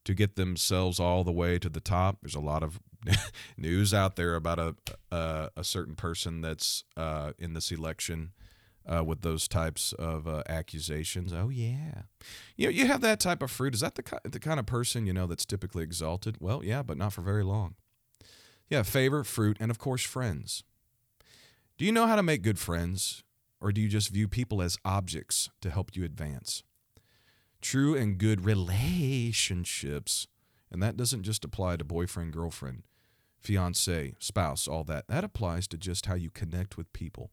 to 0.04 0.14
get 0.14 0.36
themselves 0.36 1.00
all 1.00 1.24
the 1.24 1.32
way 1.32 1.60
to 1.60 1.70
the 1.70 1.80
top. 1.80 2.18
There's 2.22 2.36
a 2.36 2.40
lot 2.40 2.64
of 2.64 2.80
news 3.58 3.94
out 3.94 4.16
there 4.16 4.36
about 4.36 4.60
a 4.60 4.76
a, 5.12 5.50
a 5.58 5.64
certain 5.64 5.96
person 5.96 6.42
that's 6.42 6.84
uh, 6.96 7.34
in 7.38 7.54
this 7.54 7.72
election 7.72 8.32
uh, 8.88 9.04
with 9.04 9.22
those 9.22 9.48
types 9.48 9.94
of 9.94 10.28
uh, 10.28 10.44
accusations. 10.48 11.34
Oh 11.34 11.50
yeah, 11.50 12.04
you 12.56 12.68
know 12.68 12.72
you 12.72 12.88
have 12.88 13.02
that 13.02 13.20
type 13.20 13.42
of 13.42 13.52
fruit. 13.52 13.74
Is 13.74 13.82
that 13.82 13.96
the 13.96 14.20
the 14.24 14.40
kind 14.40 14.60
of 14.60 14.66
person 14.66 15.06
you 15.06 15.14
know 15.14 15.28
that's 15.28 15.46
typically 15.46 15.84
exalted? 15.84 16.38
Well, 16.40 16.64
yeah, 16.64 16.84
but 16.84 16.98
not 16.98 17.14
for 17.14 17.22
very 17.22 17.44
long. 17.44 17.76
Yeah, 18.70 18.84
favor, 18.84 19.24
fruit, 19.24 19.58
and 19.60 19.70
of 19.72 19.80
course 19.80 20.04
friends. 20.04 20.64
Do 21.78 21.86
you 21.86 21.92
know 21.92 22.08
how 22.08 22.16
to 22.16 22.24
make 22.24 22.42
good 22.42 22.60
friends, 22.60 23.24
or 23.60 23.72
do 23.72 23.82
you 23.82 23.90
just 23.90 24.10
view 24.10 24.28
people 24.28 24.62
as 24.62 24.78
objects 24.86 25.50
to 25.62 25.70
help 25.70 25.96
you 25.96 26.06
advance? 26.06 26.64
True 27.62 27.96
and 27.96 28.18
good 28.18 28.46
relationships, 28.46 30.28
and 30.72 30.82
that 30.82 30.98
doesn't 30.98 31.24
just 31.24 31.44
apply 31.44 31.78
to 31.78 31.84
boyfriend, 31.84 32.32
girlfriend, 32.32 32.84
fiance, 33.40 34.14
spouse, 34.20 34.68
all 34.68 34.84
that. 34.86 35.08
That 35.08 35.24
applies 35.24 35.68
to 35.70 35.78
just 35.78 36.06
how 36.06 36.16
you 36.16 36.30
connect 36.30 36.78
with 36.78 36.94
people. 36.94 37.32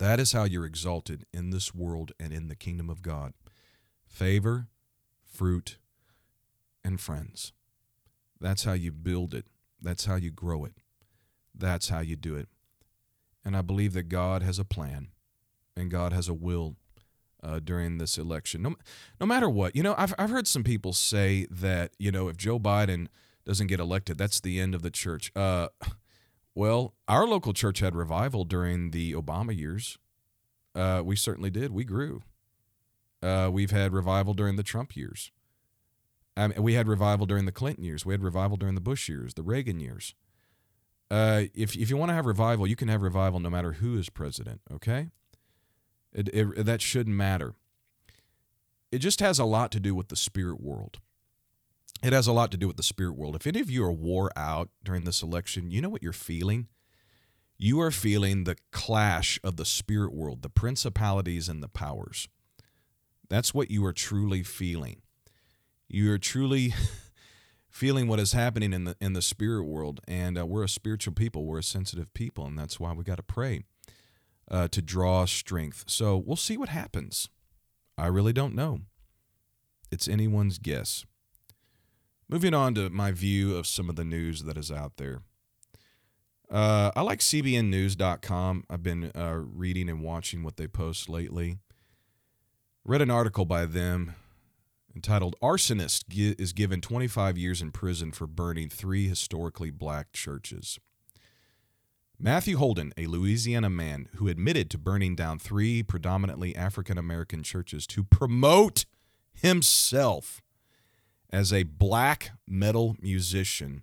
That 0.00 0.18
is 0.18 0.32
how 0.32 0.44
you're 0.44 0.64
exalted 0.64 1.26
in 1.30 1.50
this 1.50 1.74
world 1.74 2.12
and 2.18 2.32
in 2.32 2.48
the 2.48 2.56
kingdom 2.56 2.88
of 2.88 3.02
God. 3.02 3.34
Favor, 4.08 4.68
fruit, 5.22 5.76
and 6.82 6.98
friends. 6.98 7.52
That's 8.40 8.64
how 8.64 8.72
you 8.72 8.92
build 8.92 9.34
it. 9.34 9.44
That's 9.78 10.06
how 10.06 10.14
you 10.14 10.30
grow 10.30 10.64
it. 10.64 10.72
That's 11.54 11.90
how 11.90 12.00
you 12.00 12.16
do 12.16 12.34
it. 12.34 12.48
And 13.44 13.54
I 13.54 13.60
believe 13.60 13.92
that 13.92 14.04
God 14.04 14.42
has 14.42 14.58
a 14.58 14.64
plan 14.64 15.08
and 15.76 15.90
God 15.90 16.14
has 16.14 16.28
a 16.28 16.34
will 16.34 16.76
uh, 17.42 17.60
during 17.62 17.98
this 17.98 18.16
election. 18.16 18.62
No, 18.62 18.76
no 19.20 19.26
matter 19.26 19.50
what, 19.50 19.76
you 19.76 19.82
know, 19.82 19.94
I've, 19.98 20.14
I've 20.18 20.30
heard 20.30 20.48
some 20.48 20.64
people 20.64 20.94
say 20.94 21.46
that, 21.50 21.92
you 21.98 22.10
know, 22.10 22.28
if 22.28 22.38
Joe 22.38 22.58
Biden 22.58 23.08
doesn't 23.44 23.66
get 23.66 23.80
elected, 23.80 24.16
that's 24.16 24.40
the 24.40 24.60
end 24.60 24.74
of 24.74 24.80
the 24.80 24.90
church. 24.90 25.30
Uh, 25.36 25.68
well, 26.54 26.94
our 27.08 27.26
local 27.26 27.52
church 27.52 27.80
had 27.80 27.94
revival 27.94 28.44
during 28.44 28.90
the 28.90 29.12
Obama 29.12 29.56
years. 29.56 29.98
Uh, 30.74 31.02
we 31.04 31.16
certainly 31.16 31.50
did. 31.50 31.72
We 31.72 31.84
grew. 31.84 32.22
Uh, 33.22 33.50
we've 33.52 33.70
had 33.70 33.92
revival 33.92 34.34
during 34.34 34.56
the 34.56 34.62
Trump 34.62 34.96
years. 34.96 35.30
I 36.36 36.48
mean, 36.48 36.62
we 36.62 36.74
had 36.74 36.88
revival 36.88 37.26
during 37.26 37.44
the 37.44 37.52
Clinton 37.52 37.84
years. 37.84 38.06
We 38.06 38.14
had 38.14 38.22
revival 38.22 38.56
during 38.56 38.74
the 38.74 38.80
Bush 38.80 39.08
years, 39.08 39.34
the 39.34 39.42
Reagan 39.42 39.80
years. 39.80 40.14
Uh, 41.10 41.44
if 41.54 41.76
if 41.76 41.90
you 41.90 41.96
want 41.96 42.10
to 42.10 42.14
have 42.14 42.24
revival, 42.24 42.66
you 42.66 42.76
can 42.76 42.88
have 42.88 43.02
revival 43.02 43.40
no 43.40 43.50
matter 43.50 43.72
who 43.72 43.98
is 43.98 44.08
president. 44.08 44.60
Okay, 44.72 45.08
it, 46.12 46.28
it, 46.32 46.64
that 46.64 46.80
shouldn't 46.80 47.16
matter. 47.16 47.54
It 48.92 48.98
just 48.98 49.20
has 49.20 49.38
a 49.38 49.44
lot 49.44 49.70
to 49.72 49.80
do 49.80 49.94
with 49.94 50.08
the 50.08 50.16
spirit 50.16 50.60
world. 50.60 50.98
It 52.02 52.12
has 52.12 52.26
a 52.26 52.32
lot 52.32 52.50
to 52.52 52.56
do 52.56 52.66
with 52.66 52.76
the 52.76 52.82
spirit 52.82 53.16
world. 53.16 53.36
If 53.36 53.46
any 53.46 53.60
of 53.60 53.70
you 53.70 53.84
are 53.84 53.92
wore 53.92 54.30
out 54.36 54.70
during 54.82 55.04
this 55.04 55.22
election, 55.22 55.70
you 55.70 55.82
know 55.82 55.90
what 55.90 56.02
you're 56.02 56.12
feeling? 56.12 56.68
You 57.58 57.80
are 57.80 57.90
feeling 57.90 58.44
the 58.44 58.56
clash 58.72 59.38
of 59.44 59.56
the 59.56 59.66
spirit 59.66 60.14
world, 60.14 60.40
the 60.40 60.48
principalities 60.48 61.48
and 61.48 61.62
the 61.62 61.68
powers. 61.68 62.26
That's 63.28 63.52
what 63.52 63.70
you 63.70 63.84
are 63.84 63.92
truly 63.92 64.42
feeling. 64.42 65.02
You 65.88 66.10
are 66.12 66.18
truly 66.18 66.72
feeling 67.68 68.08
what 68.08 68.18
is 68.18 68.32
happening 68.32 68.72
in 68.72 68.84
the 68.84 68.96
in 68.98 69.12
the 69.12 69.20
spirit 69.20 69.64
world, 69.64 70.00
and 70.08 70.38
uh, 70.38 70.46
we're 70.46 70.64
a 70.64 70.68
spiritual 70.68 71.12
people. 71.12 71.44
We're 71.44 71.58
a 71.58 71.62
sensitive 71.62 72.12
people, 72.14 72.46
and 72.46 72.58
that's 72.58 72.80
why 72.80 72.92
we 72.92 73.04
got 73.04 73.18
to 73.18 73.22
pray 73.22 73.60
uh, 74.50 74.68
to 74.68 74.80
draw 74.80 75.26
strength. 75.26 75.84
So 75.86 76.16
we'll 76.16 76.36
see 76.36 76.56
what 76.56 76.70
happens. 76.70 77.28
I 77.98 78.06
really 78.06 78.32
don't 78.32 78.54
know. 78.54 78.80
It's 79.92 80.08
anyone's 80.08 80.58
guess. 80.58 81.04
Moving 82.30 82.54
on 82.54 82.76
to 82.76 82.88
my 82.90 83.10
view 83.10 83.56
of 83.56 83.66
some 83.66 83.90
of 83.90 83.96
the 83.96 84.04
news 84.04 84.44
that 84.44 84.56
is 84.56 84.70
out 84.70 84.98
there. 84.98 85.22
Uh, 86.48 86.92
I 86.94 87.02
like 87.02 87.18
CBNNews.com. 87.18 88.66
I've 88.70 88.84
been 88.84 89.10
uh, 89.16 89.34
reading 89.34 89.88
and 89.88 90.00
watching 90.00 90.44
what 90.44 90.56
they 90.56 90.68
post 90.68 91.08
lately. 91.08 91.58
Read 92.84 93.02
an 93.02 93.10
article 93.10 93.44
by 93.44 93.66
them 93.66 94.14
entitled 94.94 95.34
Arsonist 95.42 96.04
is 96.38 96.52
Given 96.52 96.80
25 96.80 97.36
Years 97.36 97.60
in 97.60 97.72
Prison 97.72 98.12
for 98.12 98.28
Burning 98.28 98.68
Three 98.68 99.08
Historically 99.08 99.72
Black 99.72 100.12
Churches. 100.12 100.78
Matthew 102.16 102.58
Holden, 102.58 102.92
a 102.96 103.06
Louisiana 103.06 103.70
man 103.70 104.08
who 104.16 104.28
admitted 104.28 104.70
to 104.70 104.78
burning 104.78 105.16
down 105.16 105.40
three 105.40 105.82
predominantly 105.82 106.54
African 106.54 106.96
American 106.96 107.42
churches 107.42 107.88
to 107.88 108.04
promote 108.04 108.84
himself 109.32 110.40
as 111.32 111.52
a 111.52 111.62
black 111.62 112.32
metal 112.46 112.96
musician, 113.00 113.82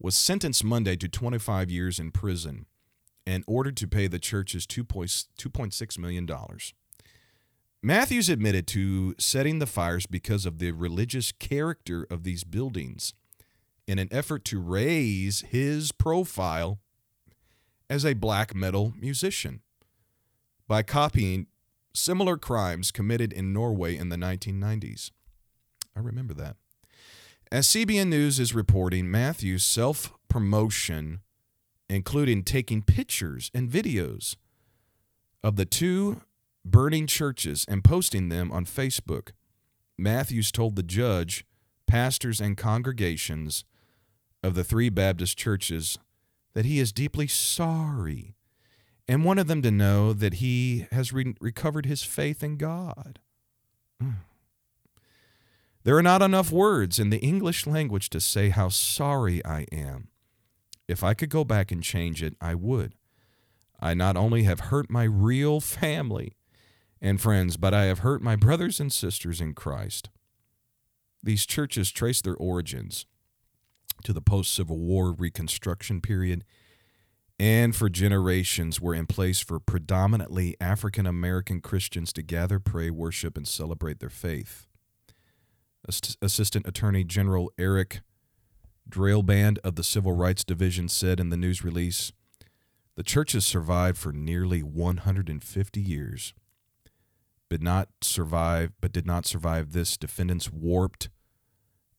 was 0.00 0.16
sentenced 0.16 0.64
Monday 0.64 0.96
to 0.96 1.08
25 1.08 1.70
years 1.70 1.98
in 1.98 2.10
prison 2.10 2.66
and 3.26 3.44
ordered 3.46 3.76
to 3.76 3.86
pay 3.86 4.06
the 4.06 4.18
churches 4.18 4.66
$2.6 4.66 5.98
million. 5.98 6.28
Matthews 7.82 8.28
admitted 8.28 8.66
to 8.68 9.14
setting 9.18 9.58
the 9.58 9.66
fires 9.66 10.06
because 10.06 10.46
of 10.46 10.58
the 10.58 10.72
religious 10.72 11.30
character 11.32 12.06
of 12.10 12.24
these 12.24 12.42
buildings 12.42 13.14
in 13.86 13.98
an 13.98 14.08
effort 14.10 14.44
to 14.46 14.60
raise 14.60 15.40
his 15.42 15.92
profile 15.92 16.78
as 17.88 18.04
a 18.04 18.14
black 18.14 18.54
metal 18.54 18.92
musician 18.98 19.60
by 20.66 20.82
copying 20.82 21.46
similar 21.94 22.36
crimes 22.36 22.90
committed 22.90 23.32
in 23.32 23.52
Norway 23.52 23.96
in 23.96 24.08
the 24.08 24.16
1990s. 24.16 25.10
I 25.98 26.00
remember 26.00 26.34
that. 26.34 26.56
As 27.50 27.66
CBN 27.66 28.06
News 28.06 28.38
is 28.38 28.54
reporting, 28.54 29.10
Matthew's 29.10 29.64
self 29.64 30.12
promotion, 30.28 31.20
including 31.90 32.44
taking 32.44 32.82
pictures 32.82 33.50
and 33.52 33.68
videos 33.68 34.36
of 35.42 35.56
the 35.56 35.64
two 35.64 36.20
burning 36.64 37.08
churches 37.08 37.64
and 37.68 37.82
posting 37.82 38.28
them 38.28 38.52
on 38.52 38.64
Facebook, 38.64 39.30
Matthews 39.96 40.52
told 40.52 40.76
the 40.76 40.84
judge, 40.84 41.44
pastors, 41.88 42.40
and 42.40 42.56
congregations 42.56 43.64
of 44.42 44.54
the 44.54 44.64
three 44.64 44.90
Baptist 44.90 45.36
churches 45.36 45.98
that 46.54 46.64
he 46.64 46.78
is 46.78 46.92
deeply 46.92 47.26
sorry 47.26 48.36
and 49.08 49.24
wanted 49.24 49.48
them 49.48 49.62
to 49.62 49.70
know 49.72 50.12
that 50.12 50.34
he 50.34 50.86
has 50.92 51.12
re- 51.12 51.34
recovered 51.40 51.86
his 51.86 52.04
faith 52.04 52.44
in 52.44 52.56
God. 52.56 53.18
Mm. 54.00 54.14
There 55.88 55.96
are 55.96 56.02
not 56.02 56.20
enough 56.20 56.52
words 56.52 56.98
in 56.98 57.08
the 57.08 57.20
English 57.20 57.66
language 57.66 58.10
to 58.10 58.20
say 58.20 58.50
how 58.50 58.68
sorry 58.68 59.42
I 59.42 59.64
am. 59.72 60.08
If 60.86 61.02
I 61.02 61.14
could 61.14 61.30
go 61.30 61.44
back 61.44 61.72
and 61.72 61.82
change 61.82 62.22
it, 62.22 62.34
I 62.42 62.54
would. 62.56 62.94
I 63.80 63.94
not 63.94 64.14
only 64.14 64.42
have 64.42 64.68
hurt 64.68 64.90
my 64.90 65.04
real 65.04 65.62
family 65.62 66.36
and 67.00 67.18
friends, 67.18 67.56
but 67.56 67.72
I 67.72 67.84
have 67.84 68.00
hurt 68.00 68.20
my 68.20 68.36
brothers 68.36 68.80
and 68.80 68.92
sisters 68.92 69.40
in 69.40 69.54
Christ. 69.54 70.10
These 71.22 71.46
churches 71.46 71.90
trace 71.90 72.20
their 72.20 72.36
origins 72.36 73.06
to 74.04 74.12
the 74.12 74.20
post 74.20 74.52
Civil 74.52 74.76
War 74.76 75.12
Reconstruction 75.12 76.02
period 76.02 76.44
and 77.40 77.74
for 77.74 77.88
generations 77.88 78.78
were 78.78 78.94
in 78.94 79.06
place 79.06 79.40
for 79.40 79.58
predominantly 79.58 80.54
African 80.60 81.06
American 81.06 81.62
Christians 81.62 82.12
to 82.12 82.22
gather, 82.22 82.60
pray, 82.60 82.90
worship, 82.90 83.38
and 83.38 83.48
celebrate 83.48 84.00
their 84.00 84.10
faith. 84.10 84.67
Assistant 85.88 86.66
Attorney 86.66 87.04
General 87.04 87.50
Eric 87.58 88.00
Dreiband 88.88 89.58
of 89.64 89.76
the 89.76 89.84
Civil 89.84 90.12
Rights 90.12 90.44
Division 90.44 90.88
said 90.88 91.20
in 91.20 91.30
the 91.30 91.36
news 91.36 91.64
release 91.64 92.12
The 92.96 93.02
church 93.02 93.32
has 93.32 93.46
survived 93.46 93.98
for 93.98 94.12
nearly 94.12 94.62
150 94.62 95.80
years, 95.80 96.34
but 97.48 97.62
not 97.62 97.88
survive 98.00 98.72
but 98.80 98.92
did 98.92 99.06
not 99.06 99.26
survive 99.26 99.72
this 99.72 99.96
defendant's 99.96 100.52
warped 100.52 101.08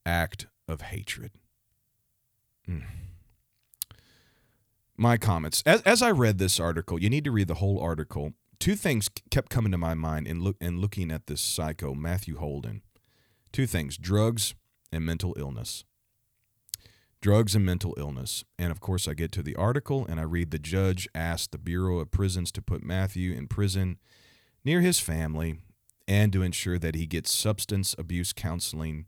act 0.06 0.48
of 0.68 0.82
hatred. 0.82 1.32
Mm 2.68 2.84
my 5.00 5.18
comments 5.18 5.64
as, 5.66 5.82
as 5.84 6.02
I 6.02 6.12
read 6.12 6.38
this 6.38 6.60
article. 6.60 7.02
You 7.02 7.10
need 7.10 7.24
to 7.24 7.32
read 7.32 7.48
the 7.48 7.56
whole 7.56 7.80
article. 7.80 8.34
Two 8.60 8.76
things 8.76 9.10
kept 9.32 9.50
coming 9.50 9.72
to 9.72 9.78
my 9.78 9.94
mind 9.94 10.28
in 10.28 10.42
look 10.42 10.58
in 10.60 10.82
looking 10.82 11.10
at 11.10 11.28
this 11.28 11.42
psycho 11.42 11.94
Matthew 11.96 12.38
Holden. 12.38 12.82
Two 13.52 13.68
things: 13.68 13.98
drugs 13.98 14.56
and 14.92 15.06
mental 15.06 15.36
illness. 15.38 15.84
Drugs 17.22 17.54
and 17.54 17.66
mental 17.66 17.94
illness. 17.98 18.46
And 18.58 18.72
of 18.72 18.80
course, 18.80 19.08
I 19.08 19.14
get 19.14 19.32
to 19.34 19.44
the 19.44 19.56
article 19.56 20.06
and 20.08 20.20
I 20.20 20.24
read 20.24 20.52
the 20.52 20.60
judge 20.60 21.08
asked 21.14 21.52
the 21.52 21.58
Bureau 21.58 22.00
of 22.00 22.12
Prisons 22.12 22.52
to 22.54 22.62
put 22.62 22.82
Matthew 22.82 23.34
in 23.34 23.48
prison 23.48 23.98
near 24.64 24.80
his 24.80 25.00
family 25.00 25.58
and 26.08 26.32
to 26.32 26.42
ensure 26.42 26.80
that 26.80 26.96
he 26.96 27.06
gets 27.06 27.34
substance 27.34 27.94
abuse 28.00 28.32
counseling 28.32 29.06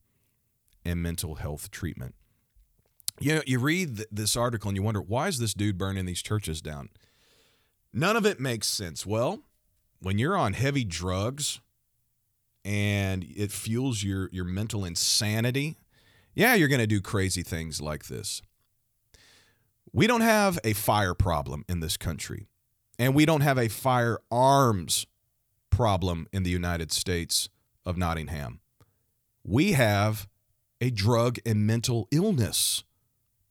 and 0.84 1.02
mental 1.02 1.36
health 1.36 1.72
treatment 1.72 2.16
you 3.22 3.36
know, 3.36 3.42
you 3.46 3.60
read 3.60 3.98
th- 3.98 4.08
this 4.12 4.36
article 4.36 4.70
and 4.70 4.76
you 4.76 4.84
wonder 4.84 5.02
why 5.02 5.28
is 5.28 5.38
this 5.38 5.54
dude 5.54 5.78
burning 5.78 6.06
these 6.06 6.22
churches 6.22 6.62
down? 6.62 6.90
None 7.94 8.16
of 8.16 8.26
it 8.26 8.40
makes 8.40 8.68
sense. 8.68 9.06
Well, 9.06 9.40
when 10.00 10.18
you're 10.18 10.38
on 10.38 10.54
heavy 10.54 10.84
drugs 10.84 11.62
and 12.64 13.26
it 13.36 13.52
fuels 13.52 14.04
your 14.04 14.30
your 14.32 14.46
mental 14.46 14.86
insanity, 14.86 15.78
yeah, 16.34 16.56
you're 16.56 16.68
going 16.68 16.80
to 16.80 16.88
do 16.88 17.02
crazy 17.02 17.44
things 17.44 17.82
like 17.82 18.08
this. 18.08 18.42
We 19.94 20.08
don't 20.08 20.22
have 20.22 20.60
a 20.64 20.74
fire 20.74 21.14
problem 21.14 21.66
in 21.68 21.82
this 21.82 21.98
country, 21.98 22.48
and 22.98 23.14
we 23.14 23.26
don't 23.26 23.42
have 23.42 23.58
a 23.58 23.68
firearms 23.68 25.06
problem 25.70 26.28
in 26.32 26.44
the 26.44 26.50
United 26.50 26.92
States 26.92 27.50
of 27.86 27.98
Nottingham. 27.98 28.60
We 29.44 29.72
have 29.74 30.28
a 30.80 30.90
drug 30.90 31.38
and 31.46 31.66
mental 31.66 32.08
illness 32.12 32.84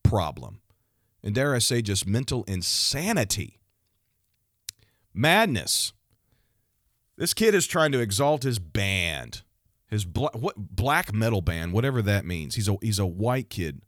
problem. 0.03 0.61
And 1.23 1.35
dare 1.35 1.55
I 1.55 1.59
say, 1.59 1.83
just 1.83 2.07
mental 2.07 2.45
insanity. 2.45 3.61
Madness. 5.13 5.93
This 7.21 7.35
kid 7.35 7.55
is 7.55 7.66
trying 7.66 7.93
to 7.93 8.01
exalt 8.01 8.45
his 8.45 8.59
band, 8.59 9.43
his 9.87 10.07
what, 10.07 10.55
black 10.57 11.12
metal 11.12 11.43
band, 11.43 11.75
whatever 11.75 12.01
that 12.01 12.25
means. 12.25 12.55
He's 12.55 12.66
a, 12.66 12.79
he's 12.81 12.99
a 12.99 13.05
white 13.05 13.51
kid, 13.51 13.83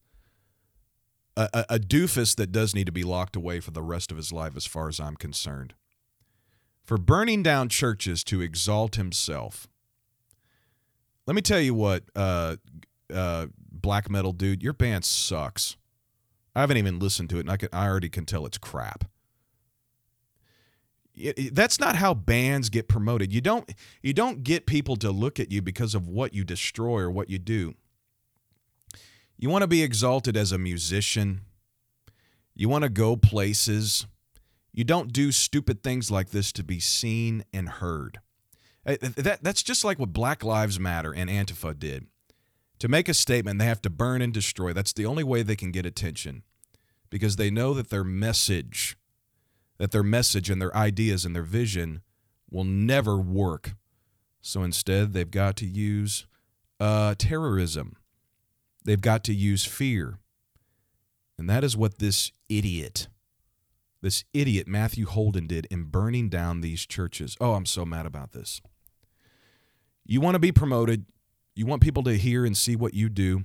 a, 1.34 1.48
a, 1.54 1.64
a 1.70 1.78
doofus 1.78 2.36
that 2.36 2.52
does 2.52 2.74
need 2.74 2.84
to 2.84 2.92
be 2.92 3.04
locked 3.04 3.34
away 3.34 3.60
for 3.60 3.70
the 3.70 3.80
rest 3.80 4.10
of 4.10 4.18
his 4.18 4.34
life, 4.34 4.54
as 4.54 4.66
far 4.66 4.86
as 4.86 5.00
I'm 5.00 5.16
concerned. 5.16 5.72
For 6.84 6.98
burning 6.98 7.42
down 7.42 7.70
churches 7.70 8.22
to 8.24 8.42
exalt 8.42 8.96
himself. 8.96 9.66
Let 11.26 11.34
me 11.34 11.40
tell 11.40 11.60
you 11.60 11.72
what, 11.72 12.02
uh, 12.14 12.56
uh, 13.10 13.46
black 13.56 14.10
metal 14.10 14.34
dude, 14.34 14.62
your 14.62 14.74
band 14.74 15.06
sucks. 15.06 15.78
I 16.54 16.60
haven't 16.60 16.76
even 16.76 16.98
listened 16.98 17.30
to 17.30 17.38
it, 17.38 17.40
and 17.40 17.50
I, 17.50 17.56
can, 17.56 17.70
I 17.72 17.88
already 17.88 18.10
can 18.10 18.26
tell 18.26 18.44
it's 18.44 18.58
crap. 18.58 19.04
It, 21.14 21.38
it, 21.38 21.54
that's 21.54 21.78
not 21.78 21.96
how 21.96 22.14
bands 22.14 22.68
get 22.68 22.88
promoted. 22.88 23.32
You 23.32 23.40
don't 23.40 23.70
you 24.02 24.12
don't 24.12 24.42
get 24.42 24.66
people 24.66 24.96
to 24.96 25.10
look 25.10 25.38
at 25.38 25.52
you 25.52 25.60
because 25.60 25.94
of 25.94 26.08
what 26.08 26.34
you 26.34 26.44
destroy 26.44 27.00
or 27.00 27.10
what 27.10 27.28
you 27.28 27.38
do. 27.38 27.74
You 29.36 29.50
want 29.50 29.62
to 29.62 29.68
be 29.68 29.82
exalted 29.82 30.36
as 30.36 30.52
a 30.52 30.58
musician. 30.58 31.42
You 32.54 32.68
want 32.68 32.84
to 32.84 32.88
go 32.88 33.16
places. 33.16 34.06
You 34.72 34.84
don't 34.84 35.12
do 35.12 35.32
stupid 35.32 35.82
things 35.82 36.10
like 36.10 36.30
this 36.30 36.52
to 36.52 36.62
be 36.62 36.80
seen 36.80 37.44
and 37.52 37.68
heard. 37.68 38.20
Uh, 38.86 38.96
that, 39.00 39.40
that's 39.42 39.62
just 39.62 39.84
like 39.84 39.98
what 39.98 40.12
Black 40.12 40.42
Lives 40.42 40.80
Matter 40.80 41.14
and 41.14 41.28
Antifa 41.28 41.78
did. 41.78 42.06
To 42.78 42.88
make 42.88 43.08
a 43.08 43.14
statement, 43.14 43.58
they 43.58 43.66
have 43.66 43.82
to 43.82 43.90
burn 43.90 44.22
and 44.22 44.32
destroy. 44.32 44.72
That's 44.72 44.92
the 44.92 45.06
only 45.06 45.22
way 45.22 45.42
they 45.42 45.56
can 45.56 45.70
get 45.70 45.86
attention 45.86 46.42
because 47.10 47.36
they 47.36 47.50
know 47.50 47.74
that 47.74 47.90
their 47.90 48.02
message, 48.02 48.96
that 49.82 49.90
their 49.90 50.04
message 50.04 50.48
and 50.48 50.62
their 50.62 50.74
ideas 50.76 51.24
and 51.24 51.34
their 51.34 51.42
vision 51.42 52.02
will 52.48 52.62
never 52.62 53.16
work. 53.16 53.74
So 54.40 54.62
instead, 54.62 55.12
they've 55.12 55.28
got 55.28 55.56
to 55.56 55.66
use 55.66 56.24
uh, 56.78 57.16
terrorism. 57.18 57.96
They've 58.84 59.00
got 59.00 59.24
to 59.24 59.34
use 59.34 59.64
fear. 59.64 60.20
And 61.36 61.50
that 61.50 61.64
is 61.64 61.76
what 61.76 61.98
this 61.98 62.30
idiot, 62.48 63.08
this 64.02 64.22
idiot 64.32 64.68
Matthew 64.68 65.04
Holden 65.04 65.48
did 65.48 65.66
in 65.68 65.86
burning 65.86 66.28
down 66.28 66.60
these 66.60 66.86
churches. 66.86 67.36
Oh, 67.40 67.54
I'm 67.54 67.66
so 67.66 67.84
mad 67.84 68.06
about 68.06 68.30
this. 68.30 68.62
You 70.06 70.20
want 70.20 70.36
to 70.36 70.38
be 70.38 70.52
promoted, 70.52 71.06
you 71.56 71.66
want 71.66 71.82
people 71.82 72.04
to 72.04 72.16
hear 72.16 72.44
and 72.44 72.56
see 72.56 72.76
what 72.76 72.94
you 72.94 73.08
do, 73.08 73.42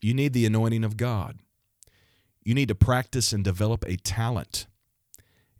you 0.00 0.12
need 0.12 0.32
the 0.32 0.44
anointing 0.44 0.82
of 0.82 0.96
God. 0.96 1.38
You 2.42 2.52
need 2.52 2.66
to 2.66 2.74
practice 2.74 3.32
and 3.32 3.44
develop 3.44 3.84
a 3.86 3.94
talent. 3.94 4.66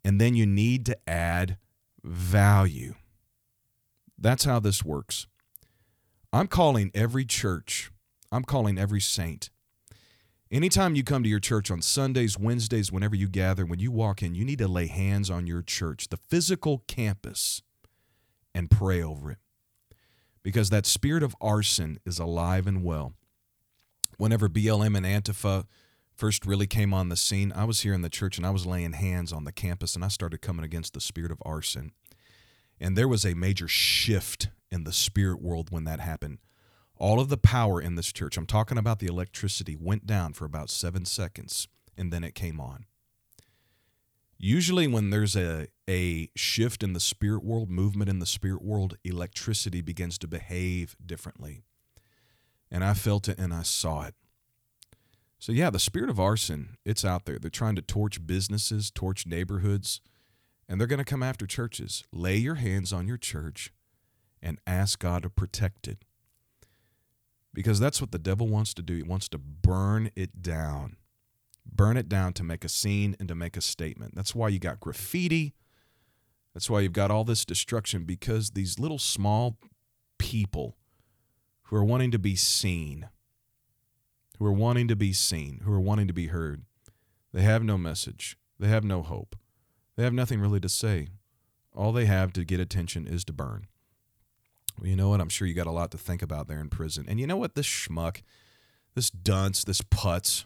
And 0.06 0.20
then 0.20 0.36
you 0.36 0.46
need 0.46 0.86
to 0.86 0.96
add 1.08 1.56
value. 2.04 2.94
That's 4.16 4.44
how 4.44 4.60
this 4.60 4.84
works. 4.84 5.26
I'm 6.32 6.46
calling 6.46 6.92
every 6.94 7.24
church, 7.24 7.90
I'm 8.30 8.44
calling 8.44 8.78
every 8.78 9.00
saint. 9.00 9.50
Anytime 10.48 10.94
you 10.94 11.02
come 11.02 11.24
to 11.24 11.28
your 11.28 11.40
church 11.40 11.72
on 11.72 11.82
Sundays, 11.82 12.38
Wednesdays, 12.38 12.92
whenever 12.92 13.16
you 13.16 13.28
gather, 13.28 13.66
when 13.66 13.80
you 13.80 13.90
walk 13.90 14.22
in, 14.22 14.36
you 14.36 14.44
need 14.44 14.60
to 14.60 14.68
lay 14.68 14.86
hands 14.86 15.28
on 15.28 15.48
your 15.48 15.60
church, 15.60 16.06
the 16.06 16.16
physical 16.16 16.84
campus, 16.86 17.62
and 18.54 18.70
pray 18.70 19.02
over 19.02 19.32
it 19.32 19.38
because 20.44 20.70
that 20.70 20.86
spirit 20.86 21.24
of 21.24 21.34
arson 21.40 21.98
is 22.06 22.20
alive 22.20 22.68
and 22.68 22.84
well. 22.84 23.14
Whenever 24.18 24.48
BLM 24.48 24.96
and 24.96 25.04
Antifa 25.04 25.64
first 26.16 26.46
really 26.46 26.66
came 26.66 26.94
on 26.94 27.08
the 27.08 27.16
scene, 27.16 27.52
I 27.54 27.64
was 27.64 27.80
here 27.80 27.92
in 27.92 28.02
the 28.02 28.08
church 28.08 28.38
and 28.38 28.46
I 28.46 28.50
was 28.50 28.66
laying 28.66 28.94
hands 28.94 29.32
on 29.32 29.44
the 29.44 29.52
campus 29.52 29.94
and 29.94 30.04
I 30.04 30.08
started 30.08 30.40
coming 30.40 30.64
against 30.64 30.94
the 30.94 31.00
spirit 31.00 31.30
of 31.30 31.42
arson. 31.44 31.92
And 32.80 32.96
there 32.96 33.08
was 33.08 33.24
a 33.24 33.34
major 33.34 33.68
shift 33.68 34.48
in 34.70 34.84
the 34.84 34.92
spirit 34.92 35.40
world 35.40 35.70
when 35.70 35.84
that 35.84 36.00
happened. 36.00 36.38
All 36.98 37.20
of 37.20 37.28
the 37.28 37.36
power 37.36 37.80
in 37.80 37.94
this 37.94 38.12
church, 38.12 38.36
I'm 38.36 38.46
talking 38.46 38.78
about 38.78 38.98
the 38.98 39.06
electricity, 39.06 39.76
went 39.76 40.06
down 40.06 40.32
for 40.32 40.46
about 40.46 40.70
seven 40.70 41.04
seconds 41.04 41.68
and 41.96 42.12
then 42.12 42.24
it 42.24 42.34
came 42.34 42.60
on. 42.60 42.86
Usually, 44.38 44.86
when 44.86 45.08
there's 45.08 45.34
a, 45.34 45.68
a 45.88 46.30
shift 46.36 46.82
in 46.82 46.92
the 46.92 47.00
spirit 47.00 47.42
world, 47.42 47.70
movement 47.70 48.10
in 48.10 48.18
the 48.18 48.26
spirit 48.26 48.62
world, 48.62 48.98
electricity 49.02 49.80
begins 49.80 50.18
to 50.18 50.28
behave 50.28 50.94
differently. 51.04 51.62
And 52.70 52.84
I 52.84 52.92
felt 52.92 53.28
it 53.28 53.38
and 53.38 53.54
I 53.54 53.62
saw 53.62 54.02
it. 54.02 54.14
So, 55.38 55.52
yeah, 55.52 55.70
the 55.70 55.78
spirit 55.78 56.10
of 56.10 56.18
arson, 56.18 56.76
it's 56.84 57.04
out 57.04 57.26
there. 57.26 57.38
They're 57.38 57.50
trying 57.50 57.76
to 57.76 57.82
torch 57.82 58.26
businesses, 58.26 58.90
torch 58.90 59.26
neighborhoods, 59.26 60.00
and 60.68 60.80
they're 60.80 60.86
going 60.86 60.98
to 60.98 61.04
come 61.04 61.22
after 61.22 61.46
churches. 61.46 62.04
Lay 62.12 62.36
your 62.36 62.54
hands 62.56 62.92
on 62.92 63.06
your 63.06 63.18
church 63.18 63.72
and 64.42 64.58
ask 64.66 64.98
God 64.98 65.22
to 65.22 65.30
protect 65.30 65.86
it. 65.86 66.04
Because 67.52 67.78
that's 67.78 68.00
what 68.00 68.12
the 68.12 68.18
devil 68.18 68.48
wants 68.48 68.74
to 68.74 68.82
do. 68.82 68.96
He 68.96 69.02
wants 69.02 69.28
to 69.30 69.38
burn 69.38 70.10
it 70.16 70.42
down 70.42 70.96
burn 71.74 71.96
it 71.96 72.08
down 72.08 72.32
to 72.34 72.44
make 72.44 72.64
a 72.64 72.68
scene 72.68 73.16
and 73.18 73.28
to 73.28 73.34
make 73.34 73.56
a 73.56 73.60
statement. 73.60 74.14
That's 74.14 74.34
why 74.34 74.48
you 74.48 74.58
got 74.58 74.80
graffiti. 74.80 75.54
That's 76.54 76.70
why 76.70 76.80
you've 76.80 76.92
got 76.92 77.10
all 77.10 77.24
this 77.24 77.44
destruction 77.44 78.04
because 78.04 78.50
these 78.50 78.78
little 78.78 78.98
small 78.98 79.58
people 80.18 80.76
who 81.64 81.76
are 81.76 81.84
wanting 81.84 82.10
to 82.12 82.18
be 82.18 82.36
seen, 82.36 83.08
who 84.38 84.46
are 84.46 84.52
wanting 84.52 84.88
to 84.88 84.96
be 84.96 85.12
seen, 85.12 85.60
who 85.64 85.72
are 85.72 85.80
wanting 85.80 86.06
to 86.08 86.12
be 86.12 86.28
heard, 86.28 86.62
they 87.32 87.42
have 87.42 87.62
no 87.62 87.76
message. 87.76 88.36
They 88.58 88.68
have 88.68 88.84
no 88.84 89.02
hope. 89.02 89.36
They 89.96 90.04
have 90.04 90.12
nothing 90.12 90.40
really 90.40 90.60
to 90.60 90.68
say. 90.68 91.08
All 91.74 91.92
they 91.92 92.06
have 92.06 92.32
to 92.34 92.44
get 92.44 92.60
attention 92.60 93.06
is 93.06 93.24
to 93.26 93.32
burn. 93.32 93.66
Well, 94.78 94.88
you 94.88 94.96
know 94.96 95.10
what? 95.10 95.20
I'm 95.20 95.28
sure 95.28 95.46
you 95.46 95.54
got 95.54 95.66
a 95.66 95.72
lot 95.72 95.90
to 95.90 95.98
think 95.98 96.22
about 96.22 96.48
there 96.48 96.60
in 96.60 96.68
prison. 96.68 97.04
And 97.08 97.20
you 97.20 97.26
know 97.26 97.36
what? 97.36 97.54
This 97.54 97.66
schmuck, 97.66 98.22
this 98.94 99.10
dunce, 99.10 99.64
this 99.64 99.82
putz, 99.82 100.44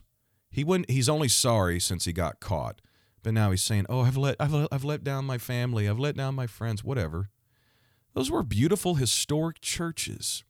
he 0.51 0.65
wouldn't. 0.65 0.91
He's 0.91 1.09
only 1.09 1.29
sorry 1.29 1.79
since 1.79 2.05
he 2.05 2.13
got 2.13 2.41
caught, 2.41 2.81
but 3.23 3.33
now 3.35 3.51
he's 3.51 3.63
saying, 3.63 3.87
"Oh, 3.89 4.01
I've 4.01 4.17
let 4.17 4.37
I've 4.41 4.53
let, 4.53 4.69
I've 4.73 4.85
let 4.85 5.05
down 5.05 5.25
my 5.25 5.39
family. 5.39 5.89
I've 5.89 5.99
let 5.99 6.17
down 6.17 6.35
my 6.35 6.47
friends. 6.47 6.83
Whatever." 6.83 7.31
Those 8.15 8.31
were 8.31 8.43
beautiful 8.43 8.97
historic 8.97 9.61
churches, 9.61 10.43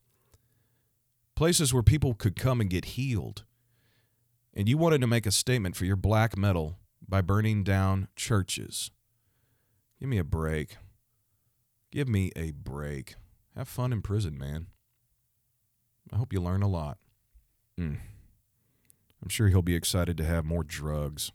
places 1.41 1.73
where 1.73 1.83
people 1.83 2.13
could 2.13 2.37
come 2.37 2.61
and 2.61 2.69
get 2.69 2.85
healed. 2.85 3.45
And 4.53 4.69
you 4.69 4.77
wanted 4.77 5.01
to 5.01 5.07
make 5.07 5.25
a 5.25 5.31
statement 5.31 5.75
for 5.75 5.87
your 5.87 5.97
black 5.97 6.37
metal, 6.37 6.77
by 7.09 7.23
burning 7.23 7.65
down 7.65 8.09
churches. 8.15 8.91
Give 9.99 10.11
me 10.11 10.19
a 10.19 10.23
break. 10.23 10.77
Give 11.91 12.11
me 12.11 12.31
a 12.37 12.51
break. 12.51 13.15
Have 13.57 13.69
fun 13.69 13.91
in 13.91 14.03
prison, 14.03 14.37
man. 14.37 14.67
I 16.13 16.19
hope 16.19 16.31
you 16.35 16.43
learn 16.43 16.63
a 16.63 16.69
lot. 16.69 16.99
Mm. 17.81 17.97
I'm 19.23 19.31
sure 19.31 19.49
he'll 19.49 19.63
be 19.63 19.75
excited 19.75 20.19
to 20.19 20.25
have 20.27 20.45
more 20.45 20.63
drugs. 20.63 21.33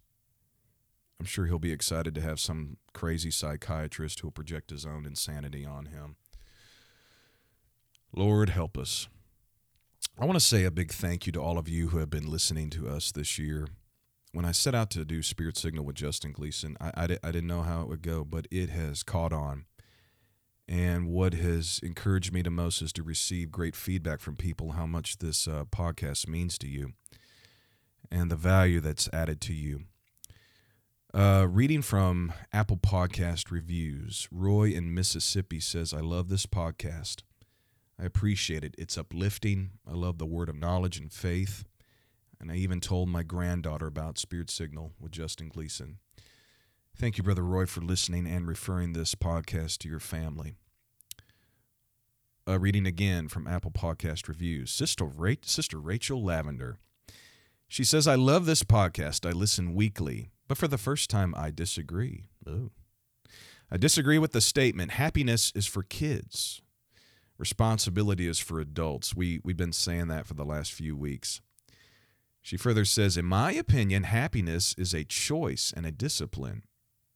I'm 1.20 1.26
sure 1.26 1.47
he'll 1.47 1.58
be 1.58 1.72
excited 1.72 2.14
to 2.14 2.22
have 2.22 2.39
some 2.39 2.78
crazy 2.93 3.32
psychiatrist 3.32 4.20
who 4.20 4.28
will 4.28 4.34
project 4.34 4.70
his 4.70 4.86
own 4.86 5.03
insanity 5.03 5.66
on 5.66 5.88
him. 5.88 6.18
Lord, 8.14 8.49
help 8.49 8.78
us. 8.78 9.08
I 10.18 10.24
want 10.24 10.39
to 10.39 10.45
say 10.45 10.63
a 10.63 10.72
big 10.72 10.93
thank 10.93 11.26
you 11.26 11.34
to 11.34 11.41
all 11.41 11.57
of 11.57 11.68
you 11.68 11.89
who 11.89 11.97
have 11.97 12.09
been 12.09 12.32
listening 12.32 12.70
to 12.70 12.88
us 12.88 13.11
this 13.11 13.38
year. 13.38 13.68
When 14.32 14.45
I 14.45 14.53
set 14.53 14.74
out 14.74 14.89
to 14.91 15.03
do 15.03 15.22
Spirit 15.22 15.57
Signal 15.57 15.84
with 15.84 15.97
Justin 15.97 16.32
Gleason, 16.32 16.78
I, 16.80 16.91
I, 16.95 17.03
I 17.22 17.32
didn't 17.32 17.47
know 17.47 17.63
how 17.63 17.82
it 17.82 17.89
would 17.89 18.01
go, 18.01 18.24
but 18.24 18.47
it 18.49 18.70
has 18.70 19.03
caught 19.03 19.34
on. 19.34 19.66
And 20.70 21.09
what 21.09 21.34
has 21.34 21.82
encouraged 21.84 22.32
me 22.32 22.41
the 22.41 22.49
most 22.49 22.82
is 22.82 22.93
to 22.93 23.03
receive 23.03 23.51
great 23.51 23.76
feedback 23.76 24.22
from 24.22 24.38
people 24.38 24.72
how 24.72 24.86
much 24.86 25.18
this 25.18 25.49
uh, 25.49 25.66
podcast 25.70 26.30
means 26.30 26.57
to 26.59 26.68
you 26.68 26.93
and 28.09 28.32
the 28.32 28.38
value 28.38 28.80
that's 28.80 29.09
added 29.11 29.41
to 29.41 29.53
you. 29.53 29.82
Uh, 31.13 31.45
reading 31.49 31.82
from 31.82 32.32
Apple 32.53 32.78
Podcast 32.78 33.51
reviews, 33.51 34.30
Roy 34.32 34.70
in 34.70 34.93
Mississippi 34.93 35.59
says, 35.59 35.93
I 35.93 35.99
love 35.99 36.30
this 36.30 36.45
podcast. 36.45 37.24
I 38.00 38.06
appreciate 38.06 38.64
it. 38.64 38.76
It's 38.78 38.98
uplifting. 38.98 39.72
I 39.88 39.93
love 39.93 40.18
the 40.18 40.26
word 40.26 40.50
of 40.50 40.56
knowledge 40.56 40.98
and 40.98 41.12
faith. 41.12 41.64
And 42.39 42.52
I 42.52 42.56
even 42.56 42.82
told 42.82 43.08
my 43.10 43.24
granddaughter 43.24 43.88
about 43.88 44.18
Spirit 44.18 44.50
Signal 44.50 44.91
with 45.00 45.12
Justin 45.12 45.48
Gleason. 45.48 46.00
Thank 46.98 47.18
you, 47.18 47.24
Brother 47.24 47.43
Roy, 47.43 47.66
for 47.66 47.82
listening 47.82 48.28
and 48.28 48.48
referring 48.48 48.93
this 48.93 49.16
podcast 49.16 49.80
to 49.80 49.89
your 49.89 50.00
family. 50.00 50.54
Uh, 52.48 52.60
reading 52.60 52.86
again 52.86 53.28
from 53.28 53.48
Apple 53.48 53.72
Podcast 53.72 54.28
Reviews, 54.28 54.72
Sister, 54.72 55.06
Ra- 55.06 55.34
Sister 55.41 55.80
Rachel 55.80 56.24
Lavender. 56.24 56.78
She 57.68 57.84
says, 57.84 58.08
I 58.08 58.16
love 58.16 58.46
this 58.46 58.64
podcast. 58.64 59.28
I 59.28 59.32
listen 59.32 59.74
weekly. 59.74 60.30
But 60.48 60.58
for 60.58 60.68
the 60.68 60.78
first 60.78 61.10
time, 61.10 61.34
I 61.36 61.52
disagree. 61.52 62.26
Ooh. 62.48 62.72
I 63.72 63.78
disagree 63.78 64.20
with 64.20 64.32
the 64.32 64.41
statement 64.41 64.91
happiness 64.91 65.52
is 65.56 65.66
for 65.66 65.82
kids, 65.82 66.62
responsibility 67.38 68.28
is 68.28 68.40
for 68.40 68.60
adults. 68.60 69.16
We, 69.16 69.42
we've 69.44 69.58
been 69.58 69.74
saying 69.74 70.08
that 70.08 70.26
for 70.26 70.34
the 70.34 70.46
last 70.46 70.72
few 70.72 70.96
weeks. 70.96 71.42
She 72.42 72.58
further 72.58 72.86
says, 72.86 73.18
In 73.18 73.26
my 73.26 73.52
opinion, 73.54 74.04
happiness 74.04 74.76
is 74.78 74.94
a 74.94 75.04
choice 75.04 75.74
and 75.76 75.86
a 75.86 75.92
discipline. 75.92 76.64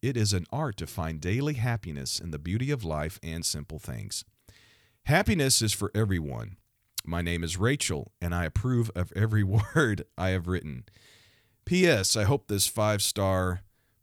It 0.01 0.17
is 0.17 0.33
an 0.33 0.45
art 0.51 0.77
to 0.77 0.87
find 0.87 1.21
daily 1.21 1.55
happiness 1.55 2.19
in 2.19 2.31
the 2.31 2.39
beauty 2.39 2.71
of 2.71 2.83
life 2.83 3.19
and 3.21 3.45
simple 3.45 3.79
things. 3.79 4.23
Happiness 5.05 5.61
is 5.61 5.73
for 5.73 5.91
everyone. 5.93 6.57
My 7.05 7.21
name 7.21 7.43
is 7.43 7.57
Rachel, 7.57 8.11
and 8.21 8.33
I 8.33 8.45
approve 8.45 8.91
of 8.95 9.11
every 9.15 9.43
word 9.75 10.05
I 10.17 10.29
have 10.29 10.47
written. 10.47 10.85
P.S. 11.65 12.17
I 12.17 12.23
hope 12.23 12.47
this 12.47 12.67
five 12.67 13.01
star 13.01 13.61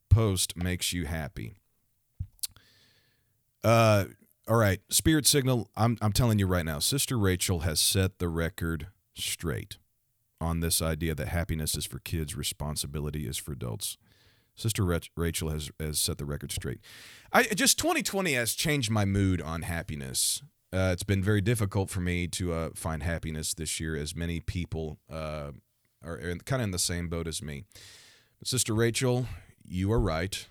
post 0.08 0.56
makes 0.56 0.92
you 0.92 1.06
happy. 1.06 1.54
Uh, 3.64 4.04
all 4.48 4.56
right, 4.56 4.80
Spirit 4.90 5.26
Signal. 5.26 5.70
I'm 5.76 5.98
I'm 6.00 6.12
telling 6.12 6.38
you 6.38 6.46
right 6.46 6.64
now, 6.64 6.78
Sister 6.78 7.18
Rachel 7.18 7.60
has 7.60 7.80
set 7.80 8.18
the 8.18 8.28
record 8.28 8.88
straight 9.14 9.78
on 10.40 10.60
this 10.60 10.80
idea 10.80 11.14
that 11.14 11.28
happiness 11.28 11.76
is 11.76 11.86
for 11.86 11.98
kids, 11.98 12.36
responsibility 12.36 13.26
is 13.26 13.36
for 13.36 13.52
adults. 13.52 13.96
Sister 14.54 15.00
Rachel 15.16 15.50
has 15.50 15.70
has 15.80 15.98
set 15.98 16.18
the 16.18 16.24
record 16.24 16.52
straight. 16.52 16.80
I 17.32 17.42
just 17.42 17.78
2020 17.78 18.34
has 18.34 18.54
changed 18.54 18.90
my 18.90 19.04
mood 19.04 19.42
on 19.42 19.62
happiness. 19.62 20.42
Uh, 20.72 20.90
it's 20.92 21.02
been 21.02 21.22
very 21.22 21.40
difficult 21.40 21.90
for 21.90 22.00
me 22.00 22.28
to 22.28 22.52
uh, 22.52 22.70
find 22.74 23.02
happiness 23.02 23.54
this 23.54 23.80
year, 23.80 23.96
as 23.96 24.14
many 24.14 24.40
people 24.40 24.98
uh, 25.10 25.52
are 26.04 26.18
kind 26.44 26.60
of 26.62 26.66
in 26.66 26.70
the 26.70 26.78
same 26.78 27.08
boat 27.08 27.26
as 27.26 27.42
me. 27.42 27.64
But 28.38 28.48
Sister 28.48 28.74
Rachel, 28.74 29.26
you 29.64 29.90
are 29.92 30.00
right, 30.00 30.46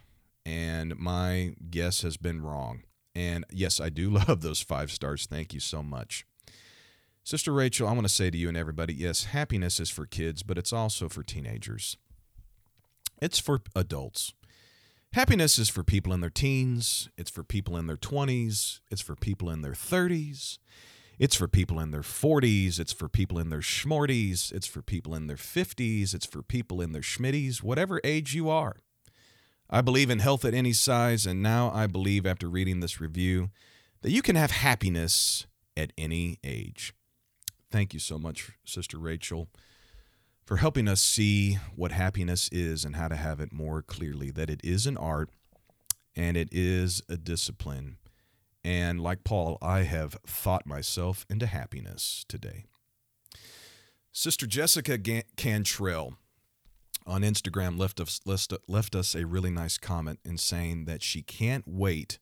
and 0.45 0.97
my 0.97 1.55
guess 1.69 2.01
has 2.01 2.17
been 2.17 2.41
wrong. 2.41 2.83
And 3.15 3.45
yes, 3.51 3.79
I 3.79 3.89
do 3.89 4.09
love 4.27 4.41
those 4.41 4.61
five 4.61 4.91
stars. 4.91 5.25
Thank 5.25 5.53
you 5.53 5.59
so 5.59 5.81
much. 5.81 6.25
Sister 7.23 7.51
Rachel, 7.51 7.87
I 7.87 7.93
want 7.93 8.03
to 8.03 8.13
say 8.13 8.29
to 8.29 8.37
you 8.37 8.47
and 8.47 8.57
everybody 8.57 8.93
yes, 8.93 9.25
happiness 9.25 9.79
is 9.79 9.89
for 9.89 10.05
kids, 10.05 10.43
but 10.43 10.57
it's 10.57 10.73
also 10.73 11.09
for 11.09 11.23
teenagers. 11.23 11.97
It's 13.21 13.39
for 13.39 13.61
adults. 13.75 14.33
Happiness 15.13 15.57
is 15.57 15.69
for 15.69 15.83
people 15.83 16.11
in 16.11 16.19
their 16.19 16.29
teens, 16.29 17.09
it's 17.17 17.31
for 17.31 17.41
people 17.41 17.77
in 17.77 17.87
their 17.87 17.95
20s, 17.95 18.81
it's 18.91 19.01
for 19.01 19.15
people 19.15 19.49
in 19.49 19.61
their 19.61 19.71
30s, 19.71 20.59
it's 21.17 21.35
for 21.35 21.47
people 21.47 21.79
in 21.79 21.91
their 21.91 22.01
40s. 22.01 22.79
It's 22.79 22.91
for 22.91 23.07
people 23.07 23.39
in 23.39 23.49
their 23.49 23.59
schmorties. 23.59 24.51
It's 24.51 24.67
for 24.67 24.81
people 24.81 25.15
in 25.15 25.27
their 25.27 25.37
50s. 25.37 26.13
It's 26.13 26.25
for 26.25 26.41
people 26.41 26.81
in 26.81 26.91
their 26.91 27.01
schmitties, 27.01 27.63
whatever 27.63 28.01
age 28.03 28.33
you 28.33 28.49
are. 28.49 28.77
I 29.69 29.81
believe 29.81 30.09
in 30.09 30.19
health 30.19 30.45
at 30.45 30.53
any 30.53 30.73
size, 30.73 31.25
and 31.25 31.41
now 31.41 31.71
I 31.73 31.87
believe 31.87 32.25
after 32.25 32.47
reading 32.47 32.79
this 32.79 33.01
review 33.01 33.49
that 34.01 34.11
you 34.11 34.21
can 34.21 34.35
have 34.35 34.51
happiness 34.51 35.47
at 35.75 35.91
any 35.97 36.39
age. 36.43 36.93
Thank 37.71 37.93
you 37.93 37.99
so 37.99 38.17
much, 38.17 38.51
Sister 38.63 38.97
Rachel, 38.97 39.49
for 40.45 40.57
helping 40.57 40.87
us 40.87 41.01
see 41.01 41.57
what 41.75 41.91
happiness 41.91 42.47
is 42.51 42.85
and 42.85 42.95
how 42.95 43.07
to 43.07 43.15
have 43.15 43.39
it 43.39 43.51
more 43.51 43.81
clearly 43.81 44.31
that 44.31 44.49
it 44.49 44.61
is 44.63 44.85
an 44.85 44.97
art 44.97 45.29
and 46.15 46.37
it 46.37 46.49
is 46.51 47.01
a 47.09 47.17
discipline 47.17 47.97
and 48.65 48.99
like 48.99 49.23
Paul, 49.23 49.59
I 49.61 49.83
have 49.83 50.17
thought 50.25 50.65
myself 50.65 51.23
into 51.29 51.45
happiness 51.45 52.25
today. 52.27 52.65
Sister 54.11 54.47
Jessica 54.47 54.97
Cantrell 55.37 56.15
on 57.05 57.21
Instagram 57.21 57.77
left 57.77 57.99
us, 57.99 58.19
left 58.25 58.53
left 58.67 58.95
us 58.95 59.15
a 59.15 59.25
really 59.25 59.51
nice 59.51 59.77
comment 59.77 60.19
in 60.25 60.37
saying 60.37 60.85
that 60.85 61.03
she 61.03 61.21
can't 61.21 61.63
wait 61.67 62.19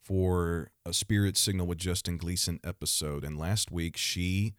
for 0.00 0.70
a 0.86 0.92
Spirit 0.92 1.36
Signal 1.36 1.66
with 1.66 1.78
Justin 1.78 2.16
Gleason 2.16 2.60
episode. 2.64 3.24
And 3.24 3.38
last 3.38 3.70
week 3.70 3.96
she 3.96 4.54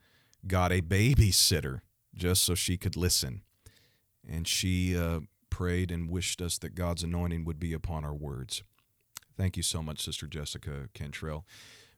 got 0.46 0.72
a 0.72 0.82
babysitter 0.82 1.80
just 2.14 2.44
so 2.44 2.54
she 2.54 2.78
could 2.78 2.96
listen. 2.96 3.42
And 4.28 4.48
she 4.48 4.96
uh, 4.96 5.22
prayed 5.50 5.90
and 5.90 6.10
wished 6.10 6.42
us 6.42 6.58
that 6.60 6.76
God's 6.76 7.04
anointing 7.04 7.46
would 7.46 7.60
be 7.60 7.74
upon 7.74 8.06
our 8.06 8.14
words. 8.14 8.64
Thank 9.38 9.58
you 9.58 9.64
so 9.64 9.82
much, 9.82 10.04
Sister 10.04 10.28
Jessica 10.28 10.90
Cantrell. 10.94 11.46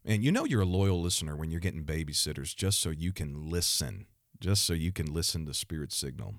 And 0.05 0.23
you 0.23 0.31
know 0.31 0.45
you're 0.45 0.61
a 0.61 0.65
loyal 0.65 1.01
listener 1.01 1.35
when 1.35 1.51
you're 1.51 1.59
getting 1.59 1.83
babysitters 1.83 2.55
just 2.55 2.79
so 2.79 2.89
you 2.89 3.11
can 3.11 3.49
listen, 3.49 4.05
just 4.39 4.63
so 4.63 4.73
you 4.73 4.91
can 4.91 5.13
listen 5.13 5.45
to 5.45 5.53
Spirit 5.53 5.91
Signal. 5.91 6.35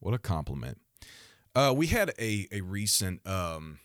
What 0.00 0.14
a 0.14 0.18
compliment. 0.18 0.80
Uh, 1.54 1.72
we 1.74 1.86
had 1.86 2.12
a, 2.18 2.46
a 2.52 2.60
recent 2.60 3.26
um, 3.26 3.78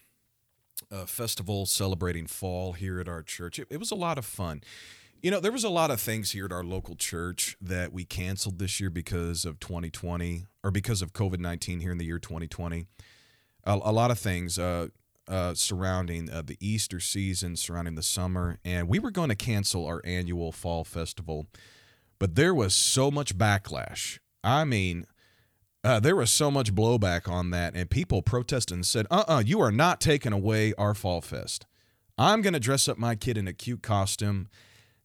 uh, 0.91 1.05
festival 1.05 1.65
celebrating 1.65 2.27
fall 2.27 2.73
here 2.73 2.99
at 2.99 3.07
our 3.07 3.23
church. 3.23 3.59
It, 3.59 3.67
it 3.69 3.77
was 3.77 3.91
a 3.91 3.95
lot 3.95 4.17
of 4.17 4.25
fun. 4.25 4.61
You 5.21 5.31
know, 5.31 5.39
there 5.39 5.51
was 5.51 5.63
a 5.63 5.69
lot 5.69 5.91
of 5.91 6.01
things 6.01 6.31
here 6.31 6.45
at 6.45 6.51
our 6.51 6.63
local 6.63 6.95
church 6.95 7.55
that 7.61 7.93
we 7.93 8.05
canceled 8.05 8.59
this 8.59 8.79
year 8.79 8.89
because 8.89 9.45
of 9.45 9.59
2020 9.59 10.47
or 10.63 10.71
because 10.71 11.01
of 11.01 11.13
COVID 11.13 11.39
19 11.39 11.79
here 11.79 11.91
in 11.91 11.97
the 11.97 12.05
year 12.05 12.19
2020. 12.19 12.87
A, 13.63 13.79
a 13.83 13.91
lot 13.91 14.11
of 14.11 14.19
things. 14.19 14.57
Uh, 14.57 14.87
uh, 15.27 15.53
surrounding 15.53 16.29
uh, 16.29 16.41
the 16.41 16.57
Easter 16.59 16.99
season, 16.99 17.55
surrounding 17.55 17.95
the 17.95 18.03
summer, 18.03 18.57
and 18.65 18.89
we 18.89 18.99
were 18.99 19.11
going 19.11 19.29
to 19.29 19.35
cancel 19.35 19.85
our 19.85 20.01
annual 20.03 20.51
fall 20.51 20.83
festival, 20.83 21.45
but 22.19 22.35
there 22.35 22.53
was 22.53 22.73
so 22.73 23.09
much 23.09 23.37
backlash. 23.37 24.19
I 24.43 24.65
mean, 24.65 25.05
uh, 25.83 25.99
there 25.99 26.15
was 26.15 26.31
so 26.31 26.51
much 26.51 26.73
blowback 26.73 27.27
on 27.27 27.51
that, 27.51 27.75
and 27.75 27.89
people 27.89 28.21
protested 28.21 28.75
and 28.75 28.85
said, 28.85 29.07
"Uh, 29.09 29.23
uh-uh, 29.27 29.37
uh 29.37 29.39
you 29.39 29.59
are 29.61 29.71
not 29.71 29.99
taking 30.01 30.33
away 30.33 30.73
our 30.77 30.93
fall 30.93 31.21
fest. 31.21 31.65
I'm 32.17 32.41
going 32.41 32.53
to 32.53 32.59
dress 32.59 32.87
up 32.87 32.97
my 32.97 33.15
kid 33.15 33.37
in 33.37 33.47
a 33.47 33.53
cute 33.53 33.81
costume." 33.81 34.47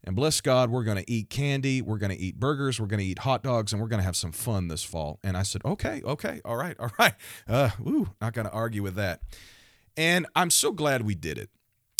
And 0.07 0.15
bless 0.15 0.41
God, 0.41 0.71
we're 0.71 0.85
going 0.85 0.99
to 0.99 1.11
eat 1.11 1.31
candy, 1.31 1.83
we're 1.83 1.99
going 1.99 2.17
to 2.17 2.19
eat 2.19 2.39
burgers, 2.39 2.79
we're 2.79 2.87
going 2.87 3.01
to 3.01 3.05
eat 3.05 3.19
hot 3.21 3.43
dogs, 3.43 3.73
and 3.73 3.83
we're 3.83 3.89
going 3.89 3.99
to 3.99 4.05
have 4.05 4.15
some 4.15 4.31
fun 4.31 4.69
this 4.69 4.85
fall. 4.85 5.19
And 5.25 5.37
I 5.37 5.43
said, 5.43 5.63
okay, 5.65 6.01
okay, 6.05 6.41
all 6.45 6.57
right, 6.57 6.77
all 6.79 6.93
right. 6.97 7.15
Uh, 7.49 7.71
ooh, 7.81 8.11
not 8.21 8.33
going 8.33 8.47
to 8.47 8.53
argue 8.53 8.83
with 8.83 8.95
that. 8.95 9.21
And 9.97 10.27
I'm 10.37 10.51
so 10.51 10.73
glad 10.73 11.03
we 11.03 11.15
did 11.15 11.39
it. 11.39 11.51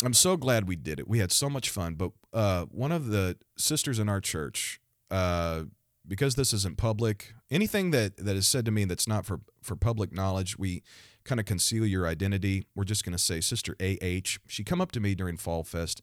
I'm 0.03 0.13
so 0.13 0.37
glad 0.37 0.67
we 0.67 0.75
did 0.75 0.99
it. 0.99 1.07
We 1.07 1.19
had 1.19 1.31
so 1.31 1.49
much 1.49 1.69
fun. 1.69 1.95
But 1.95 2.11
uh, 2.33 2.65
one 2.65 2.91
of 2.91 3.07
the 3.07 3.37
sisters 3.57 3.97
in 3.97 4.07
our 4.07 4.21
church, 4.21 4.79
uh, 5.09 5.63
because 6.07 6.35
this 6.35 6.53
isn't 6.53 6.77
public, 6.77 7.33
anything 7.51 7.91
that, 7.91 8.17
that 8.17 8.35
is 8.35 8.47
said 8.47 8.65
to 8.65 8.71
me 8.71 8.85
that's 8.85 9.07
not 9.07 9.25
for, 9.25 9.41
for 9.61 9.75
public 9.75 10.11
knowledge, 10.13 10.57
we 10.57 10.83
kind 11.25 11.39
of 11.39 11.45
conceal 11.45 11.85
your 11.85 12.07
identity. 12.07 12.65
We're 12.75 12.85
just 12.85 13.03
going 13.03 13.15
to 13.17 13.21
say 13.23 13.41
Sister 13.41 13.75
AH. 13.81 14.37
She 14.47 14.63
come 14.63 14.79
up 14.81 14.91
to 14.93 14.99
me 14.99 15.15
during 15.15 15.37
Fall 15.37 15.63
Fest 15.63 16.01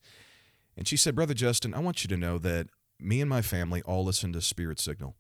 and 0.77 0.87
she 0.87 0.97
said, 0.97 1.15
Brother 1.15 1.35
Justin, 1.35 1.73
I 1.75 1.79
want 1.81 2.05
you 2.05 2.09
to 2.09 2.17
know 2.17 2.39
that 2.39 2.67
me 3.01 3.21
and 3.21 3.31
my 3.31 3.43
family 3.43 3.83
all 3.83 4.05
listen 4.05 4.33
to 4.33 4.41
Spirit 4.41 4.79
Signal. 4.81 5.15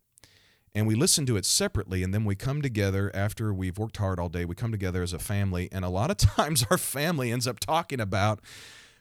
and 0.74 0.86
we 0.86 0.94
listen 0.94 1.24
to 1.26 1.36
it 1.36 1.44
separately 1.44 2.02
and 2.02 2.12
then 2.12 2.24
we 2.24 2.34
come 2.34 2.60
together 2.60 3.10
after 3.14 3.52
we've 3.54 3.78
worked 3.78 3.96
hard 3.98 4.18
all 4.18 4.28
day 4.28 4.44
we 4.44 4.54
come 4.54 4.72
together 4.72 5.02
as 5.02 5.12
a 5.12 5.18
family 5.18 5.68
and 5.72 5.84
a 5.84 5.88
lot 5.88 6.10
of 6.10 6.16
times 6.36 6.64
our 6.70 6.78
family 6.78 7.30
ends 7.32 7.46
up 7.46 7.60
talking 7.60 8.00
about 8.00 8.40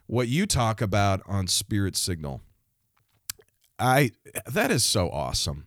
what 0.07 0.27
you 0.27 0.45
talk 0.45 0.81
about 0.81 1.21
on 1.25 1.47
spirit 1.47 1.95
signal 1.95 2.41
i 3.79 4.11
that 4.45 4.69
is 4.71 4.83
so 4.83 5.09
awesome 5.09 5.65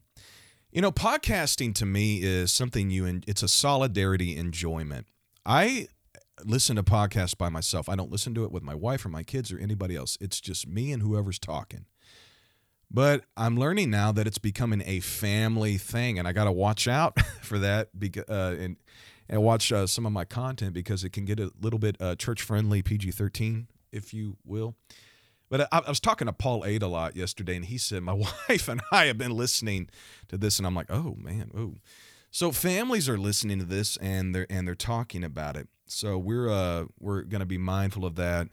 you 0.77 0.83
know 0.83 0.93
podcasting 0.93 1.75
to 1.77 1.87
me 1.87 2.21
is 2.23 2.53
something 2.53 2.91
you 2.91 3.07
and 3.07 3.25
it's 3.27 3.43
a 3.43 3.49
solidarity 3.49 4.37
enjoyment. 4.37 5.07
I 5.47 5.89
listen 6.45 6.77
to 6.77 6.83
podcasts 6.83 7.37
by 7.37 7.49
myself. 7.49 7.89
I 7.89 7.97
don't 7.97 8.13
listen 8.13 8.35
to 8.35 8.45
it 8.45 8.53
with 8.53 8.63
my 8.63 8.75
wife 8.75 9.07
or 9.07 9.09
my 9.09 9.23
kids 9.23 9.51
or 9.51 9.59
anybody 9.59 9.97
else. 9.97 10.19
It's 10.21 10.39
just 10.39 10.69
me 10.69 10.93
and 10.93 11.03
whoever's 11.03 11.39
talking. 11.39 11.87
But 12.91 13.25
I'm 13.39 13.57
learning 13.57 13.89
now 13.89 14.13
that 14.13 14.27
it's 14.27 14.37
becoming 14.37 14.83
a 14.85 15.01
family 15.01 15.79
thing, 15.79 16.19
and 16.19 16.29
I 16.29 16.33
got 16.33 16.45
to 16.45 16.53
watch 16.53 16.87
out 16.87 17.19
for 17.41 17.59
that 17.59 17.99
because, 17.99 18.25
uh, 18.29 18.57
and 18.61 18.77
and 19.31 19.43
watch 19.43 19.73
uh, 19.73 19.87
some 19.87 20.05
of 20.05 20.13
my 20.13 20.27
content 20.27 20.75
because 20.75 21.05
it 21.05 21.11
can 21.11 21.25
get 21.25 21.41
a 21.41 21.51
little 21.59 21.79
bit 21.79 21.97
uh, 22.01 22.17
church 22.17 22.43
friendly, 22.43 22.83
PG 22.83 23.13
13, 23.13 23.67
if 23.93 24.13
you 24.13 24.37
will. 24.45 24.75
But 25.49 25.63
I, 25.73 25.79
I, 25.79 25.89
was 25.89 26.01
talking 26.01 26.27
to 26.27 26.33
Paul 26.33 26.65
Aid 26.65 26.83
a 26.83 26.89
lot 26.89 27.17
yesterday, 27.17 27.57
and 27.57 27.65
he 27.65 27.79
said, 27.79 28.03
My 28.03 28.13
wife 28.49 28.69
and 28.69 28.81
I 28.91 29.07
have 29.07 29.19
been 29.19 29.37
listening 29.37 29.89
to 30.29 30.37
this, 30.37 30.59
and 30.59 30.67
I'm 30.67 30.75
like, 30.75 30.91
Oh, 30.91 31.17
man, 31.19 31.51
oh. 31.57 31.75
So 32.37 32.53
families 32.53 33.09
are 33.09 33.17
listening 33.17 33.61
to 33.61 33.65
this 33.65 33.97
and 33.97 34.35
they're 34.35 34.47
and 34.51 34.69
they're 34.69 34.75
talking 34.75 35.25
about 35.25 35.57
it. 35.57 35.69
So 35.87 36.19
we're 36.19 36.51
uh 36.51 36.85
we're 37.01 37.23
gonna 37.23 37.47
be 37.47 37.57
mindful 37.57 38.05
of 38.05 38.17
that 38.17 38.49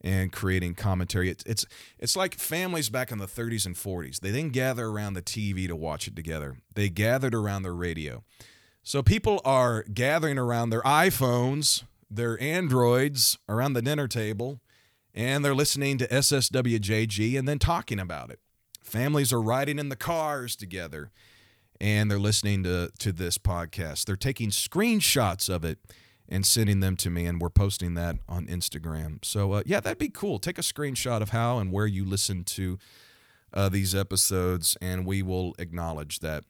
and 0.00 0.32
creating 0.32 0.76
commentary. 0.76 1.28
It's 1.28 1.44
it's 1.44 1.66
it's 1.98 2.16
like 2.16 2.36
families 2.36 2.88
back 2.88 3.12
in 3.12 3.18
the 3.18 3.26
30s 3.26 3.66
and 3.66 3.76
40s. 3.76 4.20
They 4.20 4.32
didn't 4.32 4.54
gather 4.54 4.86
around 4.86 5.12
the 5.12 5.20
TV 5.20 5.66
to 5.68 5.76
watch 5.76 6.08
it 6.08 6.16
together. 6.16 6.56
They 6.74 6.88
gathered 6.88 7.34
around 7.34 7.64
the 7.64 7.72
radio. 7.72 8.24
So 8.82 9.02
people 9.02 9.42
are 9.44 9.82
gathering 9.82 10.38
around 10.38 10.70
their 10.70 10.80
iPhones, 10.80 11.84
their 12.10 12.40
Androids 12.40 13.36
around 13.46 13.74
the 13.74 13.82
dinner 13.82 14.08
table, 14.08 14.60
and 15.18 15.44
they're 15.44 15.54
listening 15.54 15.98
to 15.98 16.06
SSWJG 16.06 17.36
and 17.36 17.48
then 17.48 17.58
talking 17.58 17.98
about 17.98 18.30
it. 18.30 18.38
Families 18.82 19.32
are 19.32 19.42
riding 19.42 19.78
in 19.78 19.88
the 19.88 19.96
cars 19.96 20.54
together 20.54 21.10
and 21.80 22.08
they're 22.10 22.18
listening 22.18 22.62
to 22.62 22.90
to 22.98 23.12
this 23.12 23.36
podcast. 23.36 24.04
They're 24.04 24.16
taking 24.16 24.50
screenshots 24.50 25.52
of 25.52 25.64
it 25.64 25.78
and 26.28 26.46
sending 26.46 26.80
them 26.80 26.96
to 26.96 27.10
me, 27.10 27.24
and 27.24 27.40
we're 27.40 27.48
posting 27.50 27.94
that 27.94 28.16
on 28.28 28.46
Instagram. 28.46 29.24
So, 29.24 29.52
uh, 29.52 29.62
yeah, 29.64 29.80
that'd 29.80 29.98
be 29.98 30.10
cool. 30.10 30.38
Take 30.38 30.58
a 30.58 30.62
screenshot 30.62 31.22
of 31.22 31.30
how 31.30 31.58
and 31.58 31.72
where 31.72 31.86
you 31.86 32.04
listen 32.04 32.44
to 32.44 32.78
uh, 33.54 33.68
these 33.70 33.94
episodes, 33.94 34.76
and 34.80 35.06
we 35.06 35.22
will 35.22 35.54
acknowledge 35.58 36.18
that. 36.18 36.44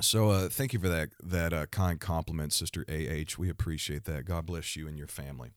So, 0.00 0.30
uh, 0.30 0.48
thank 0.48 0.72
you 0.72 0.78
for 0.78 0.88
that 0.88 1.10
that 1.22 1.52
uh, 1.52 1.66
kind 1.66 2.00
compliment, 2.00 2.52
Sister 2.52 2.84
AH. 2.88 3.36
We 3.38 3.48
appreciate 3.50 4.04
that. 4.04 4.24
God 4.24 4.46
bless 4.46 4.76
you 4.76 4.86
and 4.86 4.96
your 4.96 5.08
family. 5.08 5.50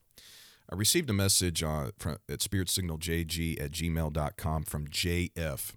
I 0.70 0.76
received 0.76 1.08
a 1.08 1.14
message 1.14 1.62
uh, 1.62 1.92
from, 1.98 2.18
at 2.28 2.40
spiritsignal.jg 2.40 3.62
at 3.62 3.70
gmail.com 3.70 4.64
from 4.64 4.86
JF 4.88 5.72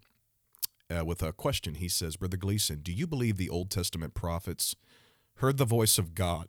uh, 0.90 1.06
with 1.06 1.24
a 1.24 1.32
question. 1.32 1.76
He 1.76 1.88
says, 1.88 2.18
Brother 2.18 2.38
Gleason, 2.38 2.80
do 2.82 2.92
you 2.92 3.08
believe 3.08 3.38
the 3.38 3.50
Old 3.50 3.72
Testament 3.72 4.14
prophets 4.14 4.76
heard 5.36 5.58
the 5.58 5.66
voice 5.66 5.98
of 5.98 6.14
God 6.14 6.48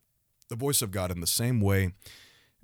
the 0.53 0.57
voice 0.57 0.82
of 0.82 0.90
God 0.90 1.11
in 1.11 1.20
the 1.20 1.26
same 1.26 1.62
way 1.62 1.93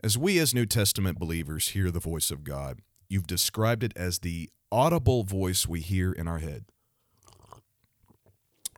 as 0.04 0.18
we 0.18 0.38
as 0.38 0.54
New 0.54 0.66
Testament 0.66 1.18
believers 1.18 1.68
hear 1.68 1.90
the 1.90 1.98
voice 1.98 2.30
of 2.30 2.44
God. 2.44 2.80
You've 3.08 3.26
described 3.26 3.82
it 3.82 3.94
as 3.96 4.18
the 4.18 4.50
audible 4.70 5.24
voice 5.24 5.66
we 5.66 5.80
hear 5.80 6.12
in 6.12 6.28
our 6.28 6.38
head. 6.38 6.66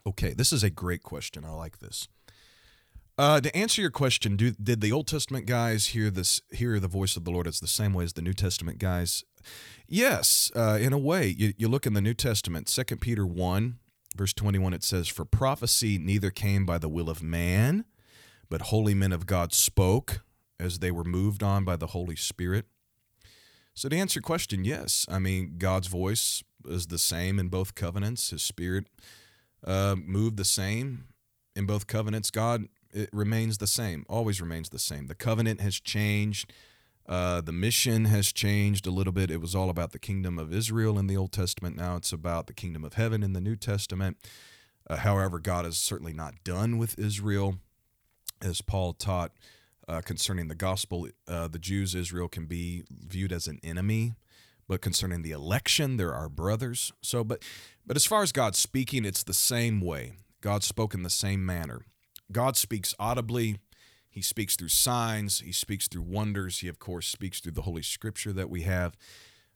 Okay, 0.06 0.32
this 0.32 0.52
is 0.52 0.62
a 0.62 0.70
great 0.70 1.02
question. 1.02 1.44
I 1.44 1.50
like 1.50 1.80
this. 1.80 2.06
Uh, 3.20 3.38
to 3.38 3.54
answer 3.54 3.82
your 3.82 3.90
question, 3.90 4.34
do, 4.34 4.50
did 4.52 4.80
the 4.80 4.90
Old 4.90 5.06
Testament 5.06 5.44
guys 5.44 5.88
hear 5.88 6.08
this 6.08 6.40
hear 6.52 6.80
the 6.80 6.88
voice 6.88 7.18
of 7.18 7.24
the 7.26 7.30
Lord 7.30 7.46
as 7.46 7.60
the 7.60 7.66
same 7.66 7.92
way 7.92 8.02
as 8.02 8.14
the 8.14 8.22
New 8.22 8.32
Testament 8.32 8.78
guys? 8.78 9.24
Yes, 9.86 10.50
uh, 10.56 10.78
in 10.80 10.94
a 10.94 10.98
way. 10.98 11.26
You, 11.26 11.52
you 11.58 11.68
look 11.68 11.84
in 11.84 11.92
the 11.92 12.00
New 12.00 12.14
Testament, 12.14 12.70
Second 12.70 13.02
Peter 13.02 13.26
1, 13.26 13.78
verse 14.16 14.32
21, 14.32 14.72
it 14.72 14.82
says, 14.82 15.06
For 15.06 15.26
prophecy 15.26 15.98
neither 15.98 16.30
came 16.30 16.64
by 16.64 16.78
the 16.78 16.88
will 16.88 17.10
of 17.10 17.22
man, 17.22 17.84
but 18.48 18.62
holy 18.62 18.94
men 18.94 19.12
of 19.12 19.26
God 19.26 19.52
spoke 19.52 20.22
as 20.58 20.78
they 20.78 20.90
were 20.90 21.04
moved 21.04 21.42
on 21.42 21.62
by 21.62 21.76
the 21.76 21.88
Holy 21.88 22.16
Spirit. 22.16 22.64
So, 23.74 23.90
to 23.90 23.96
answer 23.98 24.20
your 24.20 24.22
question, 24.22 24.64
yes. 24.64 25.04
I 25.10 25.18
mean, 25.18 25.56
God's 25.58 25.88
voice 25.88 26.42
is 26.66 26.86
the 26.86 26.98
same 26.98 27.38
in 27.38 27.48
both 27.48 27.74
covenants. 27.74 28.30
His 28.30 28.40
Spirit 28.40 28.86
uh, 29.62 29.96
moved 30.02 30.38
the 30.38 30.44
same 30.46 31.08
in 31.54 31.66
both 31.66 31.86
covenants. 31.86 32.30
God 32.30 32.66
it 32.92 33.08
remains 33.12 33.58
the 33.58 33.66
same, 33.66 34.04
always 34.08 34.40
remains 34.40 34.70
the 34.70 34.78
same. 34.78 35.06
The 35.06 35.14
covenant 35.14 35.60
has 35.60 35.80
changed. 35.80 36.52
Uh, 37.08 37.40
the 37.40 37.52
mission 37.52 38.04
has 38.04 38.32
changed 38.32 38.86
a 38.86 38.90
little 38.90 39.12
bit. 39.12 39.30
It 39.30 39.40
was 39.40 39.54
all 39.54 39.70
about 39.70 39.92
the 39.92 39.98
kingdom 39.98 40.38
of 40.38 40.52
Israel 40.52 40.98
in 40.98 41.06
the 41.06 41.16
Old 41.16 41.32
Testament. 41.32 41.76
Now 41.76 41.96
it's 41.96 42.12
about 42.12 42.46
the 42.46 42.52
kingdom 42.52 42.84
of 42.84 42.94
heaven 42.94 43.22
in 43.22 43.32
the 43.32 43.40
New 43.40 43.56
Testament. 43.56 44.16
Uh, 44.88 44.96
however, 44.96 45.38
God 45.38 45.66
is 45.66 45.78
certainly 45.78 46.12
not 46.12 46.44
done 46.44 46.78
with 46.78 46.98
Israel 46.98 47.56
as 48.42 48.60
Paul 48.60 48.92
taught 48.92 49.32
uh, 49.88 50.00
concerning 50.02 50.48
the 50.48 50.54
gospel, 50.54 51.08
uh, 51.26 51.48
the 51.48 51.58
Jews, 51.58 51.94
Israel 51.94 52.28
can 52.28 52.46
be 52.46 52.84
viewed 52.90 53.32
as 53.32 53.48
an 53.48 53.58
enemy, 53.62 54.14
but 54.68 54.80
concerning 54.80 55.22
the 55.22 55.32
election, 55.32 55.96
there 55.96 56.10
are 56.10 56.20
our 56.22 56.28
brothers. 56.28 56.92
So, 57.02 57.24
but 57.24 57.42
but 57.84 57.96
as 57.96 58.06
far 58.06 58.22
as 58.22 58.30
God 58.30 58.54
speaking, 58.54 59.04
it's 59.04 59.24
the 59.24 59.34
same 59.34 59.80
way. 59.80 60.12
God 60.40 60.62
spoke 60.62 60.94
in 60.94 61.02
the 61.02 61.10
same 61.10 61.44
manner. 61.44 61.86
God 62.32 62.56
speaks 62.56 62.94
audibly. 62.98 63.58
He 64.08 64.22
speaks 64.22 64.56
through 64.56 64.68
signs. 64.68 65.40
He 65.40 65.52
speaks 65.52 65.88
through 65.88 66.02
wonders. 66.02 66.60
He, 66.60 66.68
of 66.68 66.78
course, 66.78 67.06
speaks 67.06 67.40
through 67.40 67.52
the 67.52 67.62
Holy 67.62 67.82
Scripture 67.82 68.32
that 68.32 68.50
we 68.50 68.62
have. 68.62 68.96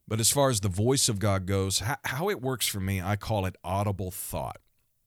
But 0.07 0.20
as 0.20 0.31
far 0.31 0.51
as 0.51 0.61
the 0.61 0.68
voice 0.68 1.09
of 1.09 1.18
God 1.18 1.47
goes, 1.47 1.83
how, 2.05 2.29
it 2.29 2.43
works 2.43 2.66
for 2.66 2.81
me, 2.81 3.01
I 3.01 3.16
call 3.16 3.47
it 3.47 3.57
audible 3.64 4.11
thought 4.11 4.61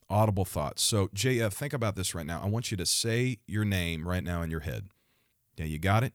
audible 0.10 0.46
thoughts. 0.46 0.84
So, 0.84 1.08
JF, 1.10 1.54
think 1.54 1.74
about 1.74 1.96
this 1.96 2.16
right 2.16 2.26
now. 2.26 2.42
I 2.42 2.48
want 2.48 2.72
you 2.72 2.78
to 2.78 2.86
say 2.86 3.40
your 3.48 3.66
name 3.66 4.08
right 4.08 4.24
now 4.24 4.42
in 4.42 4.50
your 4.50 4.62
head. 4.62 4.88
Yeah, 5.58 5.66
you 5.66 5.80
got 5.80 6.04
it? 6.04 6.14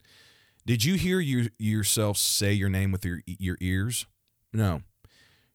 Did 0.64 0.84
you 0.84 0.94
hear 0.94 1.20
you, 1.20 1.50
yourself 1.58 2.16
say 2.16 2.52
your 2.52 2.68
name 2.68 2.92
with 2.92 3.04
your, 3.04 3.20
your 3.26 3.56
ears? 3.60 4.06
No. 4.52 4.82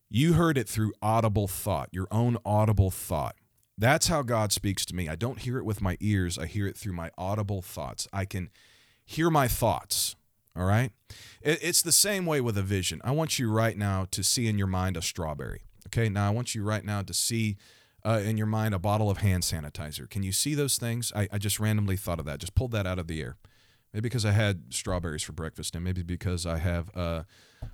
You 0.09 0.33
heard 0.33 0.57
it 0.57 0.67
through 0.67 0.93
audible 1.01 1.47
thought, 1.47 1.89
your 1.91 2.07
own 2.11 2.37
audible 2.45 2.91
thought. 2.91 3.35
That's 3.77 4.07
how 4.07 4.23
God 4.23 4.51
speaks 4.51 4.85
to 4.87 4.95
me. 4.95 5.07
I 5.07 5.15
don't 5.15 5.39
hear 5.39 5.57
it 5.57 5.65
with 5.65 5.81
my 5.81 5.97
ears, 5.99 6.37
I 6.37 6.45
hear 6.47 6.67
it 6.67 6.77
through 6.77 6.93
my 6.93 7.11
audible 7.17 7.61
thoughts. 7.61 8.07
I 8.11 8.25
can 8.25 8.49
hear 9.05 9.29
my 9.29 9.47
thoughts. 9.47 10.15
All 10.55 10.65
right? 10.65 10.91
It's 11.41 11.83
the 11.83 11.91
same 11.91 12.25
way 12.25 12.41
with 12.41 12.57
a 12.57 12.63
vision. 12.63 12.99
I 13.03 13.11
want 13.11 13.37
you 13.37 13.51
right 13.51 13.77
now 13.77 14.07
to 14.09 14.23
see 14.23 14.47
in 14.47 14.57
your 14.57 14.67
mind 14.67 14.97
a 14.97 15.03
strawberry. 15.03 15.61
Okay? 15.87 16.09
Now 16.09 16.27
I 16.27 16.31
want 16.31 16.55
you 16.55 16.63
right 16.63 16.83
now 16.83 17.03
to 17.03 17.13
see 17.13 17.57
uh, 18.03 18.21
in 18.23 18.37
your 18.37 18.47
mind 18.47 18.73
a 18.73 18.79
bottle 18.79 19.09
of 19.11 19.19
hand 19.19 19.43
sanitizer. 19.43 20.09
Can 20.09 20.23
you 20.23 20.31
see 20.31 20.55
those 20.55 20.77
things? 20.77 21.11
I, 21.15 21.27
I 21.31 21.37
just 21.37 21.59
randomly 21.59 21.95
thought 21.95 22.19
of 22.19 22.25
that. 22.25 22.39
Just 22.39 22.55
pulled 22.55 22.71
that 22.71 22.87
out 22.87 22.97
of 22.97 23.07
the 23.07 23.21
air. 23.21 23.37
Maybe 23.93 24.03
because 24.03 24.25
I 24.25 24.31
had 24.31 24.73
strawberries 24.73 25.23
for 25.23 25.33
breakfast, 25.33 25.75
and 25.75 25.83
maybe 25.83 26.03
because 26.03 26.45
I 26.45 26.57
have 26.57 26.89
uh, 26.95 27.23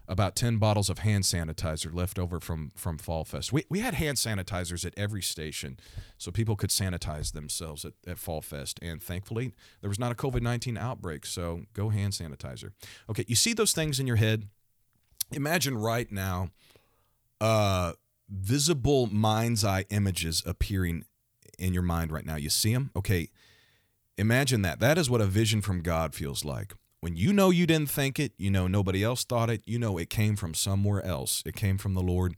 about 0.08 0.36
ten 0.36 0.58
bottles 0.58 0.90
of 0.90 1.00
hand 1.00 1.24
sanitizer 1.24 1.94
left 1.94 2.20
over 2.20 2.40
from 2.40 2.72
from 2.76 2.98
Fall 2.98 3.24
Fest. 3.24 3.54
We 3.54 3.64
we 3.70 3.80
had 3.80 3.94
hand 3.94 4.18
sanitizers 4.18 4.86
at 4.86 4.94
every 4.98 5.22
station, 5.22 5.80
so 6.18 6.32
people 6.32 6.56
could 6.56 6.70
sanitize 6.70 7.34
themselves 7.34 7.86
at, 7.86 7.94
at 8.06 8.18
Fall 8.18 8.42
Fest. 8.42 8.80
And 8.82 9.02
thankfully, 9.02 9.54
there 9.82 9.90
was 9.90 10.00
not 10.00 10.12
a 10.12 10.16
COVID 10.16 10.42
nineteen 10.42 10.78
outbreak. 10.78 11.26
So 11.26 11.64
go 11.74 11.90
hand 11.90 12.14
sanitizer. 12.14 12.72
Okay, 13.10 13.26
you 13.28 13.36
see 13.36 13.54
those 13.54 13.74
things 13.74 14.00
in 14.00 14.08
your 14.08 14.18
head. 14.18 14.48
Imagine 15.32 15.78
right 15.78 16.12
now, 16.12 16.50
uh, 17.42 17.94
visible 18.30 19.08
mind's 19.08 19.64
eye 19.64 19.86
images 19.90 20.44
appearing 20.46 21.06
in 21.58 21.74
your 21.74 21.84
mind 21.84 22.12
right 22.12 22.26
now. 22.26 22.36
You 22.36 22.50
see 22.50 22.74
them? 22.74 22.92
Okay. 22.96 23.30
Imagine 24.16 24.62
that. 24.62 24.80
That 24.80 25.00
is 25.00 25.10
what 25.10 25.22
a 25.22 25.26
vision 25.26 25.62
from 25.62 25.82
God 25.82 26.14
feels 26.14 26.46
like. 26.46 26.74
When 27.04 27.18
you 27.18 27.34
know 27.34 27.49
you 27.49 27.68
didn't 27.68 27.89
think 27.89 28.18
it, 28.18 28.32
you 28.38 28.49
know 28.49 28.66
nobody 28.66 29.04
else 29.04 29.26
thought 29.26 29.49
it, 29.49 29.62
you 29.66 29.78
know 29.78 29.97
it 29.97 30.10
came 30.10 30.38
from 30.38 30.54
somewhere 30.54 31.06
else. 31.06 31.43
It 31.45 31.54
came 31.54 31.78
from 31.78 31.95
the 31.95 32.01
Lord. 32.01 32.38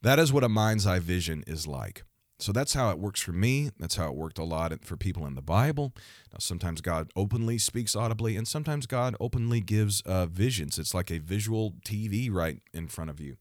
That 0.00 0.20
is 0.20 0.32
what 0.32 0.44
a 0.44 0.48
mind's 0.48 0.86
eye 0.86 1.00
vision 1.00 1.42
is 1.48 1.66
like. 1.66 2.04
So 2.38 2.52
that's 2.52 2.74
how 2.74 2.90
it 2.90 3.00
works 3.00 3.20
for 3.20 3.32
me. 3.32 3.70
That's 3.80 3.96
how 3.96 4.06
it 4.06 4.14
worked 4.14 4.38
a 4.38 4.44
lot 4.44 4.72
for 4.84 4.96
people 4.96 5.26
in 5.26 5.34
the 5.34 5.42
Bible. 5.42 5.92
Now, 6.32 6.38
sometimes 6.38 6.80
God 6.80 7.10
openly 7.16 7.58
speaks 7.58 7.96
audibly, 7.96 8.36
and 8.36 8.46
sometimes 8.46 8.86
God 8.86 9.16
openly 9.18 9.60
gives 9.60 10.02
uh, 10.02 10.26
visions. 10.26 10.78
It's 10.78 10.94
like 10.94 11.10
a 11.10 11.18
visual 11.18 11.72
TV 11.84 12.32
right 12.32 12.62
in 12.72 12.86
front 12.86 13.10
of 13.10 13.18
you. 13.18 13.38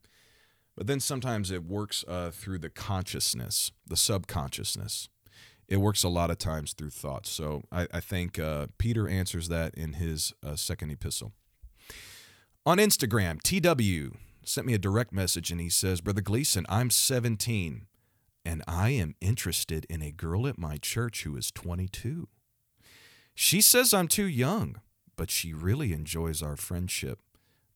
But 0.75 0.87
then 0.87 0.99
sometimes 0.99 1.51
it 1.51 1.63
works 1.63 2.03
uh, 2.07 2.31
through 2.31 2.57
the 2.57 2.71
consciousness, 2.71 3.71
the 3.85 3.95
subconsciousness. 3.95 5.09
It 5.69 5.77
works 5.77 6.03
a 6.03 6.09
lot 6.09 6.31
of 6.31 6.39
times 6.39 6.73
through 6.73 6.89
thoughts. 6.89 7.29
So 7.29 7.63
I, 7.71 7.87
I 7.93 7.99
think 7.99 8.37
uh, 8.37 8.67
Peter 8.77 9.07
answers 9.07 9.47
that 9.49 9.73
in 9.75 9.93
his 9.93 10.33
uh, 10.45 10.55
second 10.55 10.89
epistle. 10.89 11.31
On 12.65 12.77
Instagram, 12.77 13.41
TW 13.41 14.17
sent 14.43 14.67
me 14.67 14.73
a 14.73 14.79
direct 14.79 15.13
message 15.13 15.51
and 15.51 15.61
he 15.61 15.69
says, 15.69 16.01
Brother 16.01 16.21
Gleason, 16.21 16.65
I'm 16.67 16.89
17 16.89 17.85
and 18.45 18.63
I 18.67 18.89
am 18.89 19.15
interested 19.21 19.85
in 19.89 20.01
a 20.01 20.11
girl 20.11 20.47
at 20.47 20.57
my 20.57 20.77
church 20.77 21.23
who 21.23 21.35
is 21.37 21.51
22. 21.51 22.27
She 23.35 23.61
says 23.61 23.93
I'm 23.93 24.07
too 24.07 24.27
young, 24.27 24.81
but 25.15 25.29
she 25.29 25.53
really 25.53 25.93
enjoys 25.93 26.41
our 26.41 26.55
friendship. 26.55 27.19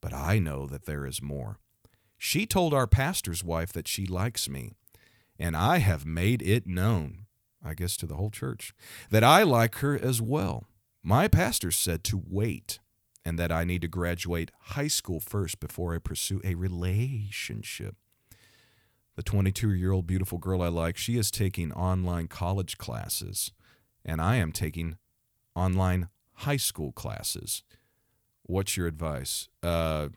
But 0.02 0.14
I 0.14 0.39
know 0.39 0.66
that 0.68 0.86
there 0.86 1.06
is 1.06 1.22
more. 1.22 1.60
She 2.18 2.46
told 2.46 2.74
our 2.74 2.88
pastor's 2.88 3.44
wife 3.44 3.72
that 3.74 3.88
she 3.88 4.06
likes 4.06 4.50
me, 4.50 4.72
and 5.38 5.56
I 5.56 5.78
have 5.78 6.06
made 6.06 6.41
it 6.41 6.66
known, 6.66 7.22
I 7.64 7.74
guess 7.74 7.97
to 7.97 8.05
the 8.05 8.16
whole 8.16 8.30
church, 8.30 8.74
that 9.09 9.24
I 9.24 9.43
like 9.43 9.76
her 9.76 9.97
as 9.97 10.22
well. 10.22 10.68
My 11.01 11.28
pastor 11.28 11.72
said 11.72 12.03
to 12.05 12.22
wait 12.28 12.80
and 13.26 13.39
that 13.39 13.51
I 13.51 13.64
need 13.64 13.82
to 13.82 13.88
graduate 13.88 14.51
high 14.59 14.88
school 14.88 15.20
first 15.20 15.59
before 15.59 15.95
I 15.95 15.99
pursue 15.99 16.41
a 16.43 16.55
relationship. 16.55 17.95
The 19.16 19.24
22 19.24 19.74
year 19.74 19.91
old 19.91 20.07
beautiful 20.07 20.38
girl 20.38 20.61
I 20.61 20.68
like, 20.68 20.97
she 20.97 21.18
is 21.18 21.30
taking 21.30 21.72
online 21.72 22.28
college 22.28 22.78
classes, 22.78 23.51
and 24.03 24.20
I 24.20 24.38
am 24.38 24.51
taking 24.51 24.97
online 25.55 26.09
high 26.34 26.57
school 26.57 26.91
classes. 26.91 27.64
What's 28.43 28.76
your 28.76 28.88
advice? 28.88 29.49
Uh, 29.61 30.09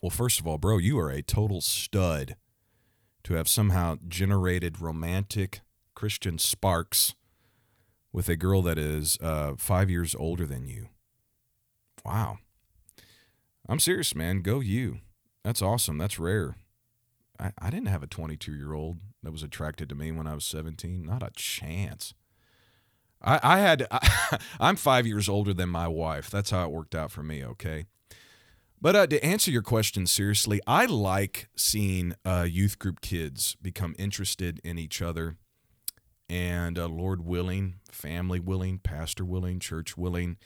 well, 0.00 0.10
first 0.10 0.38
of 0.38 0.46
all, 0.46 0.58
bro, 0.58 0.78
you 0.78 0.98
are 0.98 1.10
a 1.10 1.22
total 1.22 1.60
stud 1.60 2.36
to 3.24 3.34
have 3.34 3.48
somehow 3.48 3.96
generated 4.06 4.80
romantic 4.80 5.62
Christian 5.94 6.38
sparks 6.38 7.14
with 8.12 8.28
a 8.28 8.36
girl 8.36 8.62
that 8.62 8.78
is 8.78 9.18
uh, 9.20 9.54
five 9.58 9.90
years 9.90 10.14
older 10.14 10.46
than 10.46 10.66
you. 10.66 10.88
Wow. 12.04 12.38
I'm 13.68 13.80
serious, 13.80 14.14
man. 14.14 14.42
Go 14.42 14.60
you. 14.60 15.00
That's 15.42 15.62
awesome. 15.62 15.98
That's 15.98 16.18
rare. 16.18 16.56
I, 17.38 17.52
I 17.58 17.70
didn't 17.70 17.88
have 17.88 18.02
a 18.02 18.06
22 18.06 18.54
year 18.54 18.72
old 18.72 18.98
that 19.22 19.32
was 19.32 19.42
attracted 19.42 19.88
to 19.88 19.94
me 19.94 20.12
when 20.12 20.26
I 20.26 20.34
was 20.34 20.44
17. 20.44 21.04
Not 21.04 21.22
a 21.22 21.30
chance. 21.34 22.14
I, 23.22 23.40
I 23.42 23.58
had, 23.58 23.86
I, 23.90 24.38
I'm 24.60 24.76
five 24.76 25.06
years 25.06 25.28
older 25.28 25.54
than 25.54 25.70
my 25.70 25.88
wife. 25.88 26.30
That's 26.30 26.50
how 26.50 26.64
it 26.64 26.70
worked 26.70 26.94
out 26.94 27.10
for 27.10 27.22
me, 27.22 27.44
okay? 27.44 27.86
But 28.80 28.96
uh, 28.96 29.06
to 29.06 29.24
answer 29.24 29.50
your 29.50 29.62
question 29.62 30.06
seriously, 30.06 30.60
I 30.66 30.84
like 30.84 31.48
seeing 31.56 32.14
uh, 32.24 32.46
youth 32.48 32.78
group 32.78 33.00
kids 33.00 33.56
become 33.62 33.94
interested 33.98 34.60
in 34.62 34.78
each 34.78 35.00
other 35.00 35.36
and 36.28 36.78
uh, 36.78 36.88
Lord 36.88 37.24
willing, 37.24 37.76
family 37.90 38.40
willing, 38.40 38.78
pastor 38.78 39.24
willing, 39.24 39.60
church 39.60 39.96
willing, 39.96 40.36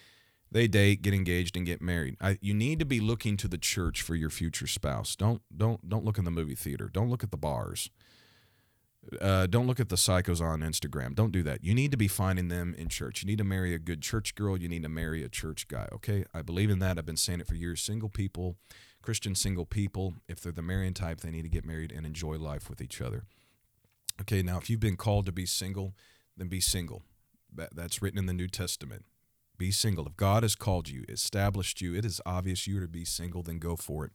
they 0.51 0.67
date, 0.67 1.03
get 1.03 1.15
engaged, 1.15 1.57
and 1.57 1.67
get 1.67 1.83
married. 1.83 2.17
I, 2.21 2.39
you 2.41 2.55
need 2.55 2.79
to 2.79 2.87
be 2.87 3.01
looking 3.01 3.37
to 3.39 3.49
the 3.49 3.59
church 3.59 4.01
for 4.01 4.15
your 4.15 4.31
future 4.31 4.67
spouse. 4.67 5.15
Don't 5.15 5.43
don't 5.55 5.89
don't 5.89 6.05
look 6.05 6.19
in 6.19 6.25
the 6.25 6.31
movie 6.31 6.55
theater. 6.55 6.89
Don't 6.93 7.11
look 7.11 7.23
at 7.23 7.31
the 7.31 7.37
bars. 7.37 7.91
Uh, 9.21 9.47
don't 9.47 9.67
look 9.67 9.81
at 9.81 9.89
the 9.89 9.97
psychos 9.97 10.41
on 10.41 10.61
Instagram. 10.61 11.15
Don't 11.15 11.33
do 11.33 11.43
that. 11.43 11.65
You 11.65 11.75
need 11.75 11.91
to 11.93 11.97
be 11.97 12.09
finding 12.09 12.49
them 12.49 12.75
in 12.77 12.89
church. 12.89 13.23
You 13.23 13.27
need 13.27 13.39
to 13.39 13.45
marry 13.45 13.73
a 13.73 13.79
good 13.79 14.03
church 14.03 14.35
girl. 14.35 14.59
You 14.59 14.69
need 14.69 14.83
to 14.83 14.89
marry 14.89 15.23
a 15.23 15.29
church 15.29 15.69
guy. 15.69 15.89
Okay, 15.93 16.25
I 16.35 16.43
believe 16.43 16.69
in 16.69 16.79
that. 16.81 16.99
I've 16.99 17.07
been 17.07 17.17
saying 17.17 17.41
it 17.41 17.47
for 17.47 17.55
years. 17.55 17.81
Single 17.81 18.11
people, 18.11 18.57
Christian 19.01 19.35
single 19.35 19.65
people, 19.65 20.15
if 20.29 20.41
they're 20.41 20.53
the 20.53 20.63
marrying 20.63 20.95
type, 20.95 21.21
they 21.21 21.31
need 21.31 21.43
to 21.43 21.49
get 21.49 21.65
married 21.65 21.93
and 21.93 22.05
enjoy 22.05 22.37
life 22.37 22.69
with 22.69 22.83
each 22.83 23.01
other. 23.01 23.25
Okay, 24.21 24.43
now 24.43 24.59
if 24.59 24.69
you've 24.69 24.81
been 24.81 24.97
called 24.97 25.27
to 25.27 25.33
be 25.33 25.47
single, 25.47 25.95
then 26.37 26.49
be 26.49 26.61
single. 26.61 27.03
That, 27.55 27.75
that's 27.75 28.03
written 28.03 28.19
in 28.19 28.27
the 28.27 28.33
New 28.33 28.49
Testament. 28.49 29.05
Be 29.57 29.71
single. 29.71 30.07
If 30.07 30.17
God 30.17 30.43
has 30.43 30.55
called 30.55 30.89
you, 30.89 31.05
established 31.09 31.81
you, 31.81 31.95
it 31.95 32.05
is 32.05 32.21
obvious 32.25 32.67
you 32.67 32.79
are 32.79 32.83
to 32.83 32.89
be 32.89 33.05
single, 33.05 33.43
then 33.43 33.59
go 33.59 33.77
for 33.77 34.05
it. 34.05 34.13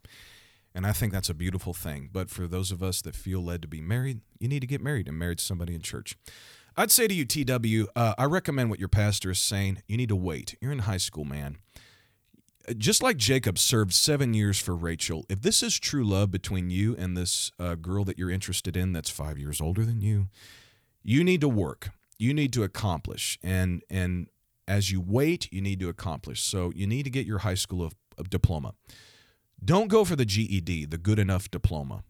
And 0.74 0.86
I 0.86 0.92
think 0.92 1.12
that's 1.12 1.30
a 1.30 1.34
beautiful 1.34 1.72
thing. 1.72 2.08
But 2.12 2.30
for 2.30 2.48
those 2.48 2.72
of 2.72 2.82
us 2.82 3.02
that 3.02 3.14
feel 3.14 3.42
led 3.42 3.62
to 3.62 3.68
be 3.68 3.80
married, 3.80 4.20
you 4.40 4.48
need 4.48 4.60
to 4.60 4.66
get 4.66 4.80
married 4.80 5.06
and 5.06 5.18
marry 5.18 5.36
somebody 5.38 5.74
in 5.74 5.82
church. 5.82 6.16
I'd 6.76 6.90
say 6.90 7.06
to 7.06 7.14
you, 7.14 7.24
TW, 7.24 7.88
uh, 7.94 8.14
I 8.18 8.24
recommend 8.24 8.70
what 8.70 8.80
your 8.80 8.88
pastor 8.88 9.30
is 9.30 9.38
saying. 9.38 9.82
You 9.86 9.96
need 9.96 10.08
to 10.08 10.16
wait. 10.16 10.56
You're 10.60 10.72
in 10.72 10.80
high 10.80 10.96
school, 10.96 11.24
man. 11.24 11.58
Just 12.78 13.02
like 13.02 13.18
Jacob 13.18 13.58
served 13.58 13.92
seven 13.92 14.32
years 14.32 14.58
for 14.58 14.74
Rachel, 14.74 15.26
if 15.28 15.42
this 15.42 15.62
is 15.62 15.78
true 15.78 16.04
love 16.04 16.30
between 16.30 16.70
you 16.70 16.96
and 16.96 17.16
this 17.16 17.52
uh, 17.58 17.74
girl 17.74 18.04
that 18.04 18.18
you're 18.18 18.30
interested 18.30 18.76
in 18.76 18.92
that's 18.92 19.10
five 19.10 19.38
years 19.38 19.60
older 19.60 19.84
than 19.84 20.00
you, 20.00 20.28
you 21.02 21.22
need 21.22 21.42
to 21.42 21.48
work. 21.48 21.90
You 22.18 22.32
need 22.32 22.52
to 22.54 22.62
accomplish. 22.62 23.38
And 23.42 23.82
and 23.90 24.28
as 24.66 24.90
you 24.90 25.00
wait, 25.00 25.52
you 25.52 25.60
need 25.60 25.78
to 25.80 25.88
accomplish. 25.88 26.42
So 26.42 26.72
you 26.74 26.86
need 26.86 27.02
to 27.02 27.10
get 27.10 27.26
your 27.26 27.40
high 27.40 27.54
school 27.54 27.82
of, 27.82 27.94
of 28.16 28.30
diploma. 28.30 28.74
Don't 29.62 29.88
go 29.88 30.04
for 30.04 30.16
the 30.16 30.24
GED, 30.24 30.86
the 30.86 30.98
good 30.98 31.18
enough 31.18 31.50
diploma. 31.50 32.02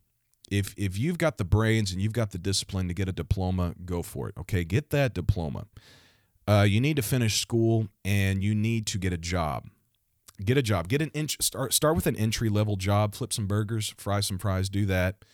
If 0.51 0.75
if 0.77 0.99
you've 0.99 1.19
got 1.19 1.39
the 1.39 1.45
brains 1.45 1.91
and 1.91 2.01
you've 2.01 2.13
got 2.13 2.31
the 2.31 2.39
discipline 2.39 2.87
to 2.89 2.95
get 2.95 3.09
a 3.09 3.13
diploma, 3.13 3.75
go 3.85 4.03
for 4.03 4.29
it. 4.29 4.35
Okay, 4.39 4.63
get 4.65 4.91
that 4.91 5.15
diploma. 5.15 5.67
Uh, 6.47 6.67
you 6.69 6.81
need 6.81 6.97
to 6.97 7.03
finish 7.03 7.41
school 7.41 7.89
and 8.05 8.43
you 8.43 8.55
need 8.55 8.87
to 8.87 8.99
get 8.99 9.13
a 9.13 9.19
job. 9.19 9.69
Get 10.43 10.57
a 10.57 10.63
job. 10.63 10.89
Get 10.89 11.03
an 11.03 11.11
inch. 11.15 11.37
Start 11.41 11.73
start 11.73 11.95
with 11.95 12.07
an 12.07 12.17
entry 12.17 12.49
level 12.49 12.77
job. 12.77 13.15
Flip 13.15 13.33
some 13.33 13.47
burgers, 13.47 13.95
fry 13.99 14.21
some 14.21 14.39
fries. 14.39 14.69
Do 14.69 14.85
that, 14.87 15.25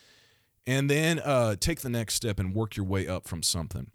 and 0.66 0.90
then 0.90 1.20
uh, 1.20 1.56
take 1.58 1.80
the 1.80 1.88
next 1.88 2.14
step 2.14 2.38
and 2.38 2.54
work 2.54 2.76
your 2.76 2.86
way 2.86 3.08
up 3.08 3.26
from 3.26 3.42
something. 3.42 3.90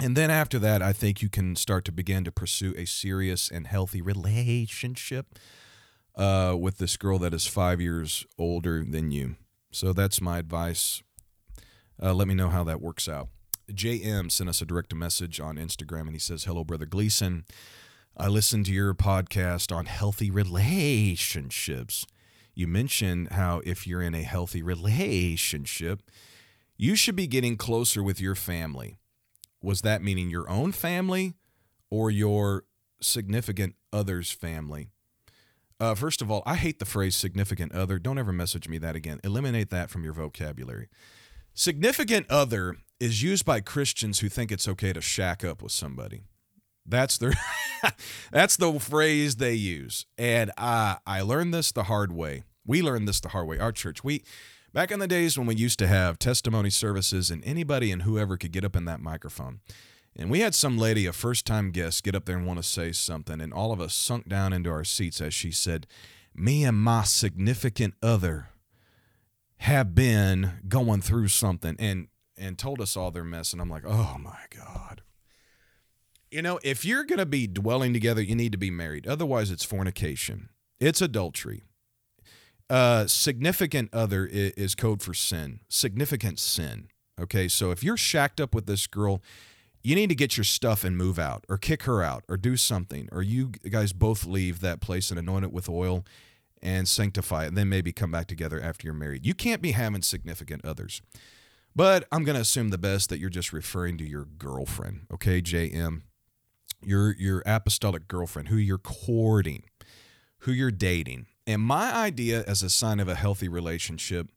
And 0.00 0.16
then 0.16 0.30
after 0.30 0.58
that, 0.60 0.80
I 0.80 0.92
think 0.92 1.22
you 1.22 1.28
can 1.28 1.56
start 1.56 1.84
to 1.86 1.92
begin 1.92 2.24
to 2.24 2.30
pursue 2.30 2.72
a 2.76 2.84
serious 2.84 3.50
and 3.50 3.66
healthy 3.66 4.00
relationship 4.00 5.38
uh, 6.14 6.56
with 6.58 6.78
this 6.78 6.96
girl 6.96 7.18
that 7.20 7.34
is 7.34 7.46
five 7.46 7.80
years 7.80 8.26
older 8.38 8.84
than 8.84 9.10
you. 9.10 9.36
So 9.72 9.92
that's 9.92 10.20
my 10.20 10.38
advice. 10.38 11.02
Uh, 12.00 12.14
let 12.14 12.28
me 12.28 12.34
know 12.34 12.48
how 12.48 12.62
that 12.64 12.80
works 12.80 13.08
out. 13.08 13.28
JM 13.72 14.30
sent 14.30 14.48
us 14.48 14.62
a 14.62 14.66
direct 14.66 14.94
message 14.94 15.40
on 15.40 15.56
Instagram 15.56 16.02
and 16.02 16.12
he 16.12 16.18
says, 16.18 16.44
Hello, 16.44 16.64
Brother 16.64 16.86
Gleason. 16.86 17.44
I 18.18 18.26
listened 18.26 18.66
to 18.66 18.72
your 18.72 18.94
podcast 18.94 19.74
on 19.74 19.86
healthy 19.86 20.30
relationships. 20.30 22.04
You 22.54 22.66
mentioned 22.66 23.28
how 23.30 23.62
if 23.64 23.86
you're 23.86 24.02
in 24.02 24.14
a 24.14 24.22
healthy 24.22 24.62
relationship, 24.62 26.02
you 26.76 26.96
should 26.96 27.14
be 27.14 27.28
getting 27.28 27.56
closer 27.56 28.02
with 28.02 28.20
your 28.20 28.34
family 28.34 28.98
was 29.62 29.82
that 29.82 30.02
meaning 30.02 30.30
your 30.30 30.48
own 30.48 30.72
family 30.72 31.34
or 31.90 32.10
your 32.10 32.64
significant 33.00 33.74
other's 33.92 34.30
family? 34.30 34.88
Uh, 35.80 35.94
first 35.94 36.22
of 36.22 36.30
all, 36.30 36.42
I 36.44 36.56
hate 36.56 36.78
the 36.78 36.84
phrase 36.84 37.14
significant 37.14 37.72
other. 37.72 37.98
Don't 37.98 38.18
ever 38.18 38.32
message 38.32 38.68
me 38.68 38.78
that 38.78 38.96
again. 38.96 39.20
Eliminate 39.22 39.70
that 39.70 39.90
from 39.90 40.04
your 40.04 40.12
vocabulary. 40.12 40.88
Significant 41.54 42.26
other 42.30 42.76
is 43.00 43.22
used 43.22 43.44
by 43.44 43.60
Christians 43.60 44.20
who 44.20 44.28
think 44.28 44.50
it's 44.50 44.68
okay 44.68 44.92
to 44.92 45.00
shack 45.00 45.44
up 45.44 45.62
with 45.62 45.72
somebody. 45.72 46.22
That's 46.88 47.18
their 47.18 47.34
that's 48.32 48.56
the 48.56 48.78
phrase 48.80 49.36
they 49.36 49.54
use. 49.54 50.06
And 50.16 50.50
I 50.56 50.98
I 51.06 51.20
learned 51.20 51.54
this 51.54 51.72
the 51.72 51.84
hard 51.84 52.12
way. 52.12 52.44
We 52.66 52.82
learned 52.82 53.08
this 53.08 53.20
the 53.20 53.30
hard 53.30 53.46
way. 53.46 53.58
Our 53.58 53.72
church, 53.72 54.02
we 54.02 54.22
Back 54.72 54.90
in 54.90 54.98
the 54.98 55.08
days 55.08 55.38
when 55.38 55.46
we 55.46 55.54
used 55.54 55.78
to 55.78 55.86
have 55.86 56.18
testimony 56.18 56.68
services 56.68 57.30
and 57.30 57.42
anybody 57.44 57.90
and 57.90 58.02
whoever 58.02 58.36
could 58.36 58.52
get 58.52 58.64
up 58.64 58.76
in 58.76 58.84
that 58.84 59.00
microphone. 59.00 59.60
And 60.14 60.30
we 60.30 60.40
had 60.40 60.54
some 60.54 60.76
lady, 60.76 61.06
a 61.06 61.12
first 61.12 61.46
time 61.46 61.70
guest, 61.70 62.04
get 62.04 62.14
up 62.14 62.26
there 62.26 62.36
and 62.36 62.46
want 62.46 62.58
to 62.58 62.62
say 62.62 62.92
something. 62.92 63.40
And 63.40 63.52
all 63.52 63.72
of 63.72 63.80
us 63.80 63.94
sunk 63.94 64.28
down 64.28 64.52
into 64.52 64.68
our 64.68 64.84
seats 64.84 65.20
as 65.22 65.32
she 65.32 65.50
said, 65.50 65.86
Me 66.34 66.64
and 66.64 66.76
my 66.76 67.04
significant 67.04 67.94
other 68.02 68.50
have 69.58 69.94
been 69.94 70.60
going 70.68 71.00
through 71.00 71.28
something 71.28 71.74
and 71.78 72.08
and 72.36 72.58
told 72.58 72.80
us 72.80 72.96
all 72.96 73.10
their 73.10 73.24
mess. 73.24 73.52
And 73.52 73.60
I'm 73.62 73.70
like, 73.70 73.84
oh 73.86 74.16
my 74.20 74.38
God. 74.54 75.02
You 76.30 76.42
know, 76.42 76.58
if 76.62 76.84
you're 76.84 77.04
going 77.04 77.18
to 77.18 77.26
be 77.26 77.46
dwelling 77.46 77.92
together, 77.92 78.20
you 78.20 78.34
need 78.34 78.52
to 78.52 78.58
be 78.58 78.70
married. 78.70 79.06
Otherwise, 79.06 79.50
it's 79.50 79.64
fornication, 79.64 80.50
it's 80.78 81.00
adultery. 81.00 81.64
Uh, 82.70 83.06
significant 83.06 83.88
other 83.94 84.26
is, 84.26 84.52
is 84.52 84.74
code 84.74 85.02
for 85.02 85.14
sin, 85.14 85.60
significant 85.68 86.38
sin. 86.38 86.88
Okay, 87.18 87.48
so 87.48 87.70
if 87.70 87.82
you're 87.82 87.96
shacked 87.96 88.40
up 88.40 88.54
with 88.54 88.66
this 88.66 88.86
girl, 88.86 89.22
you 89.82 89.94
need 89.94 90.08
to 90.10 90.14
get 90.14 90.36
your 90.36 90.44
stuff 90.44 90.84
and 90.84 90.96
move 90.96 91.18
out, 91.18 91.44
or 91.48 91.56
kick 91.56 91.84
her 91.84 92.02
out, 92.02 92.24
or 92.28 92.36
do 92.36 92.56
something, 92.56 93.08
or 93.10 93.22
you 93.22 93.48
guys 93.70 93.92
both 93.92 94.26
leave 94.26 94.60
that 94.60 94.80
place 94.80 95.10
and 95.10 95.18
anoint 95.18 95.44
it 95.44 95.52
with 95.52 95.68
oil 95.68 96.04
and 96.60 96.88
sanctify 96.88 97.44
it, 97.44 97.48
and 97.48 97.56
then 97.56 97.68
maybe 97.68 97.92
come 97.92 98.10
back 98.10 98.26
together 98.26 98.60
after 98.60 98.86
you're 98.86 98.94
married. 98.94 99.24
You 99.24 99.34
can't 99.34 99.62
be 99.62 99.70
having 99.72 100.02
significant 100.02 100.64
others. 100.64 101.00
But 101.74 102.06
I'm 102.10 102.24
going 102.24 102.34
to 102.34 102.42
assume 102.42 102.70
the 102.70 102.78
best 102.78 103.08
that 103.08 103.20
you're 103.20 103.30
just 103.30 103.52
referring 103.52 103.98
to 103.98 104.04
your 104.04 104.24
girlfriend, 104.24 105.06
okay, 105.12 105.40
JM? 105.40 106.02
Your 106.82 107.14
your 107.16 107.42
apostolic 107.44 108.08
girlfriend 108.08 108.48
who 108.48 108.56
you're 108.56 108.78
courting, 108.78 109.64
who 110.40 110.52
you're 110.52 110.70
dating. 110.70 111.26
And 111.46 111.62
my 111.62 111.92
idea 111.94 112.44
as 112.46 112.62
a 112.62 112.70
sign 112.70 113.00
of 113.00 113.08
a 113.08 113.14
healthy 113.14 113.48
relationship, 113.48 114.30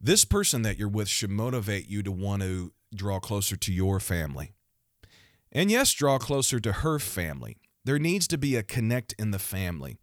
this 0.00 0.24
person 0.24 0.62
that 0.62 0.78
you're 0.78 0.88
with 0.88 1.08
should 1.08 1.30
motivate 1.30 1.88
you 1.88 2.02
to 2.02 2.12
want 2.12 2.42
to 2.42 2.72
draw 2.94 3.18
closer 3.18 3.56
to 3.56 3.72
your 3.72 4.00
family. 4.00 4.52
And 5.50 5.70
yes, 5.70 5.92
draw 5.92 6.18
closer 6.18 6.60
to 6.60 6.72
her 6.72 6.98
family. 6.98 7.56
There 7.84 7.98
needs 7.98 8.28
to 8.28 8.38
be 8.38 8.56
a 8.56 8.62
connect 8.62 9.14
in 9.18 9.30
the 9.30 9.38
family. 9.38 9.96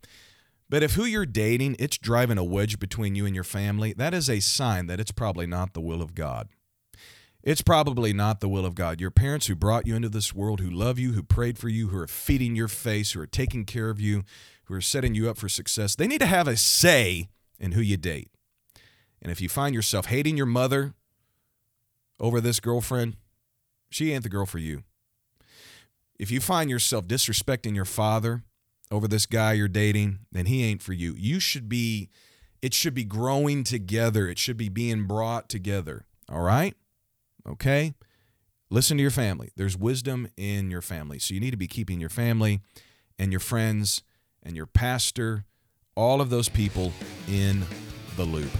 But 0.69 0.81
if 0.81 0.93
who 0.93 1.05
you're 1.05 1.25
dating, 1.25 1.75
it's 1.77 1.97
driving 1.97 2.37
a 2.37 2.43
wedge 2.43 2.79
between 2.79 3.13
you 3.13 3.25
and 3.25 3.35
your 3.35 3.43
family, 3.43 3.93
that 3.93 4.13
is 4.13 4.29
a 4.29 4.39
sign 4.39 4.87
that 4.87 4.99
it's 4.99 5.11
probably 5.11 5.45
not 5.45 5.73
the 5.73 5.81
will 5.81 6.01
of 6.01 6.15
God. 6.15 6.49
It's 7.43 7.61
probably 7.61 8.13
not 8.13 8.39
the 8.39 8.47
will 8.47 8.65
of 8.65 8.73
God. 8.73 9.01
Your 9.01 9.11
parents 9.11 9.47
who 9.47 9.55
brought 9.55 9.85
you 9.85 9.95
into 9.95 10.09
this 10.09 10.33
world, 10.33 10.61
who 10.61 10.69
love 10.69 10.97
you, 10.97 11.11
who 11.11 11.21
prayed 11.21 11.57
for 11.57 11.67
you, 11.67 11.89
who 11.89 11.97
are 11.97 12.07
feeding 12.07 12.55
your 12.55 12.69
face, 12.69 13.11
who 13.11 13.19
are 13.19 13.27
taking 13.27 13.65
care 13.65 13.89
of 13.89 13.99
you, 13.99 14.23
who 14.65 14.73
are 14.73 14.81
setting 14.81 15.13
you 15.13 15.29
up 15.29 15.37
for 15.37 15.49
success, 15.49 15.95
they 15.95 16.07
need 16.07 16.21
to 16.21 16.25
have 16.25 16.47
a 16.47 16.55
say 16.55 17.29
in 17.59 17.73
who 17.73 17.81
you 17.81 17.97
date. 17.97 18.29
And 19.21 19.31
if 19.31 19.41
you 19.41 19.49
find 19.49 19.75
yourself 19.75 20.05
hating 20.05 20.37
your 20.37 20.45
mother 20.45 20.93
over 22.19 22.39
this 22.39 22.59
girlfriend, 22.59 23.17
she 23.89 24.13
ain't 24.13 24.23
the 24.23 24.29
girl 24.29 24.45
for 24.45 24.59
you. 24.59 24.83
If 26.17 26.31
you 26.31 26.39
find 26.39 26.69
yourself 26.69 27.07
disrespecting 27.07 27.75
your 27.75 27.85
father 27.85 28.43
over 28.89 29.07
this 29.07 29.25
guy 29.25 29.53
you're 29.53 29.67
dating, 29.67 30.19
then 30.31 30.45
he 30.45 30.63
ain't 30.63 30.81
for 30.81 30.93
you. 30.93 31.13
You 31.17 31.39
should 31.39 31.67
be, 31.67 32.09
it 32.61 32.73
should 32.73 32.93
be 32.93 33.03
growing 33.03 33.65
together. 33.65 34.27
It 34.29 34.39
should 34.39 34.57
be 34.57 34.69
being 34.69 35.05
brought 35.07 35.49
together. 35.49 36.05
All 36.29 36.41
right? 36.41 36.75
Okay? 37.47 37.93
Listen 38.69 38.97
to 38.97 39.01
your 39.01 39.11
family. 39.11 39.51
There's 39.55 39.77
wisdom 39.77 40.27
in 40.35 40.71
your 40.71 40.81
family. 40.81 41.19
So 41.19 41.33
you 41.33 41.39
need 41.39 41.51
to 41.51 41.57
be 41.57 41.67
keeping 41.67 41.99
your 41.99 42.09
family 42.09 42.61
and 43.19 43.31
your 43.31 43.39
friends 43.39 44.01
and 44.41 44.55
your 44.55 44.65
pastor, 44.65 45.45
all 45.95 46.21
of 46.21 46.29
those 46.29 46.49
people 46.49 46.91
in 47.27 47.63
the 48.15 48.23
loop. 48.23 48.51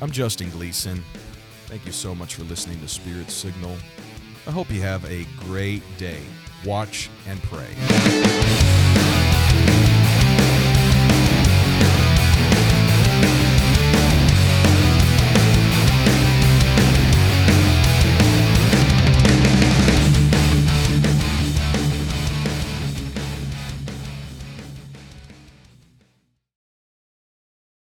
I'm 0.00 0.10
Justin 0.10 0.50
Gleason. 0.50 1.02
Thank 1.66 1.86
you 1.86 1.92
so 1.92 2.14
much 2.14 2.34
for 2.34 2.42
listening 2.44 2.80
to 2.80 2.88
Spirit 2.88 3.30
Signal. 3.30 3.76
I 4.46 4.50
hope 4.50 4.70
you 4.70 4.82
have 4.82 5.10
a 5.10 5.26
great 5.38 5.82
day. 5.96 6.20
Watch 6.64 7.08
and 7.26 7.42
pray. 7.42 7.68